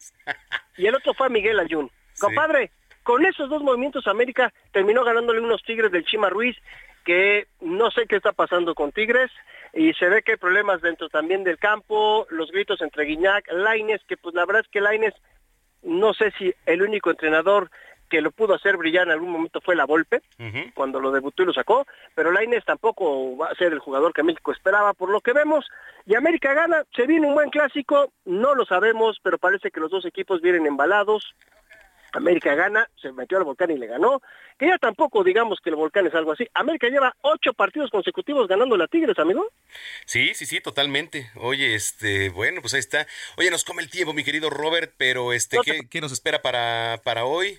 [0.77, 1.90] Y el otro fue Miguel Ayun.
[2.20, 2.70] Compadre,
[3.02, 6.56] con esos dos movimientos América terminó ganándole unos Tigres del Chima Ruiz
[7.07, 9.31] que no sé qué está pasando con Tigres
[9.73, 14.03] y se ve que hay problemas dentro también del campo, los gritos entre Guiñac, Laines,
[14.09, 15.15] que pues la verdad es que Laines
[15.83, 17.70] no sé si el único entrenador
[18.11, 20.20] que lo pudo hacer brillar en algún momento fue la Volpe,
[20.74, 24.23] cuando lo debutó y lo sacó, pero Laines tampoco va a ser el jugador que
[24.23, 25.66] México esperaba por lo que vemos,
[26.07, 29.91] y América gana, se viene un buen clásico, no lo sabemos, pero parece que los
[29.91, 31.35] dos equipos vienen embalados,
[32.16, 34.20] América gana, se metió al volcán y le ganó,
[34.59, 38.48] que ya tampoco digamos que el volcán es algo así, América lleva ocho partidos consecutivos
[38.48, 39.47] ganando a Tigres, amigo.
[40.05, 41.30] Sí, sí, sí, totalmente.
[41.36, 43.06] Oye, este, bueno, pues ahí está.
[43.36, 47.01] Oye, nos come el tiempo, mi querido Robert, pero este, ¿qué, qué nos espera para,
[47.05, 47.59] para hoy?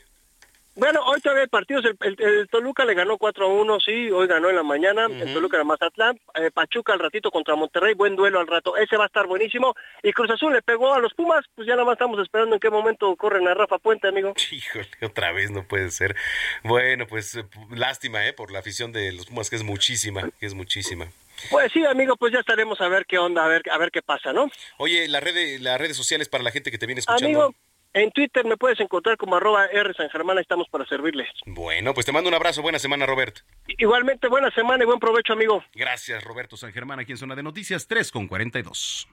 [0.78, 1.84] Bueno, hoy todavía hay partidos.
[1.86, 5.08] El, el- el Toluca le ganó 4 a 1, sí, hoy ganó en la mañana.
[5.10, 6.20] El Toluca de Mazatlán.
[6.36, 8.78] Eh, Pachuca al ratito contra Monterrey, buen duelo al rato.
[8.78, 9.74] Ese va a estar buenísimo.
[10.04, 12.60] Y Cruz Azul le pegó a los Pumas, pues ya nada más estamos esperando en
[12.60, 14.34] qué momento corren a Rafa Puente, amigo.
[14.52, 16.16] Híjole, otra vez no puede ser.
[16.64, 18.34] Bueno, pues eh, lástima, ¿eh?
[18.34, 21.08] Por la afición de los Pumas, que es muchísima, que es muchísima.
[21.50, 24.02] Pues sí, amigo, pues ya estaremos a ver qué onda, a ver, a ver qué
[24.02, 24.50] pasa, ¿no?
[24.78, 27.26] Oye, la red, las redes sociales para la gente que te viene escuchando.
[27.46, 27.56] Amigo,
[27.94, 31.28] en Twitter me puedes encontrar como arroba R San Germán, ahí estamos para servirles.
[31.46, 32.62] Bueno, pues te mando un abrazo.
[32.62, 33.40] Buena semana, Robert.
[33.68, 35.64] Igualmente, buena semana y buen provecho, amigo.
[35.74, 39.08] Gracias, Roberto San Germán, aquí en Zona de Noticias 3 con 42.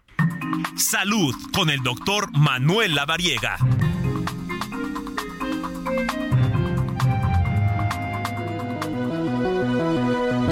[0.77, 3.59] Salud con el doctor Manuel Lavariega.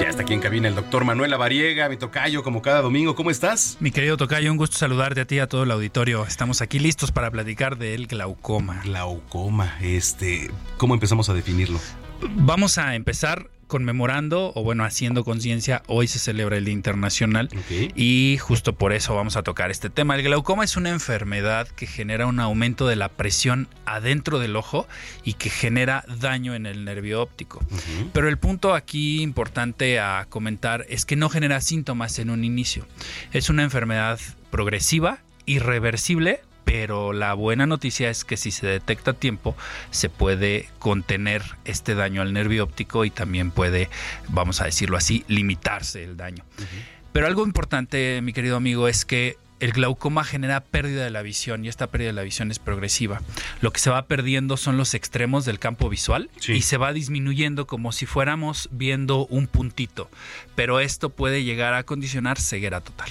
[0.02, 3.14] Ya está aquí en cabina el doctor Manuel Avariega, mi tocayo, como cada domingo.
[3.14, 3.76] ¿Cómo estás?
[3.78, 6.26] Mi querido tocayo, un gusto saludarte a ti y a todo el auditorio.
[6.26, 8.80] Estamos aquí listos para platicar del glaucoma.
[8.82, 11.78] Glaucoma, este, ¿cómo empezamos a definirlo?
[12.34, 17.48] Vamos a empezar conmemorando o bueno, haciendo conciencia, hoy se celebra el Día Internacional
[17.96, 20.14] y justo por eso vamos a tocar este tema.
[20.14, 24.86] El glaucoma es una enfermedad que genera un aumento de la presión adentro del ojo
[25.24, 27.64] y que genera daño en el nervio óptico.
[28.12, 32.86] Pero el punto aquí importante a comentar es que no genera síntomas en un inicio.
[33.32, 34.20] Es una enfermedad
[34.50, 39.56] progresiva, irreversible, pero la buena noticia es que si se detecta a tiempo
[39.90, 43.88] se puede contener este daño al nervio óptico y también puede,
[44.28, 46.44] vamos a decirlo así, limitarse el daño.
[47.12, 51.64] Pero algo importante, mi querido amigo, es que el glaucoma genera pérdida de la visión
[51.64, 53.22] y esta pérdida de la visión es progresiva.
[53.60, 57.68] Lo que se va perdiendo son los extremos del campo visual y se va disminuyendo
[57.68, 60.10] como si fuéramos viendo un puntito.
[60.56, 63.08] Pero esto puede llegar a condicionar ceguera total.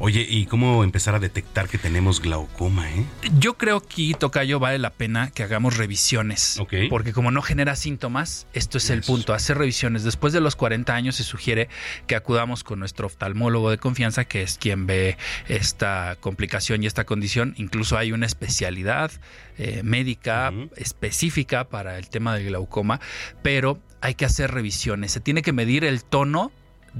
[0.00, 2.90] Oye, ¿y cómo empezar a detectar que tenemos glaucoma?
[2.90, 3.06] Eh?
[3.38, 6.60] Yo creo que, Tocayo, vale la pena que hagamos revisiones.
[6.90, 10.02] Porque como no genera síntomas, esto es el punto, hacer revisiones.
[10.02, 11.68] Después de los 40 años se sugiere
[12.08, 15.16] que acudamos con nuestro oftalmólogo de confianza, que es quien ve
[15.46, 15.83] esta
[16.20, 17.54] complicación y esta condición.
[17.56, 19.10] Incluso hay una especialidad
[19.58, 23.00] eh, médica específica para el tema del glaucoma,
[23.42, 25.12] pero hay que hacer revisiones.
[25.12, 26.52] Se tiene que medir el tono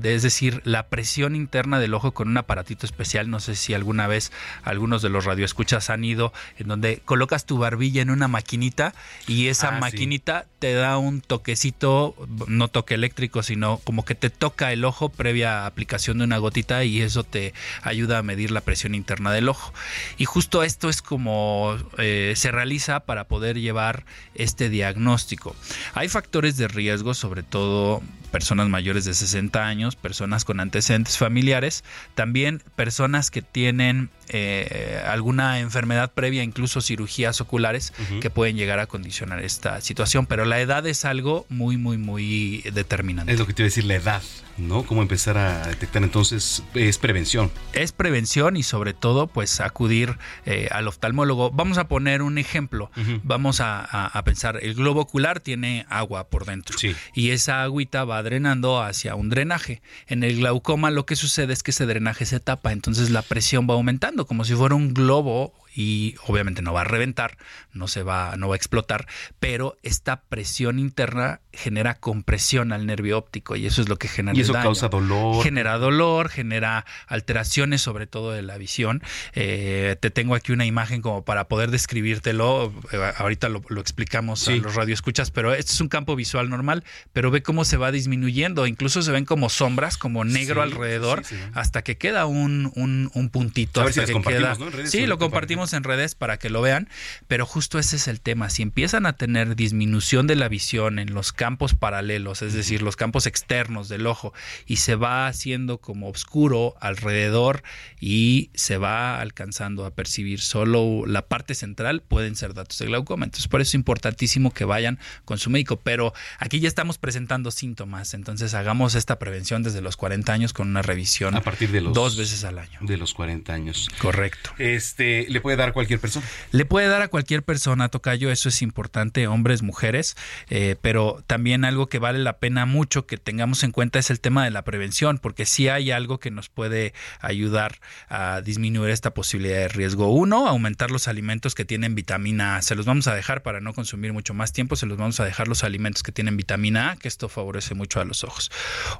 [0.02, 3.30] es decir, la presión interna del ojo con un aparatito especial.
[3.30, 7.58] No sé si alguna vez algunos de los radioescuchas han ido en donde colocas tu
[7.58, 8.94] barbilla en una maquinita
[9.26, 12.14] y esa Ah, maquinita te da un toquecito,
[12.46, 16.84] no toque eléctrico, sino como que te toca el ojo previa aplicación de una gotita
[16.84, 19.72] y eso te ayuda a medir la presión interna del ojo.
[20.18, 24.04] Y justo esto es como eh, se realiza para poder llevar
[24.34, 25.54] este diagnóstico.
[25.94, 28.02] Hay factores de riesgo, sobre todo
[28.34, 31.84] personas mayores de 60 años, personas con antecedentes familiares,
[32.14, 38.86] también personas que tienen eh, alguna enfermedad previa, incluso cirugías oculares, que pueden llegar a
[38.86, 40.26] condicionar esta situación.
[40.26, 43.32] Pero la edad es algo muy, muy, muy determinante.
[43.32, 44.22] Es lo que te iba a decir, la edad,
[44.58, 44.84] ¿no?
[44.84, 46.62] ¿Cómo empezar a detectar entonces?
[46.74, 47.50] Es prevención.
[47.72, 51.50] es prevención y sobre todo pues acudir eh, al oftalmólogo.
[51.50, 52.90] Vamos a poner un ejemplo.
[53.22, 56.76] Vamos a, a- a pensar, el globo ocular tiene agua por dentro
[57.14, 59.82] y esa agüita va drenando hacia un drenaje.
[60.06, 63.66] En el glaucoma lo que sucede es que ese drenaje se tapa, entonces la presión
[63.68, 67.36] va aumentando como si fuera un globo y obviamente no va a reventar,
[67.72, 69.06] no se va, no va a explotar,
[69.40, 74.36] pero esta presión interna genera compresión al nervio óptico y eso es lo que genera
[74.36, 74.64] Y el eso daño.
[74.64, 75.42] causa dolor.
[75.42, 79.02] Genera dolor, genera alteraciones sobre todo de la visión.
[79.34, 82.72] Eh, te tengo aquí una imagen como para poder describírtelo.
[82.92, 86.84] Eh, ahorita lo, lo explicamos a los radioescuchas, pero este es un campo visual normal,
[87.12, 88.66] pero ve cómo se va disminuyendo.
[88.66, 93.10] Incluso se ven como sombras, como negro Sí, alrededor, sí, hasta que queda un, un,
[93.14, 93.80] un puntito.
[93.80, 95.30] A ver si hasta las que compartimos, queda- Sí, lo todo
[95.72, 96.88] en redes para que lo vean,
[97.28, 98.50] pero justo ese es el tema.
[98.50, 102.96] Si empiezan a tener disminución de la visión en los campos paralelos, es decir, los
[102.96, 104.32] campos externos del ojo,
[104.66, 107.62] y se va haciendo como oscuro alrededor
[108.00, 113.24] y se va alcanzando a percibir solo la parte central, pueden ser datos de glaucoma.
[113.24, 115.76] Entonces, por eso es importantísimo que vayan con su médico.
[115.76, 120.68] Pero aquí ya estamos presentando síntomas, entonces hagamos esta prevención desde los 40 años con
[120.68, 122.78] una revisión A partir de los dos veces al año.
[122.82, 123.88] De los 40 años.
[123.98, 124.50] Correcto.
[124.58, 126.26] Este, ¿le puede dar a cualquier persona?
[126.52, 130.16] Le puede dar a cualquier persona, Tocayo, eso es importante, hombres, mujeres,
[130.50, 134.20] eh, pero también algo que vale la pena mucho que tengamos en cuenta es el
[134.20, 139.14] tema de la prevención, porque sí hay algo que nos puede ayudar a disminuir esta
[139.14, 140.12] posibilidad de riesgo.
[140.12, 142.62] Uno, aumentar los alimentos que tienen vitamina A.
[142.62, 145.24] Se los vamos a dejar para no consumir mucho más tiempo, se los vamos a
[145.24, 148.50] dejar los alimentos que tienen vitamina A, que esto favorece mucho a los ojos.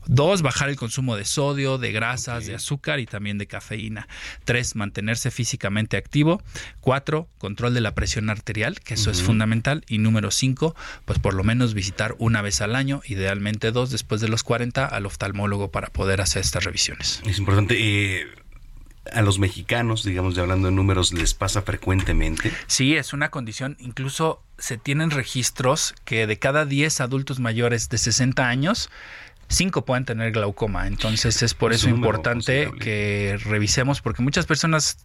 [0.07, 4.09] Dos, bajar el consumo de sodio, de grasas, de azúcar y también de cafeína.
[4.45, 6.43] Tres, mantenerse físicamente activo.
[6.81, 9.85] Cuatro, control de la presión arterial, que eso es fundamental.
[9.89, 14.21] Y número cinco, pues por lo menos visitar una vez al año, idealmente dos después
[14.21, 17.23] de los 40, al oftalmólogo para poder hacer estas revisiones.
[17.27, 17.77] Es importante.
[17.79, 18.27] eh,
[19.13, 22.51] a los mexicanos, digamos, ya hablando de números, les pasa frecuentemente.
[22.67, 27.99] Sí, es una condición, incluso se tienen registros que de cada 10 adultos mayores de
[27.99, 28.91] 60 años,
[29.49, 30.87] 5 pueden tener glaucoma.
[30.87, 35.05] Entonces es por Es eso importante que revisemos, porque muchas personas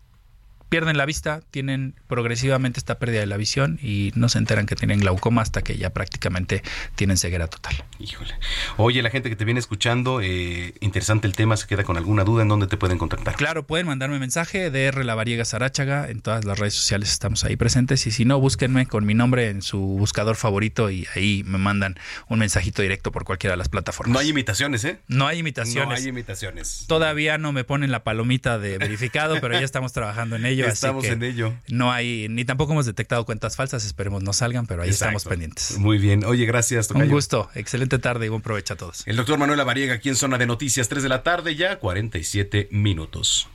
[0.69, 4.75] pierden la vista, tienen progresivamente esta pérdida de la visión y no se enteran que
[4.75, 6.63] tienen glaucoma hasta que ya prácticamente
[6.95, 7.83] tienen ceguera total.
[7.99, 8.35] Híjole.
[8.77, 12.23] Oye, la gente que te viene escuchando, eh, interesante el tema, se queda con alguna
[12.23, 13.35] duda, ¿en dónde te pueden contactar?
[13.35, 15.03] Claro, pueden mandarme mensaje de R.
[15.03, 18.85] La Variega Saráchaga, en todas las redes sociales estamos ahí presentes y si no, búsquenme
[18.85, 21.97] con mi nombre en su buscador favorito y ahí me mandan
[22.27, 24.13] un mensajito directo por cualquiera de las plataformas.
[24.13, 24.99] No hay imitaciones, ¿eh?
[25.07, 25.89] No hay imitaciones.
[25.89, 26.85] No hay imitaciones.
[26.87, 30.58] Todavía no me ponen la palomita de verificado, pero ya estamos trabajando en ello.
[30.67, 31.53] Estamos así que en ello.
[31.67, 35.17] No hay, ni tampoco hemos detectado cuentas falsas, esperemos no salgan, pero ahí Exacto.
[35.17, 35.77] estamos pendientes.
[35.77, 36.23] Muy bien.
[36.25, 36.89] Oye, gracias.
[36.89, 37.11] Un tocayo.
[37.11, 39.03] gusto, excelente tarde y buen provecho a todos.
[39.07, 42.67] El doctor Manuel Lavariega aquí en Zona de Noticias, 3 de la tarde ya, 47
[42.71, 43.47] minutos.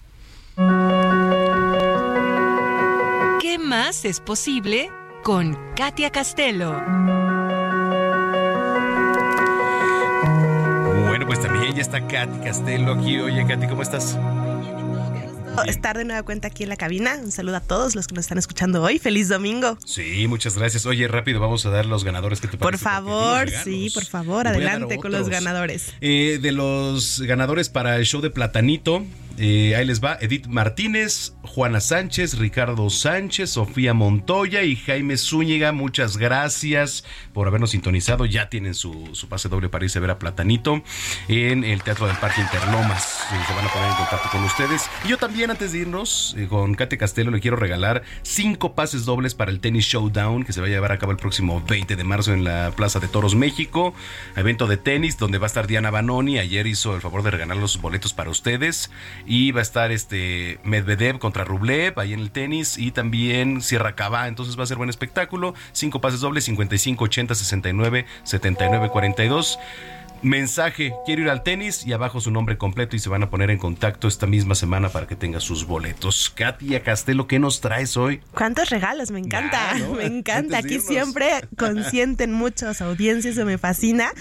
[3.41, 4.91] ¿Qué más es posible
[5.23, 6.81] con Katia Castelo?
[11.07, 13.19] Bueno, pues también ya está Katy Castelo aquí.
[13.19, 14.19] Oye, Katy, ¿cómo estás?
[15.67, 17.19] Estar de nueva cuenta aquí en la cabina.
[17.23, 18.99] Un saludo a todos los que nos están escuchando hoy.
[18.99, 19.79] Feliz domingo.
[19.85, 20.87] Sí, muchas gracias.
[20.87, 24.99] Oye, rápido, vamos a dar los ganadores que te Por favor, sí, por favor, adelante
[24.99, 25.93] con los ganadores.
[26.01, 29.05] Eh, de los ganadores para el show de Platanito,
[29.39, 35.73] eh, ahí les va Edith Martínez, Juana Sánchez, Ricardo Sánchez, Sofía Montoya y Jaime Zúñiga.
[35.73, 38.27] Muchas gracias por habernos sintonizado.
[38.27, 40.83] Ya tienen su, pase doble para irse a ver a Platanito
[41.29, 43.25] en el Teatro del Parque Interlomas.
[43.33, 44.89] Eh, se van a poner en contacto con ustedes.
[45.05, 49.05] Y yo también, antes de irnos, eh, con Kate Castelo, le quiero regalar cinco pases
[49.05, 51.97] dobles para el Tennis Showdown que se va a llevar a cabo el próximo 20
[51.97, 53.95] de marzo en la Plaza de Toros, México.
[54.37, 56.39] Evento de tenis donde va a estar Diana Banoni.
[56.39, 58.91] Ayer hizo el favor de regalar los boletos para ustedes.
[59.27, 62.79] Y va a estar este Medvedev contra Rublev ahí en el tenis.
[62.79, 64.29] Y también Sierra Cabá.
[64.29, 65.55] Entonces va a ser buen espectáculo.
[65.73, 69.59] Cinco pases dobles, 55, 80, 69, 79, 42.
[70.25, 73.51] Mensaje, quiero ir al tenis y abajo su nombre completo y se van a poner
[73.51, 76.33] en contacto esta misma semana para que tenga sus boletos.
[76.35, 78.23] Katia Castelo, ¿qué nos traes hoy?
[78.33, 79.11] ¿Cuántos regalos?
[79.11, 80.57] Me encanta, me encanta.
[80.57, 84.13] Aquí siempre consienten muchas audiencias, eso me fascina.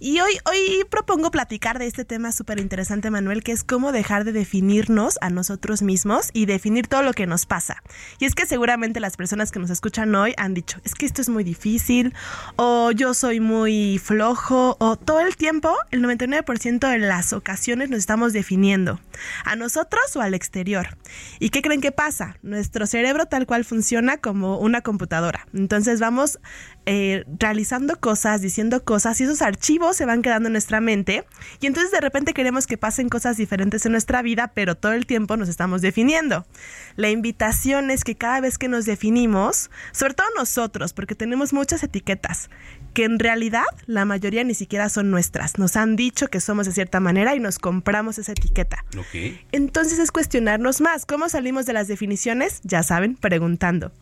[0.00, 4.24] Y hoy, hoy propongo platicar de este tema súper interesante, Manuel, que es cómo dejar
[4.24, 7.82] de definirnos a nosotros mismos y definir todo lo que nos pasa.
[8.18, 11.20] Y es que seguramente las personas que nos escuchan hoy han dicho, es que esto
[11.20, 12.14] es muy difícil,
[12.56, 17.98] o yo soy muy flojo, o todo el tiempo, el 99% de las ocasiones nos
[17.98, 19.00] estamos definiendo,
[19.44, 20.96] a nosotros o al exterior.
[21.38, 22.36] ¿Y qué creen que pasa?
[22.42, 25.46] Nuestro cerebro tal cual funciona como una computadora.
[25.54, 26.38] Entonces vamos
[26.86, 31.24] eh, realizando cosas, diciendo cosas y esos archivos se van quedando en nuestra mente
[31.60, 35.06] y entonces de repente queremos que pasen cosas diferentes en nuestra vida, pero todo el
[35.06, 36.46] tiempo nos estamos definiendo.
[36.96, 41.82] La invitación es que cada vez que nos definimos, sobre todo nosotros, porque tenemos muchas
[41.82, 42.50] etiquetas,
[42.94, 45.58] que en realidad la mayoría ni siquiera son nuestras.
[45.58, 48.84] Nos han dicho que somos de cierta manera y nos compramos esa etiqueta.
[49.52, 51.04] Entonces es cuestionarnos más.
[51.04, 52.60] ¿Cómo salimos de las definiciones?
[52.62, 53.92] Ya saben, preguntando.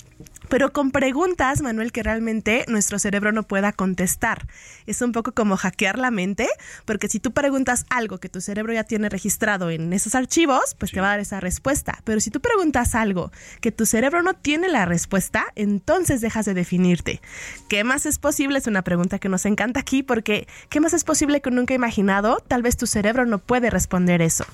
[0.53, 4.47] Pero con preguntas, Manuel, que realmente nuestro cerebro no pueda contestar.
[4.85, 6.47] Es un poco como hackear la mente,
[6.85, 10.93] porque si tú preguntas algo que tu cerebro ya tiene registrado en esos archivos, pues
[10.93, 12.01] te va a dar esa respuesta.
[12.05, 16.53] Pero si tú preguntas algo que tu cerebro no tiene la respuesta, entonces dejas de
[16.53, 17.23] definirte.
[17.71, 18.59] ¿Qué más es posible?
[18.59, 21.77] Es una pregunta que nos encanta aquí, porque ¿qué más es posible que nunca he
[21.77, 22.45] imaginado?
[22.47, 24.45] Tal vez tu cerebro no puede responder eso.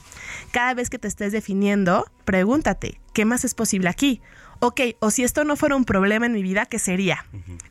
[0.53, 4.23] Cada vez que te estés definiendo, pregúntate, ¿qué más es posible aquí?
[4.61, 7.25] Ok, o si esto no fuera un problema en mi vida, ¿qué sería?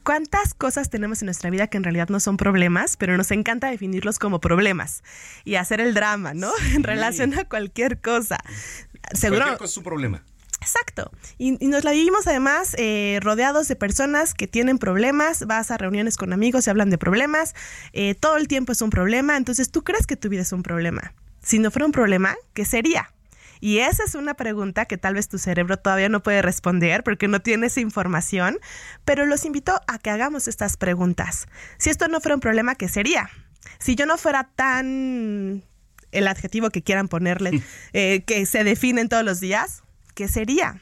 [0.03, 3.69] ¿Cuántas cosas tenemos en nuestra vida que en realidad no son problemas, pero nos encanta
[3.69, 5.03] definirlos como problemas
[5.43, 6.51] y hacer el drama, ¿no?
[6.73, 8.37] En relación a cualquier cosa.
[9.13, 9.41] Seguro.
[9.41, 10.23] Cualquier cosa es un problema.
[10.61, 11.11] Exacto.
[11.37, 15.77] Y, y nos la vivimos además eh, rodeados de personas que tienen problemas, vas a
[15.77, 17.53] reuniones con amigos y hablan de problemas,
[17.93, 20.63] eh, todo el tiempo es un problema, entonces tú crees que tu vida es un
[20.63, 21.13] problema.
[21.43, 23.13] Si no fuera un problema, ¿qué sería?
[23.59, 27.27] Y esa es una pregunta que tal vez tu cerebro todavía no puede responder porque
[27.27, 28.59] no tiene esa información,
[29.05, 31.47] pero los invito a que hagamos estas preguntas.
[31.77, 33.29] Si esto no fuera un problema, ¿qué sería?
[33.79, 35.63] Si yo no fuera tan
[36.11, 37.61] el adjetivo que quieran ponerle,
[37.93, 39.83] eh, que se definen todos los días,
[40.15, 40.81] ¿qué sería?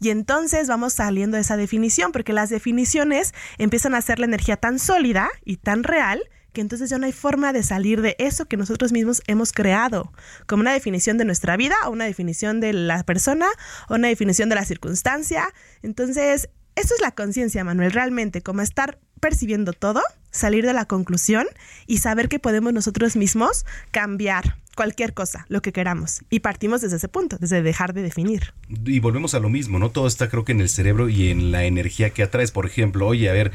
[0.00, 4.56] Y entonces vamos saliendo de esa definición, porque las definiciones empiezan a hacer la energía
[4.56, 6.22] tan sólida y tan real
[6.60, 10.12] entonces ya no hay forma de salir de eso que nosotros mismos hemos creado,
[10.46, 13.46] como una definición de nuestra vida, o una definición de la persona,
[13.88, 15.52] o una definición de la circunstancia.
[15.82, 21.46] Entonces, eso es la conciencia, Manuel, realmente, como estar percibiendo todo, salir de la conclusión
[21.86, 26.20] y saber que podemos nosotros mismos cambiar cualquier cosa, lo que queramos.
[26.30, 28.54] Y partimos desde ese punto, desde dejar de definir.
[28.68, 29.90] Y volvemos a lo mismo, ¿no?
[29.90, 32.52] Todo está creo que en el cerebro y en la energía que atraes.
[32.52, 33.50] Por ejemplo, oye, a ver,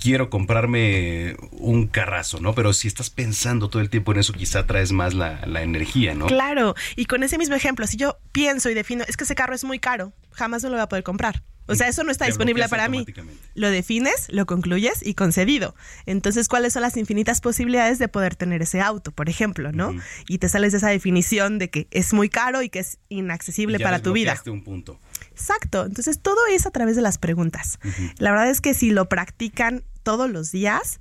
[0.00, 2.54] quiero comprarme un carrazo, ¿no?
[2.54, 6.14] Pero si estás pensando todo el tiempo en eso, quizá traes más la, la energía,
[6.14, 6.26] ¿no?
[6.26, 9.54] Claro, y con ese mismo ejemplo, si yo pienso y defino, es que ese carro
[9.54, 11.42] es muy caro, jamás no lo voy a poder comprar.
[11.66, 13.06] O sea, eso no está disponible para mí.
[13.54, 15.74] Lo defines, lo concluyes y concedido.
[16.06, 19.94] Entonces, ¿cuáles son las infinitas posibilidades de poder tener ese auto, por ejemplo, no?
[20.28, 23.76] Y te sales de esa definición de que es muy caro y que es inaccesible
[23.76, 24.40] Y ya para tu vida.
[24.46, 25.00] un punto.
[25.30, 25.84] Exacto.
[25.84, 27.78] Entonces, todo es a través de las preguntas.
[28.18, 31.00] La verdad es que si lo practican todos los días,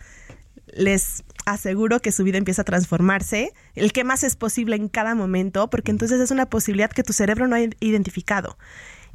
[0.73, 5.15] les aseguro que su vida empieza a transformarse, el que más es posible en cada
[5.15, 8.57] momento, porque entonces es una posibilidad que tu cerebro no ha identificado.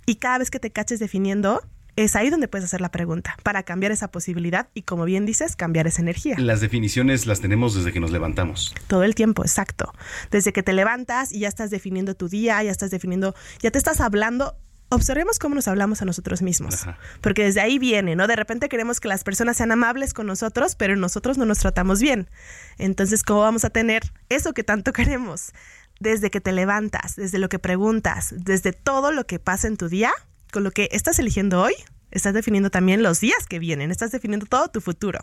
[0.07, 1.63] Y cada vez que te caches definiendo,
[1.97, 5.57] es ahí donde puedes hacer la pregunta, para cambiar esa posibilidad y, como bien dices,
[5.57, 6.37] cambiar esa energía.
[6.39, 8.75] Las definiciones las tenemos desde que nos levantamos.
[8.87, 9.93] Todo el tiempo, exacto.
[10.31, 13.79] Desde que te levantas y ya estás definiendo tu día, ya estás definiendo, ya te
[13.79, 14.57] estás hablando.
[14.89, 16.87] Observemos cómo nos hablamos a nosotros mismos,
[17.21, 18.29] porque desde ahí viene, ¿no?
[18.29, 22.01] De repente queremos que las personas sean amables con nosotros, pero nosotros no nos tratamos
[22.01, 22.29] bien.
[22.79, 25.53] Entonces, ¿cómo vamos a tener eso que tanto queremos?
[25.99, 29.89] Desde que te levantas, desde lo que preguntas, desde todo lo que pasa en tu
[29.89, 30.13] día,
[30.57, 31.75] con lo que estás eligiendo hoy,
[32.11, 35.21] estás definiendo también los días que vienen, estás definiendo todo tu futuro.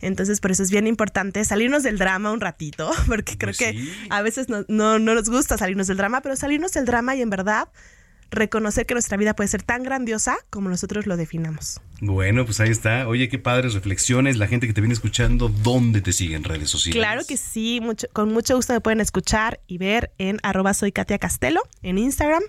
[0.00, 3.80] Entonces, por eso es bien importante salirnos del drama un ratito, porque creo que
[4.10, 7.22] a veces no, no, no nos gusta salirnos del drama, pero salirnos del drama y
[7.22, 7.68] en verdad
[8.34, 11.80] reconocer que nuestra vida puede ser tan grandiosa como nosotros lo definamos.
[12.00, 13.08] Bueno, pues ahí está.
[13.08, 14.36] Oye, qué padres reflexiones.
[14.36, 17.00] La gente que te viene escuchando, ¿dónde te sigue en redes sociales?
[17.00, 20.92] Claro que sí, mucho, con mucho gusto me pueden escuchar y ver en arroba soy
[20.92, 22.42] Katia Castelo en Instagram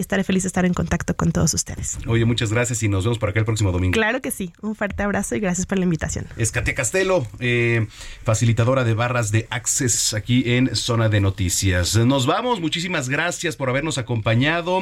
[0.00, 1.98] y estaré feliz de estar en contacto con todos ustedes.
[2.06, 3.92] Oye, muchas gracias y nos vemos por acá el próximo domingo.
[3.92, 6.26] Claro que sí, un fuerte abrazo y gracias por la invitación.
[6.38, 7.86] Es Katia Castelo, eh,
[8.24, 11.96] facilitadora de barras de Access aquí en Zona de Noticias.
[11.96, 14.80] Nos vamos, muchísimas gracias por habernos acompañado.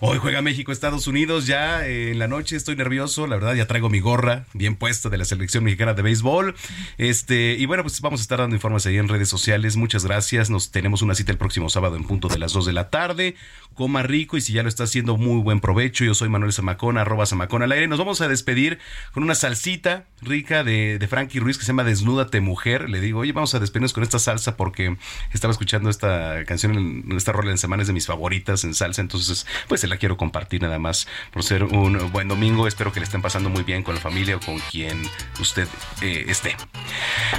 [0.00, 3.66] Hoy juega México, Estados Unidos, ya eh, en la noche estoy nervioso, la verdad ya
[3.66, 6.54] traigo mi gorra bien puesta de la selección mexicana de béisbol.
[6.96, 9.76] Este, y bueno, pues vamos a estar dando informes ahí en redes sociales.
[9.76, 10.48] Muchas gracias.
[10.48, 13.34] Nos tenemos una cita el próximo sábado en punto de las 2 de la tarde.
[13.74, 16.04] Coma rico y si ya lo está haciendo, muy buen provecho.
[16.04, 17.88] Yo soy Manuel Zamacona, arroba Zamacona al aire.
[17.88, 18.78] Nos vamos a despedir
[19.12, 22.88] con una salsita rica de, de Frankie Ruiz que se llama Desnúdate Mujer.
[22.88, 24.96] Le digo, oye, vamos a despedirnos con esta salsa porque
[25.32, 29.02] estaba escuchando esta canción, en, esta rola en semanas de mis favoritas en salsa.
[29.02, 32.66] Entonces, pues se la quiero compartir nada más por ser un buen domingo.
[32.66, 35.02] Espero que le estén pasando muy bien con la familia o con quien
[35.40, 35.68] usted
[36.00, 36.56] eh, esté.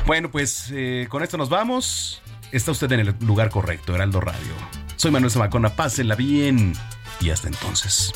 [0.05, 2.21] Bueno, pues eh, con esto nos vamos.
[2.51, 4.84] Está usted en el lugar correcto, Heraldo Radio.
[4.95, 6.73] Soy Manuel Zamacona, pásenla bien
[7.21, 8.13] y hasta entonces.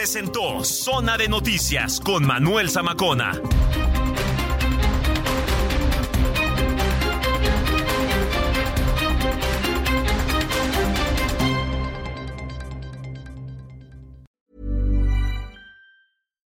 [0.00, 3.38] Presentó Zona de Noticias con Manuel Zamacona.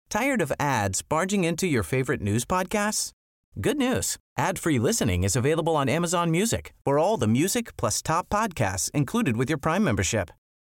[0.10, 3.11] Tired of ads barging into your favorite news podcasts?
[3.60, 4.18] Good news.
[4.38, 9.36] Ad-free listening is available on Amazon Music for all the music plus top podcasts included
[9.36, 10.32] with your Prime membership.